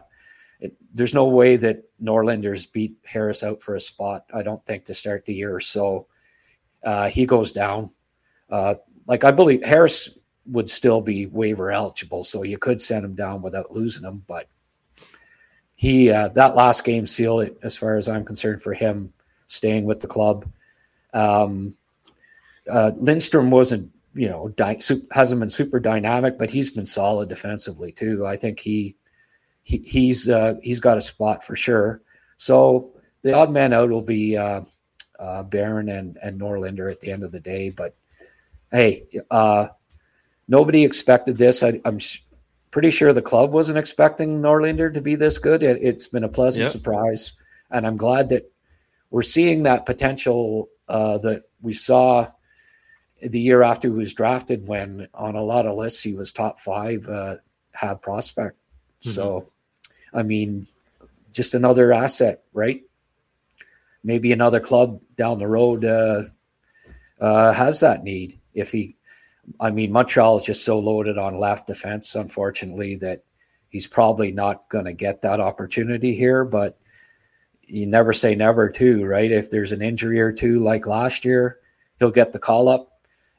it, 0.61 0.75
there's 0.95 1.15
no 1.15 1.27
way 1.27 1.57
that 1.57 1.83
Norlinders 2.01 2.71
beat 2.71 2.95
Harris 3.05 3.43
out 3.43 3.61
for 3.61 3.75
a 3.75 3.81
spot. 3.81 4.25
I 4.33 4.43
don't 4.43 4.65
think 4.65 4.85
to 4.85 4.95
start 4.95 5.25
the 5.25 5.35
year. 5.35 5.59
So 5.59 6.07
uh, 6.85 7.09
he 7.09 7.27
goes 7.27 7.53
down. 7.53 7.91
Uh, 8.51 8.75
like 9.07 9.25
I 9.25 9.31
believe 9.31 9.65
Harris 9.65 10.11
would 10.47 10.69
still 10.69 11.01
be 11.01 11.27
waiver 11.27 11.71
eligible, 11.71 12.25
so 12.25 12.43
you 12.43 12.59
could 12.59 12.81
send 12.81 13.05
him 13.05 13.15
down 13.15 13.43
without 13.43 13.73
losing 13.73 14.05
him. 14.05 14.23
But 14.27 14.49
he 15.77 16.11
uh, 16.11 16.29
that 16.29 16.57
last 16.57 16.85
game 16.85 17.07
sealed 17.07 17.43
it, 17.43 17.59
as 17.63 17.77
far 17.77 17.97
as 17.97 18.09
I'm 18.09 18.25
concerned, 18.25 18.63
for 18.63 18.75
him 18.75 19.13
staying 19.47 19.85
with 19.85 20.01
the 20.01 20.07
club. 20.07 20.47
Um, 21.15 21.77
uh, 22.71 22.93
Lindstrom 22.97 23.51
wasn't, 23.51 23.91
you 24.15 24.29
know, 24.29 24.53
hasn't 24.59 25.41
been 25.41 25.51
super 25.51 25.81
dynamic, 25.81 26.39
but 26.39 26.51
he's 26.51 26.71
been 26.71 26.87
solid 26.87 27.29
defensively 27.29 27.93
too. 27.93 28.27
I 28.27 28.37
think 28.37 28.61
he, 28.61 28.97
he 29.63 29.79
he's 29.79 30.29
uh, 30.29 30.55
he's 30.63 30.81
got 30.81 30.99
a 30.99 31.03
spot 31.03 31.45
for 31.45 31.57
sure. 31.57 32.03
So 32.37 32.93
the 33.23 33.33
odd 33.33 33.51
man 33.51 33.73
out 33.73 33.91
will 33.91 34.03
be 34.03 34.37
uh, 35.23 35.43
Barron 35.45 35.89
and 35.89 36.19
and 36.23 36.41
Norlinder 36.41 36.91
at 36.91 37.01
the 37.01 37.13
end 37.13 37.23
of 37.23 37.31
the 37.31 37.41
day. 37.41 37.71
But 37.71 37.95
hey, 38.73 39.07
uh, 39.31 39.69
nobody 40.49 40.85
expected 40.85 41.39
this. 41.39 41.63
I, 41.63 41.81
am 41.85 41.99
sh- 41.99 42.23
pretty 42.73 42.91
sure 42.91 43.13
the 43.13 43.23
club 43.23 43.53
wasn't 43.53 43.79
expecting 43.79 44.41
Norlinder 44.41 44.93
to 44.93 45.01
be 45.01 45.15
this 45.15 45.39
good. 45.39 45.63
It, 45.63 45.83
has 45.83 46.09
been 46.09 46.25
a 46.25 46.29
pleasant 46.29 46.65
yep. 46.65 46.73
surprise, 46.73 47.35
and 47.71 47.87
I'm 47.87 47.97
glad 47.97 48.31
that 48.31 48.51
we're 49.11 49.23
seeing 49.23 49.63
that 49.63 49.87
potential 49.87 50.69
uh, 50.89 51.19
that 51.19 51.45
we 51.61 51.73
saw 51.73 52.29
the 53.23 53.41
year 53.41 53.63
after 53.63 53.89
he 53.89 53.95
was 53.95 54.15
drafted. 54.15 54.67
When 54.67 55.07
on 55.15 55.37
a 55.37 55.43
lot 55.43 55.67
of 55.67 55.77
lists 55.77 56.03
he 56.03 56.15
was 56.15 56.33
top 56.33 56.59
five, 56.59 57.07
uh, 57.07 57.37
have 57.73 58.03
prospect. 58.03 58.57
Mm-hmm. 59.03 59.11
So, 59.11 59.47
I 60.13 60.25
mean, 60.25 60.67
just 61.33 61.55
another 61.55 61.93
asset, 61.93 62.43
right? 62.53 62.83
Maybe 64.05 64.33
another 64.33 64.61
club 64.61 65.01
down 65.17 65.39
the 65.39 65.47
road 65.47 65.85
uh, 65.85 66.23
uh, 67.21 67.53
has 67.53 67.81
that 67.81 68.03
need. 68.03 68.39
If 68.55 68.73
he, 68.73 68.97
I 69.61 69.71
mean, 69.71 69.93
Montreal 69.93 70.39
is 70.39 70.45
just 70.45 70.65
so 70.65 70.79
loaded 70.79 71.19
on 71.19 71.39
left 71.39 71.67
defense, 71.67 72.15
unfortunately, 72.15 72.97
that 72.97 73.25
he's 73.69 73.87
probably 73.87 74.33
not 74.33 74.69
going 74.69 74.85
to 74.85 74.93
get 74.93 75.23
that 75.23 75.41
opportunity 75.41 76.15
here. 76.15 76.45
But 76.45 76.79
you 77.63 77.87
never 77.87 78.13
say 78.13 78.35
never, 78.35 78.69
too, 78.69 79.05
right? 79.05 79.31
If 79.31 79.51
there's 79.51 79.73
an 79.73 79.83
injury 79.83 80.21
or 80.21 80.33
two, 80.33 80.59
like 80.59 80.87
last 80.87 81.25
year, 81.25 81.59
he'll 81.99 82.11
get 82.11 82.33
the 82.33 82.39
call 82.39 82.69
up. 82.69 82.89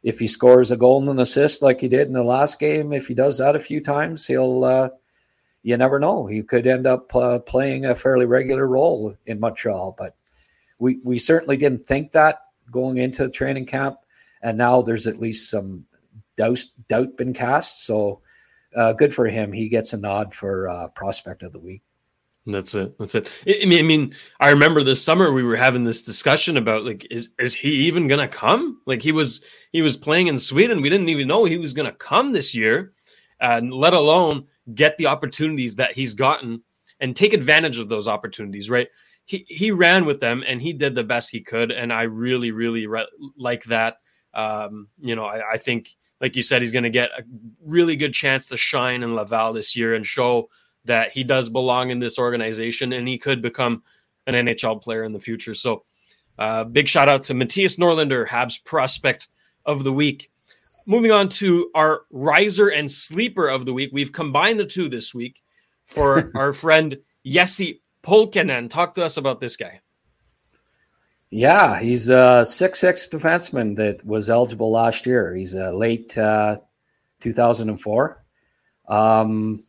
If 0.02 0.20
he 0.20 0.28
scores 0.28 0.72
a 0.72 0.78
goal 0.78 1.00
and 1.00 1.10
an 1.10 1.20
assist 1.20 1.62
like 1.62 1.80
he 1.80 1.88
did 1.88 2.08
in 2.08 2.14
the 2.14 2.24
last 2.24 2.60
game, 2.60 2.92
if 2.92 3.08
he 3.08 3.14
does 3.14 3.38
that 3.38 3.56
a 3.56 3.60
few 3.60 3.82
times, 3.82 4.26
he'll. 4.26 4.64
Uh, 4.64 4.90
you 5.64 5.78
never 5.78 5.98
know. 5.98 6.26
He 6.26 6.44
could 6.44 6.68
end 6.68 6.86
up 6.86 7.16
uh, 7.16 7.40
playing 7.40 7.86
a 7.86 7.96
fairly 7.96 8.26
regular 8.26 8.68
role 8.68 9.16
in 9.26 9.40
Montreal, 9.40 9.96
but 9.98 10.16
we 10.80 11.00
we 11.04 11.20
certainly 11.20 11.58
didn't 11.58 11.86
think 11.86 12.12
that 12.12 12.40
going 12.72 12.98
into 12.98 13.30
training 13.30 13.66
camp, 13.66 13.98
and 14.42 14.58
now 14.58 14.82
there's 14.82 15.08
at 15.08 15.20
least 15.20 15.50
some 15.50 15.86
doubt 16.38 16.64
doubt 16.88 17.18
been 17.18 17.34
cast. 17.34 17.86
So 17.86 18.22
uh, 18.76 18.94
good 18.94 19.14
for 19.14 19.28
him. 19.28 19.52
He 19.52 19.70
gets 19.70 19.94
a 19.94 19.98
nod 19.98 20.34
for 20.34 20.70
uh, 20.70 20.88
prospect 20.90 21.44
of 21.44 21.54
the 21.54 21.60
week. 21.60 21.84
That's 22.46 22.76
it. 22.76 22.98
That's 22.98 23.16
it. 23.16 23.30
I 23.48 23.66
mean, 23.66 23.80
I 23.80 23.84
mean, 23.84 24.14
I 24.40 24.50
remember 24.50 24.84
this 24.84 25.02
summer 25.02 25.32
we 25.32 25.44
were 25.44 25.56
having 25.56 25.86
this 25.86 26.04
discussion 26.04 26.58
about 26.58 26.84
like, 26.84 27.08
is 27.10 27.30
is 27.40 27.54
he 27.54 27.70
even 27.70 28.08
gonna 28.08 28.28
come? 28.28 28.82
Like 28.86 29.02
he 29.02 29.14
was 29.14 29.42
he 29.72 29.82
was 29.82 29.96
playing 29.96 30.28
in 30.28 30.38
Sweden. 30.38 30.82
We 30.82 30.90
didn't 30.90 31.10
even 31.10 31.28
know 31.28 31.46
he 31.46 31.58
was 31.58 31.72
gonna 31.72 31.94
come 31.94 32.34
this 32.34 32.54
year, 32.54 32.92
and 33.40 33.74
let 33.74 33.94
alone 33.94 34.48
get 34.74 34.98
the 34.98 35.08
opportunities 35.08 35.76
that 35.76 35.94
he's 35.94 36.16
gotten 36.16 36.64
and 37.00 37.16
take 37.16 37.34
advantage 37.34 37.80
of 37.80 37.88
those 37.88 38.10
opportunities. 38.10 38.70
Right? 38.70 38.90
He 39.26 39.46
he 39.48 39.72
ran 39.72 40.06
with 40.06 40.20
them 40.20 40.44
and 40.46 40.62
he 40.62 40.74
did 40.74 40.96
the 40.96 41.04
best 41.04 41.32
he 41.32 41.42
could, 41.42 41.72
and 41.72 41.94
I 41.94 42.04
really 42.04 42.52
really 42.52 42.88
re- 42.88 43.08
like 43.38 43.64
that. 43.66 43.98
Um, 44.34 44.88
you 45.00 45.16
know, 45.16 45.26
I, 45.26 45.54
I, 45.54 45.58
think 45.58 45.96
like 46.20 46.36
you 46.36 46.42
said, 46.42 46.64
he's 46.64 46.72
going 46.72 46.86
to 46.86 46.90
get 46.90 47.12
a 47.12 47.24
really 47.64 47.96
good 47.96 48.16
chance 48.16 48.48
to 48.48 48.58
shine 48.58 49.04
in 49.04 49.14
Laval 49.14 49.54
this 49.54 49.76
year 49.76 49.94
and 49.94 50.04
show 50.04 50.50
that 50.86 51.12
he 51.12 51.24
does 51.24 51.50
belong 51.50 51.92
in 51.92 52.00
this 52.00 52.18
organization 52.18 52.94
and 52.94 53.08
he 53.08 53.18
could 53.18 53.42
become 53.42 53.84
an 54.26 54.34
NHL 54.34 54.82
player 54.82 55.04
in 55.04 55.14
the 55.14 55.20
future. 55.20 55.54
So, 55.54 55.84
uh, 56.40 56.64
big 56.64 56.88
shout 56.88 57.10
out 57.10 57.26
to 57.26 57.34
Mattias 57.34 57.78
Norlinder, 57.78 58.28
Habs 58.28 58.64
prospect 58.64 59.28
of 59.66 59.84
the 59.84 59.94
week. 59.94 60.32
Moving 60.88 61.12
on 61.12 61.30
to 61.30 61.70
our 61.76 62.02
riser 62.10 62.70
and 62.70 62.90
sleeper 62.90 63.48
of 63.48 63.66
the 63.66 63.74
week. 63.74 63.92
We've 63.94 64.12
combined 64.12 64.60
the 64.60 64.66
two 64.66 64.90
this 64.90 65.14
week 65.14 65.42
for 65.86 66.32
our 66.36 66.54
friend 66.54 66.98
Jesse 67.26 67.82
Pulkkinen. 68.04 68.70
Talk 68.70 68.94
to 68.96 69.06
us 69.06 69.18
about 69.18 69.40
this 69.40 69.58
guy. 69.58 69.80
Yeah, 71.30 71.80
he's 71.80 72.10
a 72.10 72.46
six-six 72.46 73.08
defenseman 73.08 73.76
that 73.78 74.06
was 74.06 74.30
eligible 74.30 74.72
last 74.72 75.06
year. 75.06 75.34
He's 75.36 75.56
a 75.56 75.72
late 75.72 76.16
uh, 76.16 76.58
2004. 77.22 78.24
Um, 78.88 79.64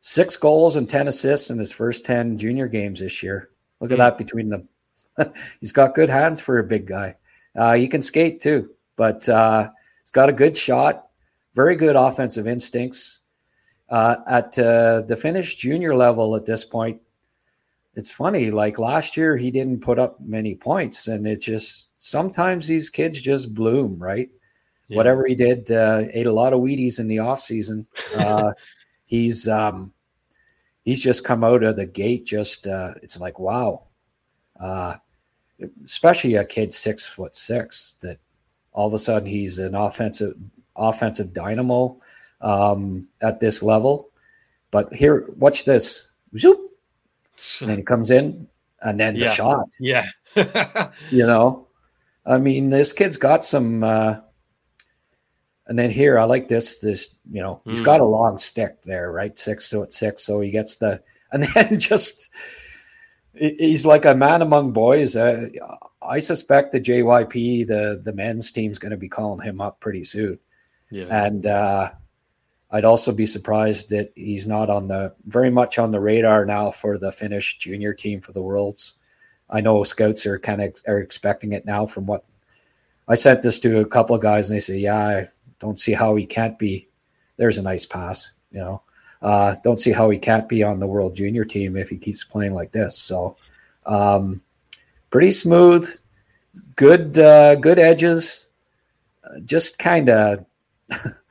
six 0.00 0.36
goals 0.36 0.76
and 0.76 0.88
10 0.88 1.08
assists 1.08 1.50
in 1.50 1.58
his 1.58 1.72
first 1.72 2.04
10 2.04 2.38
junior 2.38 2.68
games 2.68 3.00
this 3.00 3.22
year. 3.22 3.50
Look 3.80 3.90
at 3.90 3.96
mm. 3.96 3.98
that 3.98 4.18
between 4.18 4.48
them. 4.48 4.68
he's 5.60 5.72
got 5.72 5.94
good 5.94 6.08
hands 6.08 6.40
for 6.40 6.58
a 6.58 6.64
big 6.64 6.86
guy. 6.86 7.16
Uh, 7.54 7.74
he 7.74 7.86
can 7.86 8.00
skate 8.00 8.40
too, 8.40 8.70
but 8.96 9.28
uh, 9.28 9.68
he's 10.02 10.10
got 10.10 10.28
a 10.28 10.32
good 10.32 10.56
shot, 10.56 11.08
very 11.54 11.76
good 11.76 11.96
offensive 11.96 12.46
instincts. 12.46 13.20
Uh, 13.88 14.16
at 14.26 14.58
uh, 14.58 15.02
the 15.02 15.16
Finnish 15.16 15.56
junior 15.56 15.94
level 15.94 16.34
at 16.34 16.46
this 16.46 16.64
point, 16.64 16.98
it's 17.94 18.10
funny 18.10 18.50
like 18.50 18.78
last 18.78 19.16
year 19.16 19.36
he 19.36 19.50
didn't 19.50 19.80
put 19.80 19.98
up 19.98 20.20
many 20.20 20.54
points 20.54 21.08
and 21.08 21.26
it 21.26 21.40
just 21.40 21.88
sometimes 21.98 22.66
these 22.66 22.88
kids 22.88 23.20
just 23.20 23.54
bloom 23.54 23.98
right? 23.98 24.30
Yeah. 24.88 24.96
whatever 24.96 25.26
he 25.26 25.34
did 25.34 25.70
uh, 25.70 26.04
ate 26.12 26.26
a 26.26 26.32
lot 26.32 26.52
of 26.52 26.60
wheaties 26.60 26.98
in 26.98 27.08
the 27.08 27.18
off 27.18 27.40
season 27.40 27.86
uh, 28.16 28.52
he's 29.06 29.48
um, 29.48 29.92
he's 30.84 31.02
just 31.02 31.24
come 31.24 31.44
out 31.44 31.62
of 31.62 31.76
the 31.76 31.86
gate 31.86 32.26
just 32.26 32.66
uh, 32.66 32.94
it's 33.02 33.18
like 33.18 33.38
wow. 33.38 33.84
Uh, 34.60 34.96
especially 35.84 36.36
a 36.36 36.44
kid 36.44 36.72
six 36.72 37.06
foot 37.06 37.34
six 37.34 37.96
that 38.00 38.18
all 38.72 38.86
of 38.86 38.94
a 38.94 38.98
sudden 38.98 39.28
he's 39.28 39.58
an 39.58 39.74
offensive 39.74 40.34
offensive 40.76 41.32
dynamo 41.32 41.98
um, 42.40 43.08
at 43.22 43.40
this 43.40 43.62
level. 43.62 44.10
But 44.70 44.92
here 44.92 45.28
watch 45.36 45.64
this. 45.64 46.08
Zoop 46.38 46.58
and 47.60 47.70
then 47.70 47.78
he 47.78 47.82
comes 47.82 48.10
in, 48.10 48.48
and 48.80 48.98
then 48.98 49.14
the 49.14 49.20
yeah. 49.20 49.32
shot. 49.32 49.68
Yeah, 49.78 50.08
you 51.10 51.26
know, 51.26 51.68
I 52.26 52.38
mean, 52.38 52.70
this 52.70 52.92
kid's 52.92 53.16
got 53.16 53.44
some. 53.44 53.82
Uh, 53.82 54.16
and 55.66 55.78
then 55.78 55.90
here, 55.90 56.18
I 56.18 56.24
like 56.24 56.48
this. 56.48 56.78
This, 56.78 57.10
you 57.30 57.40
know, 57.40 57.60
he's 57.64 57.80
mm. 57.80 57.84
got 57.84 58.00
a 58.00 58.04
long 58.04 58.38
stick 58.38 58.82
there, 58.82 59.10
right? 59.10 59.38
Six 59.38 59.66
so 59.66 59.82
it's 59.82 59.96
six, 59.96 60.24
so 60.24 60.40
he 60.40 60.50
gets 60.50 60.76
the, 60.76 61.02
and 61.32 61.44
then 61.54 61.78
just 61.78 62.30
he's 63.34 63.86
like 63.86 64.04
a 64.04 64.14
man 64.14 64.42
among 64.42 64.72
boys. 64.72 65.16
Uh, 65.16 65.48
I 66.02 66.20
suspect 66.20 66.72
the 66.72 66.80
JYP, 66.80 67.66
the 67.66 68.00
the 68.02 68.12
men's 68.12 68.52
team's 68.52 68.78
going 68.78 68.90
to 68.90 68.96
be 68.96 69.08
calling 69.08 69.46
him 69.46 69.60
up 69.60 69.80
pretty 69.80 70.04
soon. 70.04 70.38
Yeah, 70.90 71.06
and 71.26 71.46
uh, 71.46 71.92
I'd 72.72 72.86
also 72.86 73.12
be 73.12 73.26
surprised 73.26 73.90
that 73.90 74.12
he's 74.16 74.46
not 74.46 74.70
on 74.70 74.88
the 74.88 75.14
very 75.26 75.50
much 75.50 75.78
on 75.78 75.90
the 75.90 76.00
radar 76.00 76.46
now 76.46 76.70
for 76.70 76.96
the 76.96 77.12
Finnish 77.12 77.58
junior 77.58 77.92
team 77.92 78.20
for 78.20 78.32
the 78.32 78.42
Worlds. 78.42 78.94
I 79.50 79.60
know 79.60 79.84
scouts 79.84 80.24
are 80.24 80.38
kind 80.38 80.62
of 80.62 80.74
are 80.88 80.98
expecting 80.98 81.52
it 81.52 81.66
now. 81.66 81.84
From 81.84 82.06
what 82.06 82.24
I 83.08 83.14
sent 83.14 83.42
this 83.42 83.58
to 83.60 83.80
a 83.80 83.86
couple 83.86 84.16
of 84.16 84.22
guys, 84.22 84.48
and 84.48 84.56
they 84.56 84.60
say, 84.60 84.78
"Yeah, 84.78 84.96
I 84.96 85.28
don't 85.58 85.78
see 85.78 85.92
how 85.92 86.16
he 86.16 86.24
can't 86.24 86.58
be." 86.58 86.88
There's 87.36 87.58
a 87.58 87.62
nice 87.62 87.84
pass, 87.84 88.30
you 88.50 88.60
know. 88.60 88.82
Uh, 89.20 89.54
don't 89.62 89.78
see 89.80 89.92
how 89.92 90.08
he 90.08 90.18
can't 90.18 90.48
be 90.48 90.62
on 90.62 90.80
the 90.80 90.86
World 90.86 91.14
Junior 91.14 91.44
team 91.44 91.76
if 91.76 91.90
he 91.90 91.98
keeps 91.98 92.24
playing 92.24 92.54
like 92.54 92.72
this. 92.72 92.98
So, 92.98 93.36
um, 93.86 94.42
pretty 95.10 95.30
smooth, 95.30 95.88
good, 96.74 97.18
uh, 97.18 97.54
good 97.56 97.78
edges. 97.78 98.48
Uh, 99.22 99.38
just 99.40 99.78
kind 99.78 100.08
of 100.08 100.44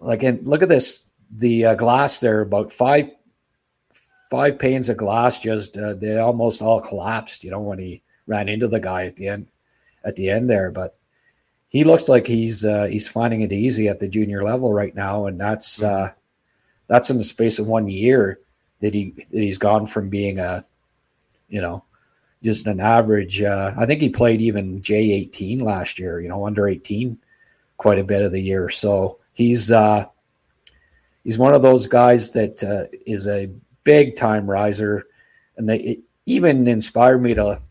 like, 0.00 0.22
and 0.22 0.44
look 0.46 0.62
at 0.62 0.68
this. 0.68 1.04
The 1.30 1.66
uh, 1.66 1.74
glass 1.74 2.20
there, 2.20 2.40
about 2.40 2.72
five 2.72 3.10
five 4.30 4.58
panes 4.58 4.88
of 4.88 4.96
glass 4.96 5.38
just 5.38 5.78
uh, 5.78 5.94
they 5.94 6.18
almost 6.18 6.60
all 6.60 6.80
collapsed 6.80 7.42
you 7.42 7.50
know 7.50 7.60
when 7.60 7.78
he 7.78 8.02
ran 8.26 8.48
into 8.48 8.68
the 8.68 8.80
guy 8.80 9.06
at 9.06 9.16
the 9.16 9.26
end 9.26 9.46
at 10.04 10.14
the 10.16 10.28
end 10.28 10.48
there 10.48 10.70
but 10.70 10.96
he 11.68 11.84
looks 11.84 12.08
like 12.08 12.26
he's 12.26 12.64
uh, 12.64 12.84
he's 12.84 13.08
finding 13.08 13.40
it 13.42 13.52
easy 13.52 13.88
at 13.88 14.00
the 14.00 14.08
junior 14.08 14.42
level 14.42 14.72
right 14.72 14.94
now 14.94 15.26
and 15.26 15.40
that's 15.40 15.80
mm-hmm. 15.80 16.04
uh, 16.04 16.08
that's 16.88 17.10
in 17.10 17.18
the 17.18 17.24
space 17.24 17.58
of 17.58 17.66
one 17.66 17.88
year 17.88 18.40
that 18.80 18.94
he 18.94 19.14
that 19.30 19.40
he's 19.40 19.58
gone 19.58 19.86
from 19.86 20.08
being 20.08 20.38
a 20.38 20.64
you 21.48 21.60
know 21.60 21.82
just 22.42 22.66
an 22.66 22.80
average 22.80 23.42
uh, 23.42 23.72
i 23.78 23.86
think 23.86 24.00
he 24.00 24.08
played 24.08 24.40
even 24.40 24.80
j18 24.82 25.62
last 25.62 25.98
year 25.98 26.20
you 26.20 26.28
know 26.28 26.46
under 26.46 26.68
18 26.68 27.18
quite 27.78 27.98
a 27.98 28.04
bit 28.04 28.22
of 28.22 28.32
the 28.32 28.40
year 28.40 28.68
so 28.68 29.18
he's 29.38 29.70
uh 29.70 30.04
he's 31.22 31.38
one 31.38 31.54
of 31.54 31.62
those 31.62 31.86
guys 31.86 32.30
that 32.32 32.62
uh, 32.64 32.84
is 33.06 33.28
a 33.28 33.48
big 33.84 34.16
time 34.16 34.50
riser, 34.50 35.06
and 35.56 35.68
they 35.68 36.00
even 36.26 36.66
inspired 36.66 37.22
me 37.22 37.34
to 37.34 37.62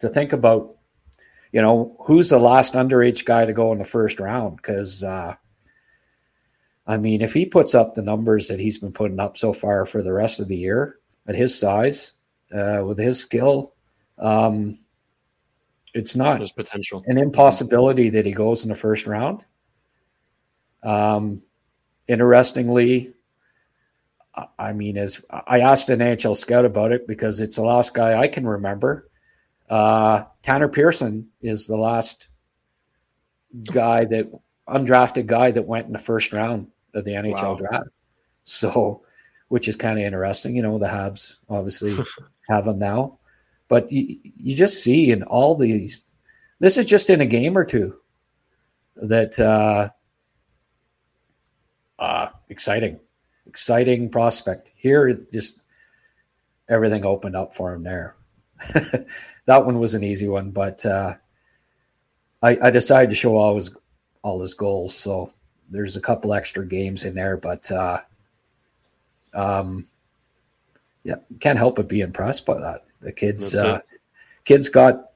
to 0.00 0.08
think 0.08 0.32
about, 0.32 0.76
you 1.52 1.62
know, 1.62 1.96
who's 2.00 2.30
the 2.30 2.38
last 2.38 2.74
underage 2.74 3.24
guy 3.24 3.46
to 3.46 3.52
go 3.52 3.70
in 3.72 3.78
the 3.78 3.84
first 3.84 4.18
round? 4.18 4.56
Because 4.56 5.04
uh, 5.04 5.36
I 6.88 6.96
mean, 6.96 7.22
if 7.22 7.32
he 7.32 7.46
puts 7.46 7.76
up 7.76 7.94
the 7.94 8.02
numbers 8.02 8.48
that 8.48 8.58
he's 8.58 8.78
been 8.78 8.92
putting 8.92 9.20
up 9.20 9.36
so 9.36 9.52
far 9.52 9.86
for 9.86 10.02
the 10.02 10.12
rest 10.12 10.40
of 10.40 10.48
the 10.48 10.56
year 10.56 10.98
at 11.28 11.36
his 11.36 11.56
size, 11.56 12.14
uh, 12.52 12.82
with 12.84 12.98
his 12.98 13.20
skill, 13.20 13.74
um, 14.18 14.76
it's 15.94 16.16
not 16.16 16.38
There's 16.38 16.50
potential 16.50 17.04
an 17.06 17.18
impossibility 17.18 18.10
that 18.10 18.26
he 18.26 18.32
goes 18.32 18.64
in 18.64 18.70
the 18.70 18.74
first 18.74 19.06
round. 19.06 19.44
Um, 20.82 21.42
interestingly, 22.08 23.12
I 24.58 24.72
mean, 24.72 24.96
as 24.96 25.22
I 25.30 25.60
asked 25.60 25.90
an 25.90 25.98
NHL 25.98 26.36
scout 26.36 26.64
about 26.64 26.92
it 26.92 27.06
because 27.06 27.40
it's 27.40 27.56
the 27.56 27.62
last 27.62 27.92
guy 27.94 28.18
I 28.18 28.28
can 28.28 28.46
remember. 28.46 29.10
Uh, 29.68 30.24
Tanner 30.42 30.68
Pearson 30.68 31.28
is 31.40 31.66
the 31.66 31.76
last 31.76 32.28
guy 33.64 34.04
that 34.06 34.30
undrafted 34.68 35.26
guy 35.26 35.50
that 35.50 35.66
went 35.66 35.86
in 35.86 35.92
the 35.92 35.98
first 35.98 36.32
round 36.32 36.68
of 36.94 37.04
the 37.04 37.12
NHL 37.12 37.42
wow. 37.42 37.54
draft. 37.56 37.88
So, 38.44 39.02
which 39.48 39.68
is 39.68 39.76
kind 39.76 39.98
of 39.98 40.04
interesting. 40.04 40.56
You 40.56 40.62
know, 40.62 40.78
the 40.78 40.86
Habs 40.86 41.38
obviously 41.48 41.96
have 42.48 42.66
him 42.66 42.78
now, 42.78 43.18
but 43.68 43.90
you, 43.92 44.18
you 44.22 44.56
just 44.56 44.82
see 44.82 45.10
in 45.10 45.22
all 45.24 45.54
these, 45.54 46.04
this 46.58 46.78
is 46.78 46.86
just 46.86 47.10
in 47.10 47.20
a 47.20 47.26
game 47.26 47.56
or 47.56 47.64
two 47.64 47.96
that, 48.96 49.38
uh, 49.38 49.90
uh, 52.02 52.30
exciting 52.48 52.98
exciting 53.46 54.08
prospect. 54.10 54.72
Here, 54.74 55.14
just 55.32 55.62
everything 56.68 57.04
opened 57.04 57.36
up 57.36 57.54
for 57.54 57.72
him 57.72 57.84
there. 57.84 58.16
that 59.46 59.64
one 59.66 59.78
was 59.78 59.94
an 59.94 60.02
easy 60.02 60.28
one, 60.28 60.50
but 60.50 60.84
uh, 60.84 61.14
I, 62.42 62.58
I, 62.62 62.70
decided 62.70 63.10
to 63.10 63.16
show 63.16 63.36
all 63.36 63.54
his 63.54 63.70
all 64.22 64.40
his 64.40 64.54
goals. 64.54 64.94
So 64.96 65.32
there's 65.70 65.96
a 65.96 66.00
couple 66.00 66.34
extra 66.34 66.66
games 66.66 67.04
in 67.04 67.14
there, 67.14 67.36
but 67.36 67.70
uh, 67.70 67.98
um, 69.34 69.86
yeah, 71.04 71.16
can't 71.40 71.58
help 71.58 71.76
but 71.76 71.88
be 71.88 72.00
impressed 72.00 72.46
by 72.46 72.58
that. 72.58 72.84
The 73.00 73.12
kids, 73.12 73.54
uh, 73.54 73.80
kids 74.44 74.68
got 74.68 75.10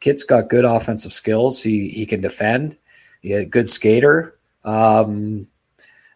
kids 0.00 0.24
got 0.24 0.48
good 0.48 0.64
offensive 0.64 1.12
skills. 1.12 1.62
He 1.62 1.88
he 1.88 2.04
can 2.06 2.20
defend. 2.20 2.76
He 3.22 3.32
a 3.32 3.44
good 3.44 3.68
skater. 3.68 4.38
Um, 4.64 5.46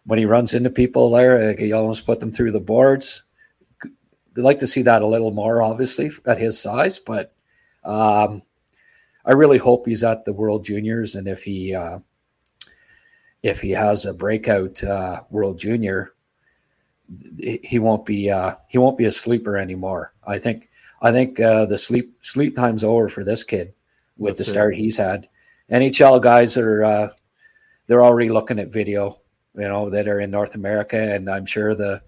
when 0.05 0.19
he 0.19 0.25
runs 0.25 0.53
into 0.53 0.69
people 0.69 1.11
there, 1.11 1.55
he 1.55 1.71
almost 1.71 2.05
put 2.05 2.19
them 2.19 2.31
through 2.31 2.51
the 2.51 2.59
boards. 2.59 3.23
We'd 4.35 4.43
like 4.43 4.59
to 4.59 4.67
see 4.67 4.81
that 4.81 5.01
a 5.01 5.07
little 5.07 5.31
more, 5.31 5.61
obviously, 5.61 6.11
at 6.25 6.37
his 6.37 6.59
size. 6.59 6.99
But 6.99 7.33
um, 7.83 8.41
I 9.25 9.31
really 9.33 9.57
hope 9.57 9.85
he's 9.85 10.03
at 10.03 10.25
the 10.25 10.33
World 10.33 10.65
Juniors, 10.65 11.15
and 11.15 11.27
if 11.27 11.43
he 11.43 11.73
uh, 11.73 11.99
if 13.43 13.61
he 13.61 13.71
has 13.71 14.05
a 14.05 14.13
breakout 14.13 14.83
uh, 14.83 15.21
World 15.29 15.57
Junior, 15.59 16.13
he 17.63 17.79
won't 17.79 18.05
be 18.05 18.29
uh, 18.29 18.55
he 18.67 18.77
won't 18.77 18.97
be 18.97 19.05
a 19.05 19.11
sleeper 19.11 19.57
anymore. 19.57 20.13
I 20.25 20.39
think 20.39 20.69
I 21.01 21.11
think 21.11 21.39
uh, 21.39 21.65
the 21.65 21.77
sleep 21.77 22.17
sleep 22.21 22.55
time's 22.55 22.83
over 22.83 23.07
for 23.07 23.23
this 23.23 23.43
kid 23.43 23.73
with 24.17 24.37
That's 24.37 24.47
the 24.47 24.51
start 24.53 24.73
it. 24.73 24.77
he's 24.79 24.97
had. 24.97 25.29
NHL 25.71 26.21
guys 26.21 26.57
are 26.57 26.83
uh, 26.83 27.09
they're 27.87 28.03
already 28.03 28.29
looking 28.29 28.59
at 28.59 28.71
video 28.71 29.19
you 29.55 29.67
know, 29.67 29.89
that 29.89 30.07
are 30.07 30.19
in 30.19 30.31
North 30.31 30.55
America, 30.55 31.13
and 31.13 31.29
I'm 31.29 31.45
sure 31.45 31.75
the 31.75 32.01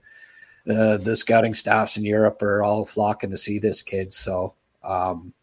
uh, 0.69 0.97
the 0.97 1.15
scouting 1.15 1.53
staffs 1.53 1.97
in 1.97 2.03
Europe 2.03 2.41
are 2.41 2.63
all 2.63 2.85
flocking 2.85 3.29
to 3.29 3.37
see 3.37 3.59
this 3.59 3.83
kid. 3.83 4.11
So 4.11 4.55
um, 4.83 5.33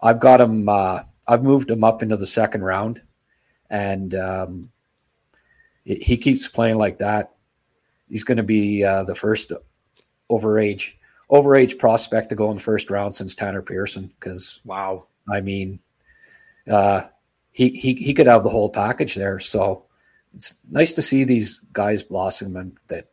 I've 0.00 0.20
got 0.20 0.40
him. 0.40 0.68
Uh, 0.68 1.02
I've 1.26 1.42
moved 1.42 1.70
him 1.70 1.84
up 1.84 2.02
into 2.02 2.16
the 2.16 2.26
second 2.26 2.64
round, 2.64 3.02
and 3.68 4.14
um, 4.14 4.70
he 5.84 6.16
keeps 6.16 6.48
playing 6.48 6.78
like 6.78 6.98
that. 6.98 7.34
He's 8.08 8.24
going 8.24 8.38
to 8.38 8.42
be 8.42 8.84
uh, 8.84 9.04
the 9.04 9.14
first 9.14 9.52
overage 10.30 10.92
overage 11.30 11.78
prospect 11.78 12.30
to 12.30 12.34
go 12.34 12.50
in 12.50 12.56
the 12.56 12.62
first 12.62 12.88
round 12.88 13.14
since 13.14 13.34
Tanner 13.34 13.62
Pearson. 13.62 14.10
Because 14.18 14.60
wow, 14.64 15.06
I 15.30 15.42
mean, 15.42 15.78
uh, 16.70 17.02
he 17.52 17.68
he 17.70 17.94
he 17.94 18.14
could 18.14 18.26
have 18.26 18.44
the 18.44 18.50
whole 18.50 18.70
package 18.70 19.14
there. 19.14 19.38
So 19.40 19.84
it's 20.34 20.54
nice 20.70 20.92
to 20.94 21.02
see 21.02 21.24
these 21.24 21.60
guys 21.72 22.02
blossom 22.02 22.56
and 22.56 22.76
that 22.88 23.08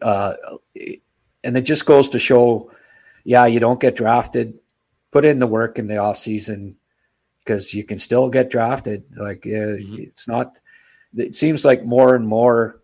uh, 0.00 0.34
and 1.44 1.56
it 1.56 1.62
just 1.62 1.86
goes 1.86 2.08
to 2.10 2.18
show 2.18 2.70
yeah 3.24 3.46
you 3.46 3.60
don't 3.60 3.80
get 3.80 3.96
drafted. 3.96 4.58
Put 5.10 5.24
in 5.24 5.38
the 5.38 5.46
work 5.46 5.78
in 5.78 5.86
the 5.86 5.98
off 5.98 6.16
season 6.16 6.76
because 7.44 7.74
you 7.74 7.84
can 7.84 7.98
still 7.98 8.30
get 8.30 8.50
drafted. 8.50 9.04
Like 9.16 9.46
uh, 9.46 9.76
mm-hmm. 9.78 9.96
it's 9.98 10.26
not 10.26 10.58
it 11.16 11.34
seems 11.34 11.64
like 11.64 11.84
more 11.84 12.14
and 12.14 12.26
more 12.26 12.80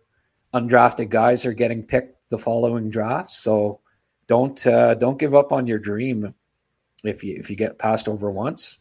undrafted 0.53 1.09
guys 1.09 1.45
are 1.45 1.53
getting 1.53 1.83
picked 1.83 2.29
the 2.29 2.37
following 2.37 2.89
drafts. 2.89 3.37
So 3.37 3.79
don't 4.27 4.65
uh, 4.65 4.95
don't 4.95 5.19
give 5.19 5.35
up 5.35 5.51
on 5.51 5.67
your 5.67 5.79
dream 5.79 6.33
if 7.03 7.23
you 7.23 7.35
if 7.37 7.49
you 7.49 7.55
get 7.55 7.79
passed 7.79 8.07
over 8.07 8.29
once. 8.29 8.79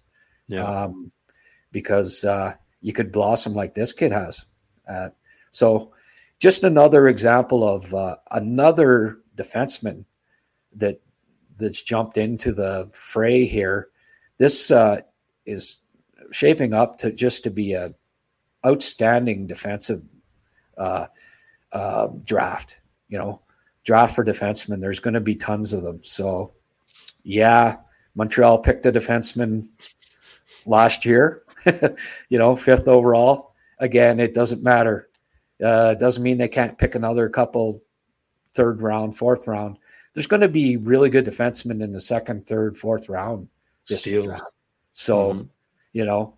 Yeah. 0.49 0.65
Um, 0.65 1.13
because 1.71 2.25
uh, 2.25 2.55
you 2.81 2.93
could 2.93 3.13
blossom 3.13 3.55
like 3.55 3.75
this 3.75 3.93
kid 3.93 4.13
has 4.13 4.47
uh, 4.89 5.09
so, 5.51 5.93
just 6.39 6.65
another 6.65 7.09
example 7.09 7.69
of 7.69 7.93
uh, 7.95 8.17
another 8.31 9.19
defenseman 9.37 10.05
that 10.77 11.01
that's 11.59 11.83
jumped 11.83 12.17
into 12.17 12.53
the 12.53 12.89
fray 12.93 13.45
here. 13.45 13.89
This 14.39 14.71
uh, 14.71 15.01
is 15.47 15.79
shaping 16.31 16.75
up 16.75 16.97
to 16.99 17.13
just 17.13 17.43
to 17.45 17.51
be 17.51 17.73
a 17.73 17.93
outstanding 18.65 19.47
defensive 19.47 20.03
uh, 20.77 21.07
uh, 21.73 22.09
draft. 22.25 22.79
You 23.09 23.19
know, 23.19 23.41
draft 23.85 24.15
for 24.15 24.25
defensemen. 24.25 24.81
There's 24.81 25.01
going 25.01 25.15
to 25.15 25.21
be 25.21 25.35
tons 25.35 25.73
of 25.73 25.83
them. 25.83 26.01
So, 26.03 26.53
yeah, 27.25 27.77
Montreal 28.15 28.59
picked 28.59 28.87
a 28.87 28.93
defenseman 28.93 29.69
last 30.67 31.05
year. 31.05 31.43
you 32.29 32.39
know, 32.39 32.55
fifth 32.55 32.87
overall 32.87 33.55
again, 33.79 34.21
it 34.21 34.35
doesn't 34.35 34.63
matter. 34.63 35.09
Uh, 35.63 35.95
it 35.97 36.01
doesn't 36.01 36.23
mean 36.23 36.39
they 36.39 36.49
can't 36.49 36.79
pick 36.79 36.95
another 36.95 37.29
couple 37.29 37.83
third 38.55 38.81
round, 38.83 39.17
fourth 39.17 39.47
round. 39.47 39.79
There's 40.15 40.27
going 40.27 40.41
to 40.41 40.49
be 40.49 40.77
really 40.77 41.11
good 41.11 41.25
defensemen 41.25 41.83
in 41.83 41.93
the 41.93 42.01
second, 42.01 42.47
third, 42.47 42.77
fourth 42.77 43.09
round. 43.09 43.49
So, 44.93 45.33
mm-hmm. 45.33 45.43
you 45.93 46.05
know, 46.05 46.35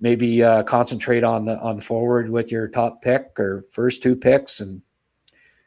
maybe 0.00 0.42
uh, 0.42 0.62
concentrate 0.64 1.24
on 1.24 1.46
the 1.46 1.58
on 1.60 1.80
forward 1.80 2.28
with 2.28 2.52
your 2.52 2.68
top 2.68 3.02
pick 3.02 3.38
or 3.38 3.64
first 3.70 4.02
two 4.02 4.14
picks 4.14 4.60
and 4.60 4.82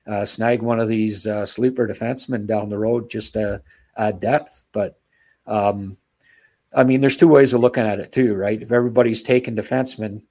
uh, 0.07 0.25
snag 0.25 0.61
one 0.61 0.79
of 0.79 0.87
these 0.87 1.27
uh, 1.27 1.45
sleeper 1.45 1.87
defensemen 1.87 2.45
down 2.45 2.69
the 2.69 2.77
road 2.77 3.09
just 3.09 3.33
to 3.33 3.61
add 3.97 4.19
depth. 4.19 4.63
But 4.71 4.99
um, 5.47 5.97
I 6.75 6.83
mean, 6.83 7.01
there's 7.01 7.17
two 7.17 7.27
ways 7.27 7.53
of 7.53 7.61
looking 7.61 7.85
at 7.85 7.99
it 7.99 8.11
too, 8.11 8.35
right? 8.35 8.61
If 8.61 8.71
everybody's 8.71 9.21
taking 9.21 9.55
defensemen, 9.55 10.21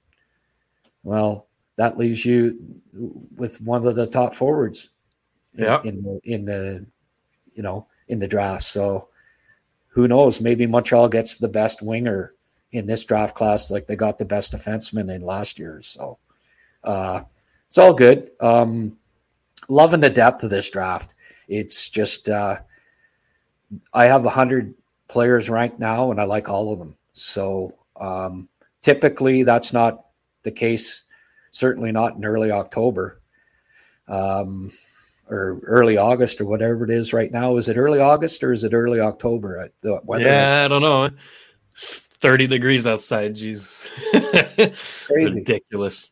well, 1.07 1.47
that 1.77 1.97
leaves 1.97 2.25
you 2.25 2.59
with 3.37 3.61
one 3.61 3.87
of 3.87 3.95
the 3.95 4.07
top 4.07 4.35
forwards 4.35 4.89
in, 5.53 5.63
Yeah. 5.63 5.81
in 5.85 6.03
the 6.03 6.19
in 6.25 6.43
the 6.43 6.85
you 7.53 7.63
know 7.63 7.87
in 8.09 8.19
the 8.19 8.27
draft. 8.27 8.63
So 8.63 9.07
who 9.87 10.05
knows? 10.09 10.41
Maybe 10.41 10.67
Montreal 10.67 11.07
gets 11.07 11.37
the 11.37 11.47
best 11.47 11.81
winger 11.81 12.33
in 12.73 12.85
this 12.85 13.05
draft 13.05 13.37
class, 13.37 13.71
like 13.71 13.87
they 13.87 13.95
got 13.95 14.17
the 14.17 14.25
best 14.25 14.51
defenseman 14.51 15.15
in 15.15 15.21
last 15.21 15.57
year. 15.57 15.81
So 15.81 16.17
uh, 16.83 17.21
it's 17.69 17.77
all 17.77 17.93
good. 17.93 18.31
Um, 18.41 18.97
loving 19.69 20.01
the 20.01 20.09
depth 20.09 20.43
of 20.43 20.49
this 20.49 20.69
draft. 20.69 21.13
It's 21.47 21.87
just 21.87 22.27
uh, 22.27 22.57
I 23.93 24.05
have 24.07 24.25
a 24.25 24.29
hundred 24.29 24.73
players 25.07 25.49
ranked 25.49 25.79
now, 25.79 26.11
and 26.11 26.19
I 26.19 26.25
like 26.25 26.49
all 26.49 26.73
of 26.73 26.79
them. 26.79 26.97
So 27.13 27.73
um, 27.95 28.49
typically, 28.81 29.43
that's 29.43 29.71
not 29.71 30.06
the 30.47 30.51
case. 30.51 31.03
Certainly 31.51 31.91
not 31.91 32.15
in 32.15 32.25
early 32.25 32.51
October 32.51 33.21
um, 34.07 34.69
or 35.29 35.59
early 35.63 35.97
August 35.97 36.41
or 36.41 36.45
whatever 36.45 36.83
it 36.83 36.89
is 36.89 37.13
right 37.13 37.31
now. 37.31 37.57
Is 37.57 37.69
it 37.69 37.77
early 37.77 37.99
August 37.99 38.43
or 38.43 38.51
is 38.51 38.63
it 38.63 38.73
early 38.73 38.99
October? 38.99 39.69
The 39.81 39.99
weather 40.03 40.25
yeah, 40.25 40.63
I 40.65 40.67
don't 40.67 40.81
know. 40.81 41.09
It's 41.71 42.01
30 42.01 42.47
degrees 42.47 42.87
outside. 42.87 43.35
Jeez. 43.35 43.87
Crazy. 45.05 45.39
Ridiculous. 45.39 46.11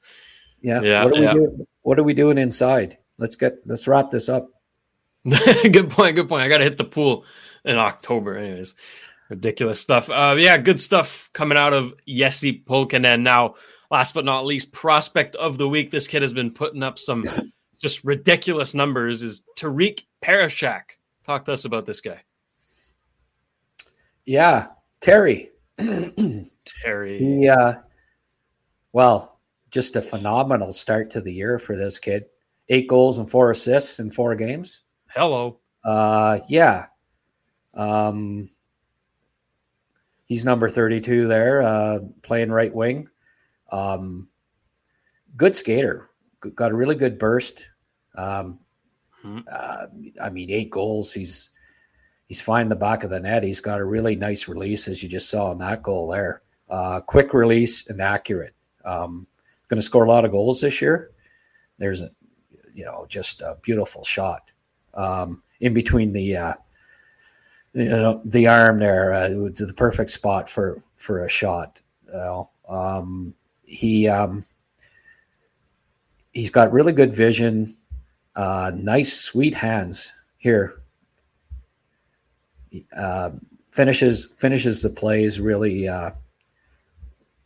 Yeah. 0.61 0.81
Yeah, 0.81 1.05
what 1.05 1.13
are 1.13 1.21
yeah. 1.21 1.33
we 1.33 1.39
doing? 1.39 1.67
What 1.81 1.99
are 1.99 2.03
we 2.03 2.13
doing 2.13 2.37
inside? 2.37 2.97
Let's 3.17 3.35
get 3.35 3.57
let's 3.65 3.87
wrap 3.87 4.09
this 4.09 4.29
up. 4.29 4.49
good 5.29 5.89
point. 5.89 6.15
Good 6.15 6.29
point. 6.29 6.43
I 6.43 6.49
got 6.49 6.57
to 6.59 6.63
hit 6.63 6.77
the 6.77 6.83
pool 6.83 7.25
in 7.63 7.77
October. 7.77 8.37
Anyways, 8.37 8.75
ridiculous 9.29 9.79
stuff. 9.79 10.09
Uh, 10.09 10.35
yeah, 10.37 10.57
good 10.57 10.79
stuff 10.79 11.29
coming 11.33 11.57
out 11.57 11.73
of 11.73 11.93
Jesse 12.07 12.63
Pulkkinen. 12.67 13.21
Now, 13.21 13.55
last 13.91 14.13
but 14.13 14.25
not 14.25 14.45
least, 14.45 14.73
prospect 14.73 15.35
of 15.35 15.57
the 15.57 15.67
week. 15.67 15.91
This 15.91 16.07
kid 16.07 16.21
has 16.21 16.33
been 16.33 16.51
putting 16.51 16.83
up 16.83 16.97
some 16.99 17.23
just 17.81 18.03
ridiculous 18.03 18.73
numbers. 18.73 19.21
Is 19.21 19.43
Terik 19.57 20.05
Parascak? 20.23 20.83
Talk 21.23 21.45
to 21.45 21.53
us 21.53 21.65
about 21.65 21.85
this 21.85 22.01
guy, 22.01 22.21
Yeah, 24.25 24.67
Terry. 25.01 25.51
Terry. 25.77 27.17
He 27.19 27.49
uh 27.49 27.73
well, 28.93 29.39
just 29.71 29.95
a 29.95 30.01
phenomenal 30.01 30.71
start 30.71 31.09
to 31.11 31.21
the 31.21 31.33
year 31.33 31.59
for 31.59 31.75
this 31.75 31.99
kid. 31.99 32.25
Eight 32.69 32.87
goals 32.87 33.19
and 33.19 33.29
four 33.29 33.51
assists 33.51 33.99
in 33.99 34.09
four 34.09 34.35
games. 34.35 34.81
Hello. 35.07 35.59
Uh 35.83 36.39
yeah. 36.47 36.87
Um 37.73 38.49
he's 40.25 40.45
number 40.45 40.69
32 40.69 41.27
there, 41.27 41.61
uh 41.61 41.99
playing 42.21 42.51
right 42.51 42.73
wing. 42.73 43.09
Um 43.75 44.29
good 45.35 45.55
skater. 45.55 46.09
Got 46.55 46.71
a 46.71 46.75
really 46.75 46.95
good 46.95 47.17
burst. 47.17 47.69
Um 48.15 48.59
Mhm. 49.25 49.43
uh, 49.51 49.87
I 50.21 50.29
mean, 50.29 50.51
eight 50.51 50.69
goals. 50.69 51.11
He's 51.11 51.49
he's 52.27 52.41
finding 52.41 52.69
the 52.69 52.75
back 52.75 53.03
of 53.03 53.09
the 53.09 53.19
net. 53.19 53.43
He's 53.43 53.61
got 53.61 53.81
a 53.81 53.85
really 53.85 54.15
nice 54.15 54.47
release, 54.47 54.87
as 54.87 55.01
you 55.01 55.09
just 55.09 55.29
saw 55.29 55.51
in 55.51 55.57
that 55.59 55.81
goal 55.83 56.07
there. 56.07 56.43
Uh, 56.69 56.99
quick 57.01 57.33
release 57.33 57.87
and 57.89 58.01
accurate. 58.01 58.53
Um, 58.83 59.25
going 59.67 59.79
to 59.79 59.85
score 59.85 60.03
a 60.05 60.09
lot 60.09 60.25
of 60.25 60.31
goals 60.31 60.61
this 60.61 60.81
year. 60.81 61.11
There's 61.79 62.01
a, 62.01 62.11
you 62.73 62.85
know, 62.85 63.05
just 63.09 63.41
a 63.41 63.57
beautiful 63.61 64.03
shot 64.03 64.51
um, 64.93 65.41
in 65.59 65.73
between 65.73 66.13
the, 66.13 66.37
uh, 66.37 66.53
you 67.73 67.89
know, 67.89 68.21
the 68.25 68.47
arm 68.47 68.77
there. 68.77 69.13
Uh, 69.13 69.29
was 69.29 69.55
the 69.55 69.73
perfect 69.73 70.11
spot 70.11 70.49
for 70.49 70.81
for 70.97 71.25
a 71.25 71.29
shot. 71.29 71.81
You 72.07 72.13
know, 72.13 72.51
um, 72.69 73.33
he 73.65 74.07
um, 74.07 74.43
he's 76.31 76.51
got 76.51 76.71
really 76.71 76.93
good 76.93 77.13
vision. 77.13 77.75
Uh, 78.35 78.71
nice, 78.75 79.13
sweet 79.13 79.53
hands 79.53 80.11
here. 80.37 80.81
Uh, 82.95 83.31
finishes 83.71 84.27
finishes 84.37 84.81
the 84.81 84.89
plays 84.89 85.39
really 85.39 85.87
uh, 85.87 86.11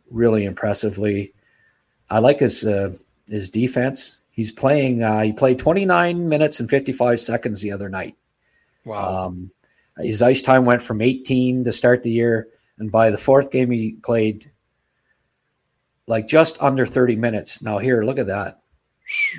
really 0.09 0.45
impressively. 0.45 1.33
I 2.09 2.19
like 2.19 2.39
his 2.39 2.65
uh, 2.65 2.93
his 3.27 3.49
defense. 3.49 4.17
He's 4.31 4.51
playing. 4.51 5.03
Uh, 5.03 5.21
he 5.21 5.33
played 5.33 5.59
29 5.59 6.29
minutes 6.29 6.59
and 6.59 6.69
55 6.69 7.19
seconds 7.19 7.61
the 7.61 7.71
other 7.71 7.89
night. 7.89 8.15
Wow. 8.85 9.25
Um, 9.25 9.51
his 9.97 10.21
ice 10.21 10.41
time 10.41 10.63
went 10.63 10.81
from 10.81 11.01
18 11.01 11.65
to 11.65 11.73
start 11.73 12.03
the 12.03 12.11
year, 12.11 12.47
and 12.77 12.89
by 12.89 13.09
the 13.09 13.17
fourth 13.17 13.51
game, 13.51 13.69
he 13.69 13.97
played 14.01 14.49
like 16.09 16.27
just 16.27 16.61
under 16.61 16.85
30 16.87 17.15
minutes. 17.15 17.61
Now, 17.61 17.77
here, 17.77 18.01
look 18.01 18.17
at 18.17 18.27
that. 18.27 18.61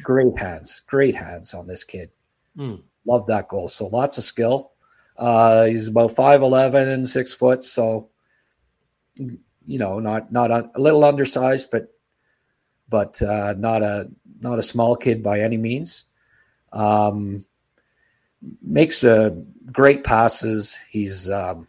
Great 0.03 0.39
hands, 0.39 0.83
great 0.87 1.15
hands 1.15 1.53
on 1.53 1.67
this 1.67 1.85
kid. 1.85 2.11
Hmm. 2.57 2.77
Love 3.05 3.27
that 3.27 3.49
goal. 3.49 3.69
So 3.69 3.89
lots 3.89 4.19
of 4.19 4.25
skill. 4.25 4.71
Uh, 5.19 5.65
he's 5.65 5.89
about 5.89 6.13
5'11 6.13 6.95
and 6.95 7.07
six 7.07 7.35
foot. 7.35 7.65
So, 7.65 8.09
you 9.17 9.39
know, 9.67 9.99
not, 9.99 10.33
not 10.33 10.51
a, 10.51 10.71
a 10.75 10.81
little 10.81 11.05
undersized, 11.05 11.71
but, 11.71 11.93
but 12.89 13.21
uh, 13.21 13.55
not 13.59 13.83
a, 13.83 14.09
not 14.41 14.61
a 14.61 14.63
small 14.63 14.95
kid 14.95 15.23
by 15.23 15.41
any 15.41 15.57
means. 15.57 16.05
Um, 16.73 17.45
makes 18.63 19.03
uh, 19.05 19.31
great 19.73 20.05
passes. 20.05 20.79
He's 20.89 21.29
um, 21.29 21.67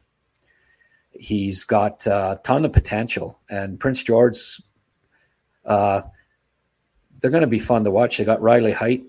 he's 1.11 1.63
got 1.63 2.05
a 2.07 2.39
ton 2.43 2.65
of 2.65 2.73
potential, 2.73 3.39
and 3.49 3.79
Prince 3.79 4.03
George. 4.03 4.61
Uh, 5.65 6.01
they're 7.19 7.31
going 7.31 7.41
to 7.41 7.47
be 7.47 7.59
fun 7.59 7.83
to 7.83 7.91
watch. 7.91 8.17
They 8.17 8.25
got 8.25 8.41
Riley 8.41 8.71
Heidt, 8.71 9.03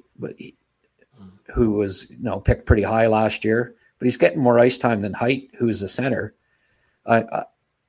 who 1.53 1.70
was 1.72 2.11
you 2.11 2.22
know 2.22 2.40
picked 2.40 2.66
pretty 2.66 2.82
high 2.82 3.07
last 3.07 3.44
year, 3.44 3.74
but 3.98 4.07
he's 4.07 4.16
getting 4.16 4.40
more 4.40 4.59
ice 4.59 4.78
time 4.78 5.00
than 5.03 5.14
Heidt, 5.14 5.50
who 5.57 5.68
is 5.68 5.82
a 5.82 5.88
center. 5.88 6.34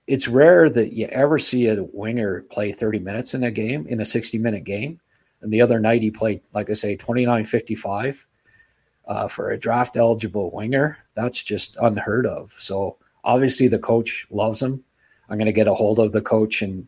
It's 0.06 0.28
rare 0.28 0.70
that 0.70 0.94
you 0.94 1.06
ever 1.08 1.40
see 1.40 1.68
a 1.68 1.82
winger 1.82 2.42
play 2.44 2.74
30 2.74 3.00
minutes 3.00 3.34
in 3.36 3.44
a 3.44 3.52
game 3.52 3.88
in 3.88 4.02
a 4.02 4.06
60 4.06 4.38
minute 4.38 4.66
game. 4.66 5.00
And 5.42 5.52
the 5.52 5.62
other 5.62 5.80
night 5.80 6.02
he 6.02 6.12
played, 6.12 6.42
like 6.54 6.70
I 6.70 6.74
say, 6.74 6.96
29 6.96 7.46
55 7.46 8.28
uh, 9.08 9.28
for 9.28 9.52
a 9.52 9.58
draft 9.58 9.96
eligible 9.96 10.52
winger. 10.52 10.98
That's 11.16 11.42
just 11.42 11.78
unheard 11.82 12.26
of. 12.26 12.52
So 12.52 12.98
obviously 13.24 13.68
the 13.68 13.80
coach 13.80 14.28
loves 14.30 14.62
him. 14.62 14.84
I'm 15.30 15.38
going 15.38 15.46
to 15.46 15.54
get 15.54 15.68
a 15.68 15.74
hold 15.74 16.00
of 16.00 16.12
the 16.12 16.22
coach 16.22 16.62
and 16.62 16.88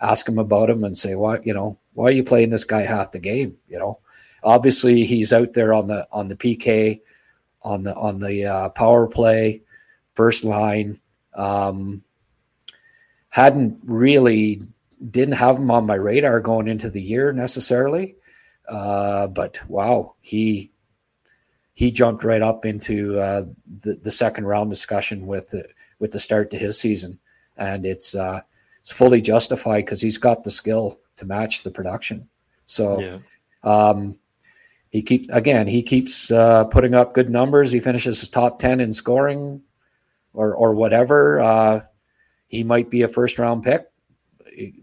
ask 0.00 0.28
him 0.28 0.38
about 0.38 0.70
him 0.70 0.84
and 0.84 0.96
say, 0.96 1.14
why, 1.14 1.38
you 1.42 1.54
know, 1.54 1.78
why 1.94 2.06
are 2.06 2.12
you 2.12 2.24
playing 2.24 2.50
this 2.50 2.64
guy 2.64 2.82
half 2.82 3.12
the 3.12 3.18
game? 3.18 3.56
You 3.68 3.78
know, 3.78 3.98
obviously 4.42 5.04
he's 5.04 5.32
out 5.32 5.52
there 5.52 5.72
on 5.72 5.88
the, 5.88 6.06
on 6.12 6.28
the 6.28 6.36
PK, 6.36 7.00
on 7.62 7.82
the, 7.82 7.94
on 7.94 8.20
the 8.20 8.44
uh, 8.44 8.68
power 8.70 9.06
play, 9.06 9.62
first 10.14 10.44
line. 10.44 11.00
Um, 11.34 12.02
hadn't 13.28 13.78
really, 13.84 14.62
didn't 15.10 15.34
have 15.34 15.58
him 15.58 15.70
on 15.70 15.86
my 15.86 15.94
radar 15.94 16.40
going 16.40 16.68
into 16.68 16.88
the 16.88 17.02
year 17.02 17.32
necessarily. 17.32 18.16
Uh, 18.68 19.26
but 19.26 19.60
wow, 19.68 20.14
he, 20.20 20.70
he 21.76 21.90
jumped 21.90 22.24
right 22.24 22.40
up 22.40 22.64
into 22.64 23.20
uh, 23.20 23.44
the 23.82 23.96
the 23.96 24.10
second 24.10 24.46
round 24.46 24.70
discussion 24.70 25.26
with 25.26 25.50
the 25.50 25.68
with 25.98 26.10
the 26.10 26.18
start 26.18 26.50
to 26.50 26.56
his 26.56 26.80
season, 26.80 27.18
and 27.58 27.84
it's 27.84 28.14
uh, 28.14 28.40
it's 28.86 28.92
fully 28.92 29.20
justified 29.20 29.84
because 29.84 30.00
he's 30.00 30.16
got 30.16 30.44
the 30.44 30.50
skill 30.52 31.00
to 31.16 31.24
match 31.24 31.64
the 31.64 31.72
production. 31.72 32.28
So 32.66 33.00
Yeah. 33.00 33.18
um, 33.64 34.16
he 34.90 35.02
keeps 35.02 35.26
again 35.30 35.66
he 35.66 35.82
keeps 35.82 36.30
uh, 36.30 36.66
putting 36.66 36.94
up 36.94 37.12
good 37.12 37.28
numbers. 37.28 37.72
He 37.72 37.80
finishes 37.80 38.20
his 38.20 38.28
top 38.28 38.60
ten 38.60 38.78
in 38.78 38.92
scoring, 38.92 39.60
or 40.34 40.54
or 40.54 40.72
whatever. 40.76 41.40
Uh, 41.40 41.80
he 42.46 42.62
might 42.62 42.88
be 42.88 43.02
a 43.02 43.08
first 43.08 43.40
round 43.40 43.64
pick. 43.64 43.90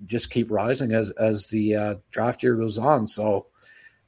Just 0.05 0.29
keep 0.31 0.51
rising 0.51 0.91
as 0.91 1.11
as 1.11 1.47
the 1.47 1.73
uh, 1.73 1.95
draft 2.11 2.43
year 2.43 2.55
goes 2.57 2.77
on. 2.77 3.07
So 3.07 3.45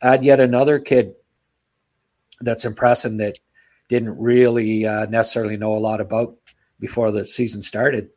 add 0.01 0.25
yet 0.25 0.41
another 0.41 0.77
kid 0.77 1.15
that's 2.41 2.65
impressing 2.65 3.15
that 3.17 3.39
didn't 3.87 4.19
really 4.19 4.85
uh, 4.85 5.05
necessarily 5.05 5.55
know 5.55 5.73
a 5.73 5.79
lot 5.79 6.01
about 6.01 6.35
before 6.81 7.13
the 7.13 7.25
season 7.25 7.61
started. 7.61 8.09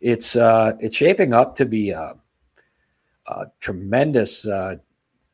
It's 0.00 0.36
uh, 0.36 0.72
it's 0.80 0.96
shaping 0.96 1.32
up 1.34 1.54
to 1.56 1.64
be 1.64 1.90
a, 1.90 2.14
a 3.26 3.46
tremendous 3.60 4.46
uh, 4.46 4.76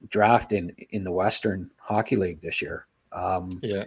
draft 0.09 0.53
in 0.53 0.75
in 0.91 1.05
the 1.05 1.13
Western 1.13 1.71
Hockey 1.79 2.17
League 2.17 2.41
this 2.41 2.63
year. 2.63 2.87
Um, 3.13 3.61
Yeah. 3.63 3.85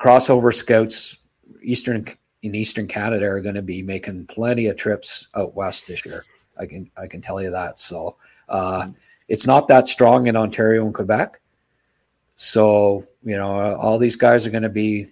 crossover 0.00 0.52
scouts, 0.52 1.18
Eastern 1.62 2.04
in 2.42 2.54
Eastern 2.54 2.86
Canada 2.86 3.26
are 3.26 3.40
going 3.40 3.54
to 3.54 3.62
be 3.62 3.82
making 3.82 4.26
plenty 4.26 4.66
of 4.66 4.76
trips 4.76 5.28
out 5.34 5.54
west 5.54 5.86
this 5.86 6.04
year. 6.04 6.24
I 6.58 6.66
can 6.66 6.90
I 6.96 7.06
can 7.06 7.20
tell 7.20 7.40
you 7.40 7.50
that. 7.50 7.78
So 7.78 8.16
uh, 8.48 8.88
it's 9.28 9.46
not 9.46 9.66
that 9.68 9.88
strong 9.88 10.26
in 10.26 10.36
Ontario 10.36 10.84
and 10.84 10.94
Quebec. 10.94 11.40
So 12.36 13.06
you 13.24 13.36
know, 13.36 13.76
all 13.76 13.98
these 13.98 14.16
guys 14.16 14.46
are 14.46 14.50
going 14.50 14.64
to 14.64 14.68
be, 14.68 15.06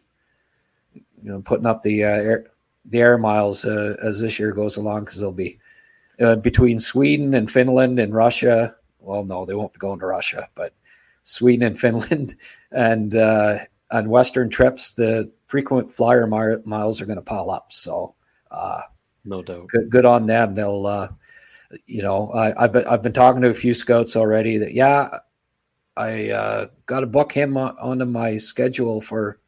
you 0.94 1.02
know, 1.22 1.40
putting 1.40 1.66
up 1.66 1.80
the 1.80 2.04
uh, 2.04 2.08
air, 2.08 2.46
the 2.84 3.00
air 3.00 3.18
miles 3.18 3.64
uh, 3.64 3.96
as 4.02 4.20
this 4.20 4.38
year 4.38 4.52
goes 4.52 4.76
along 4.76 5.04
because 5.04 5.20
they'll 5.20 5.32
be 5.32 5.58
uh, 6.20 6.36
between 6.36 6.78
Sweden 6.78 7.34
and 7.34 7.50
Finland 7.50 7.98
and 7.98 8.14
Russia. 8.14 8.74
well, 9.00 9.24
no, 9.24 9.44
they 9.44 9.54
won't 9.54 9.72
be 9.72 9.78
going 9.78 9.98
to 10.00 10.06
Russia, 10.06 10.48
but 10.54 10.74
Sweden 11.22 11.66
and 11.66 11.78
Finland 11.80 12.34
and 12.70 13.16
uh, 13.16 13.58
on 13.90 14.08
Western 14.08 14.48
trips, 14.48 14.92
the 14.92 15.30
frequent 15.46 15.92
flyer 15.92 16.26
miles 16.26 17.00
are 17.00 17.06
going 17.06 17.16
to 17.16 17.22
pile 17.22 17.50
up. 17.50 17.72
So, 17.72 18.14
uh, 18.50 18.82
no 19.24 19.42
doubt, 19.42 19.68
good, 19.68 19.90
good 19.90 20.06
on 20.06 20.26
them. 20.26 20.54
They'll, 20.54 20.86
uh, 20.86 21.08
you 21.86 22.02
know, 22.02 22.32
I, 22.32 22.62
have 22.62 22.72
been 22.72 22.86
I've 22.86 23.02
been 23.02 23.12
talking 23.12 23.42
to 23.42 23.50
a 23.50 23.54
few 23.54 23.74
scouts 23.74 24.16
already. 24.16 24.56
That 24.58 24.72
yeah, 24.72 25.10
I 25.96 26.30
uh, 26.30 26.66
got 26.86 27.00
to 27.00 27.06
book 27.06 27.32
him 27.32 27.56
onto 27.56 28.04
my 28.04 28.38
schedule 28.38 29.00
for 29.00 29.38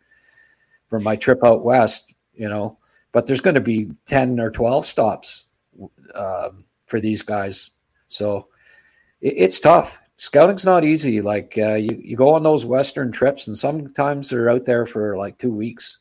for 0.88 1.00
my 1.00 1.16
trip 1.16 1.40
out 1.44 1.64
west. 1.64 2.12
You 2.34 2.48
know, 2.48 2.78
but 3.14 3.28
there's 3.28 3.40
going 3.40 3.54
to 3.54 3.60
be 3.60 3.88
ten 4.06 4.38
or 4.40 4.50
twelve 4.50 4.84
stops 4.84 5.46
um, 6.14 6.64
for 6.86 7.00
these 7.00 7.22
guys. 7.22 7.70
So 8.08 8.48
it, 9.22 9.34
it's 9.36 9.60
tough. 9.60 10.00
Scouting's 10.16 10.66
not 10.66 10.84
easy. 10.84 11.22
Like 11.22 11.54
uh, 11.56 11.74
you, 11.74 11.98
you 12.02 12.16
go 12.16 12.34
on 12.34 12.42
those 12.42 12.66
Western 12.66 13.12
trips, 13.12 13.46
and 13.46 13.56
sometimes 13.56 14.28
they're 14.28 14.50
out 14.50 14.64
there 14.64 14.84
for 14.84 15.16
like 15.16 15.38
two 15.38 15.52
weeks, 15.52 16.00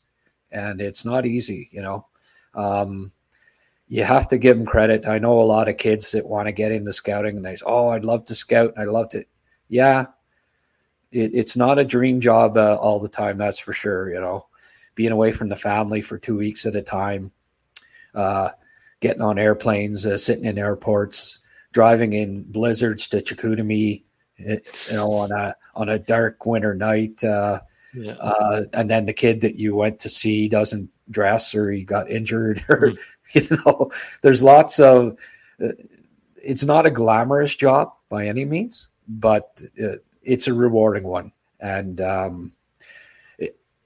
and 0.50 0.80
it's 0.80 1.04
not 1.04 1.24
easy. 1.24 1.68
You 1.70 1.82
know, 1.82 2.06
um, 2.54 3.12
you 3.86 4.02
have 4.02 4.26
to 4.28 4.38
give 4.38 4.56
them 4.58 4.66
credit. 4.66 5.06
I 5.06 5.18
know 5.18 5.40
a 5.40 5.42
lot 5.42 5.68
of 5.68 5.76
kids 5.76 6.10
that 6.12 6.26
want 6.26 6.48
to 6.48 6.52
get 6.52 6.72
into 6.72 6.92
scouting, 6.92 7.36
and 7.36 7.44
they 7.46 7.54
say, 7.54 7.64
"Oh, 7.64 7.90
I'd 7.90 8.04
love 8.04 8.24
to 8.24 8.34
scout. 8.34 8.74
I'd 8.76 8.88
love 8.88 9.08
to." 9.10 9.24
Yeah, 9.68 10.06
it, 11.12 11.30
it's 11.32 11.56
not 11.56 11.78
a 11.78 11.84
dream 11.84 12.20
job 12.20 12.58
uh, 12.58 12.74
all 12.74 12.98
the 12.98 13.08
time. 13.08 13.38
That's 13.38 13.60
for 13.60 13.72
sure. 13.72 14.12
You 14.12 14.20
know, 14.20 14.46
being 14.94 15.12
away 15.12 15.32
from 15.32 15.48
the 15.48 15.56
family 15.56 16.00
for 16.00 16.18
two 16.18 16.36
weeks 16.36 16.66
at 16.66 16.76
a 16.76 16.82
time. 16.82 17.32
Uh, 18.14 18.50
getting 19.00 19.22
on 19.22 19.38
airplanes, 19.38 20.06
uh, 20.06 20.16
sitting 20.16 20.44
in 20.44 20.56
airports, 20.56 21.40
driving 21.72 22.12
in 22.12 22.42
blizzards 22.44 23.08
to 23.08 23.20
Chicoutimi, 23.20 24.02
eh, 24.38 24.58
you 24.90 24.96
know, 24.96 25.06
on 25.06 25.32
a 25.32 25.54
on 25.74 25.88
a 25.88 25.98
dark 25.98 26.46
winter 26.46 26.74
night. 26.74 27.22
Uh, 27.22 27.60
yeah. 27.94 28.12
uh, 28.12 28.62
and 28.72 28.90
then 28.90 29.04
the 29.04 29.12
kid 29.12 29.40
that 29.40 29.56
you 29.56 29.74
went 29.74 29.98
to 30.00 30.08
see 30.08 30.48
doesn't 30.48 30.90
dress 31.10 31.54
or 31.54 31.70
he 31.70 31.84
got 31.84 32.10
injured 32.10 32.64
or 32.68 32.90
mm. 32.90 32.98
you 33.32 33.56
know 33.64 33.90
there's 34.22 34.42
lots 34.42 34.80
of 34.80 35.18
uh, 35.62 35.68
it's 36.42 36.64
not 36.64 36.86
a 36.86 36.90
glamorous 36.90 37.54
job 37.54 37.92
by 38.08 38.26
any 38.26 38.44
means 38.44 38.88
but 39.06 39.60
uh, 39.82 39.96
it's 40.22 40.48
a 40.48 40.54
rewarding 40.54 41.04
one 41.04 41.30
and 41.60 42.00
um, 42.00 42.52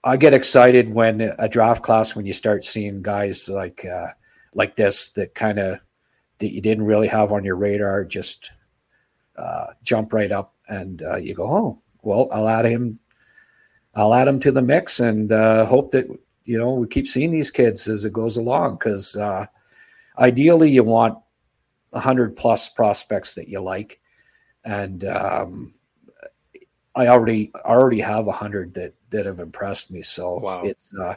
i 0.04 0.16
get 0.16 0.34
excited 0.34 0.92
when 0.92 1.20
a 1.38 1.48
draft 1.48 1.82
class 1.82 2.14
when 2.14 2.26
you 2.26 2.32
start 2.32 2.64
seeing 2.64 3.02
guys 3.02 3.48
like 3.48 3.84
uh, 3.84 4.08
like 4.54 4.76
this 4.76 5.10
that 5.10 5.34
kind 5.34 5.58
of 5.58 5.80
that 6.38 6.52
you 6.52 6.60
didn't 6.60 6.84
really 6.84 7.08
have 7.08 7.32
on 7.32 7.44
your 7.44 7.56
radar 7.56 8.04
just 8.04 8.52
uh, 9.38 9.66
jump 9.82 10.12
right 10.12 10.32
up 10.32 10.54
and 10.68 11.02
uh, 11.02 11.16
you 11.16 11.34
go, 11.34 11.44
oh, 11.44 11.82
well, 12.02 12.28
I'll 12.32 12.48
add 12.48 12.64
him. 12.64 12.98
I'll 13.94 14.14
add 14.14 14.28
him 14.28 14.40
to 14.40 14.52
the 14.52 14.62
mix 14.62 15.00
and 15.00 15.32
uh, 15.32 15.64
hope 15.64 15.92
that 15.92 16.06
you 16.44 16.58
know 16.58 16.74
we 16.74 16.86
keep 16.86 17.06
seeing 17.06 17.30
these 17.30 17.50
kids 17.50 17.88
as 17.88 18.04
it 18.04 18.12
goes 18.12 18.36
along 18.36 18.74
because 18.74 19.16
uh, 19.16 19.46
ideally 20.18 20.70
you 20.70 20.84
want 20.84 21.18
hundred 21.94 22.36
plus 22.36 22.68
prospects 22.68 23.34
that 23.34 23.48
you 23.48 23.60
like, 23.60 24.00
and 24.64 25.04
um, 25.04 25.74
I 26.94 27.08
already 27.08 27.50
I 27.64 27.70
already 27.70 28.00
have 28.00 28.26
hundred 28.26 28.74
that 28.74 28.94
that 29.10 29.26
have 29.26 29.40
impressed 29.40 29.90
me. 29.90 30.02
So 30.02 30.38
wow. 30.38 30.62
it's 30.62 30.96
uh, 30.98 31.14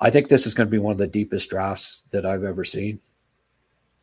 I 0.00 0.10
think 0.10 0.28
this 0.28 0.46
is 0.46 0.54
going 0.54 0.68
to 0.68 0.70
be 0.70 0.78
one 0.78 0.92
of 0.92 0.98
the 0.98 1.06
deepest 1.06 1.50
drafts 1.50 2.02
that 2.10 2.24
I've 2.24 2.44
ever 2.44 2.64
seen. 2.64 3.00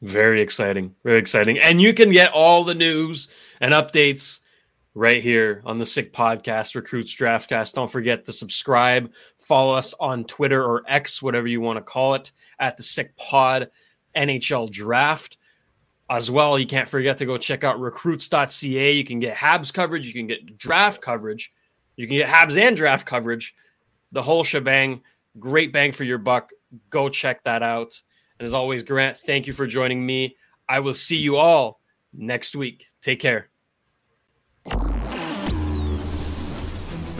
Very 0.01 0.41
exciting. 0.41 0.93
Very 1.03 1.19
exciting. 1.19 1.57
And 1.59 1.81
you 1.81 1.93
can 1.93 2.11
get 2.11 2.31
all 2.33 2.63
the 2.63 2.75
news 2.75 3.27
and 3.61 3.73
updates 3.73 4.39
right 4.93 5.21
here 5.21 5.61
on 5.65 5.79
the 5.79 5.85
Sick 5.85 6.13
Podcast, 6.13 6.75
Recrutes 6.75 7.15
Draftcast. 7.15 7.73
Don't 7.73 7.91
forget 7.91 8.25
to 8.25 8.33
subscribe. 8.33 9.11
Follow 9.39 9.73
us 9.73 9.93
on 9.99 10.25
Twitter 10.25 10.63
or 10.63 10.83
X, 10.87 11.21
whatever 11.21 11.47
you 11.47 11.61
want 11.61 11.77
to 11.77 11.83
call 11.83 12.15
it, 12.15 12.31
at 12.59 12.77
the 12.77 12.83
Sick 12.83 13.15
Pod 13.17 13.69
NHL 14.15 14.71
Draft. 14.71 15.37
As 16.07 16.29
well, 16.29 16.59
you 16.59 16.67
can't 16.67 16.87
forget 16.87 17.17
to 17.17 17.25
go 17.25 17.37
check 17.37 17.63
out 17.63 17.79
recrutes.ca. 17.79 18.91
You 18.91 19.03
can 19.03 19.19
get 19.19 19.35
Habs 19.35 19.73
coverage, 19.73 20.05
you 20.05 20.13
can 20.13 20.27
get 20.27 20.55
draft 20.57 21.01
coverage, 21.01 21.51
you 21.95 22.07
can 22.07 22.17
get 22.17 22.29
Habs 22.29 22.57
and 22.57 22.75
draft 22.75 23.05
coverage, 23.05 23.55
the 24.11 24.21
whole 24.21 24.43
shebang. 24.43 25.01
Great 25.39 25.73
bang 25.73 25.91
for 25.91 26.03
your 26.03 26.17
buck. 26.17 26.51
Go 26.89 27.09
check 27.09 27.43
that 27.43 27.63
out. 27.63 28.01
And 28.39 28.45
as 28.45 28.53
always, 28.53 28.83
Grant, 28.83 29.17
thank 29.17 29.47
you 29.47 29.53
for 29.53 29.67
joining 29.67 30.05
me. 30.05 30.35
I 30.67 30.79
will 30.79 30.93
see 30.93 31.17
you 31.17 31.37
all 31.37 31.79
next 32.13 32.55
week. 32.55 32.85
Take 33.01 33.19
care. 33.19 33.49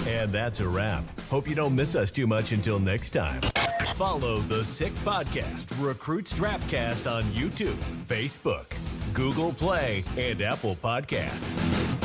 And 0.08 0.32
that's 0.32 0.60
a 0.60 0.68
wrap. 0.68 1.04
Hope 1.30 1.48
you 1.48 1.56
don't 1.56 1.76
miss 1.76 1.96
us 1.96 2.12
too 2.12 2.28
much 2.28 2.52
until 2.52 2.80
next 2.80 3.12
time. 3.12 3.42
Follow 3.96 4.40
the 4.40 4.66
Sick 4.66 4.94
Podcast, 5.06 5.68
Recrutes 5.76 6.34
Draftcast 6.34 7.10
on 7.10 7.24
YouTube, 7.32 7.78
Facebook, 8.06 8.66
Google 9.14 9.54
Play, 9.54 10.04
and 10.18 10.42
Apple 10.42 10.76
Podcasts. 10.76 12.05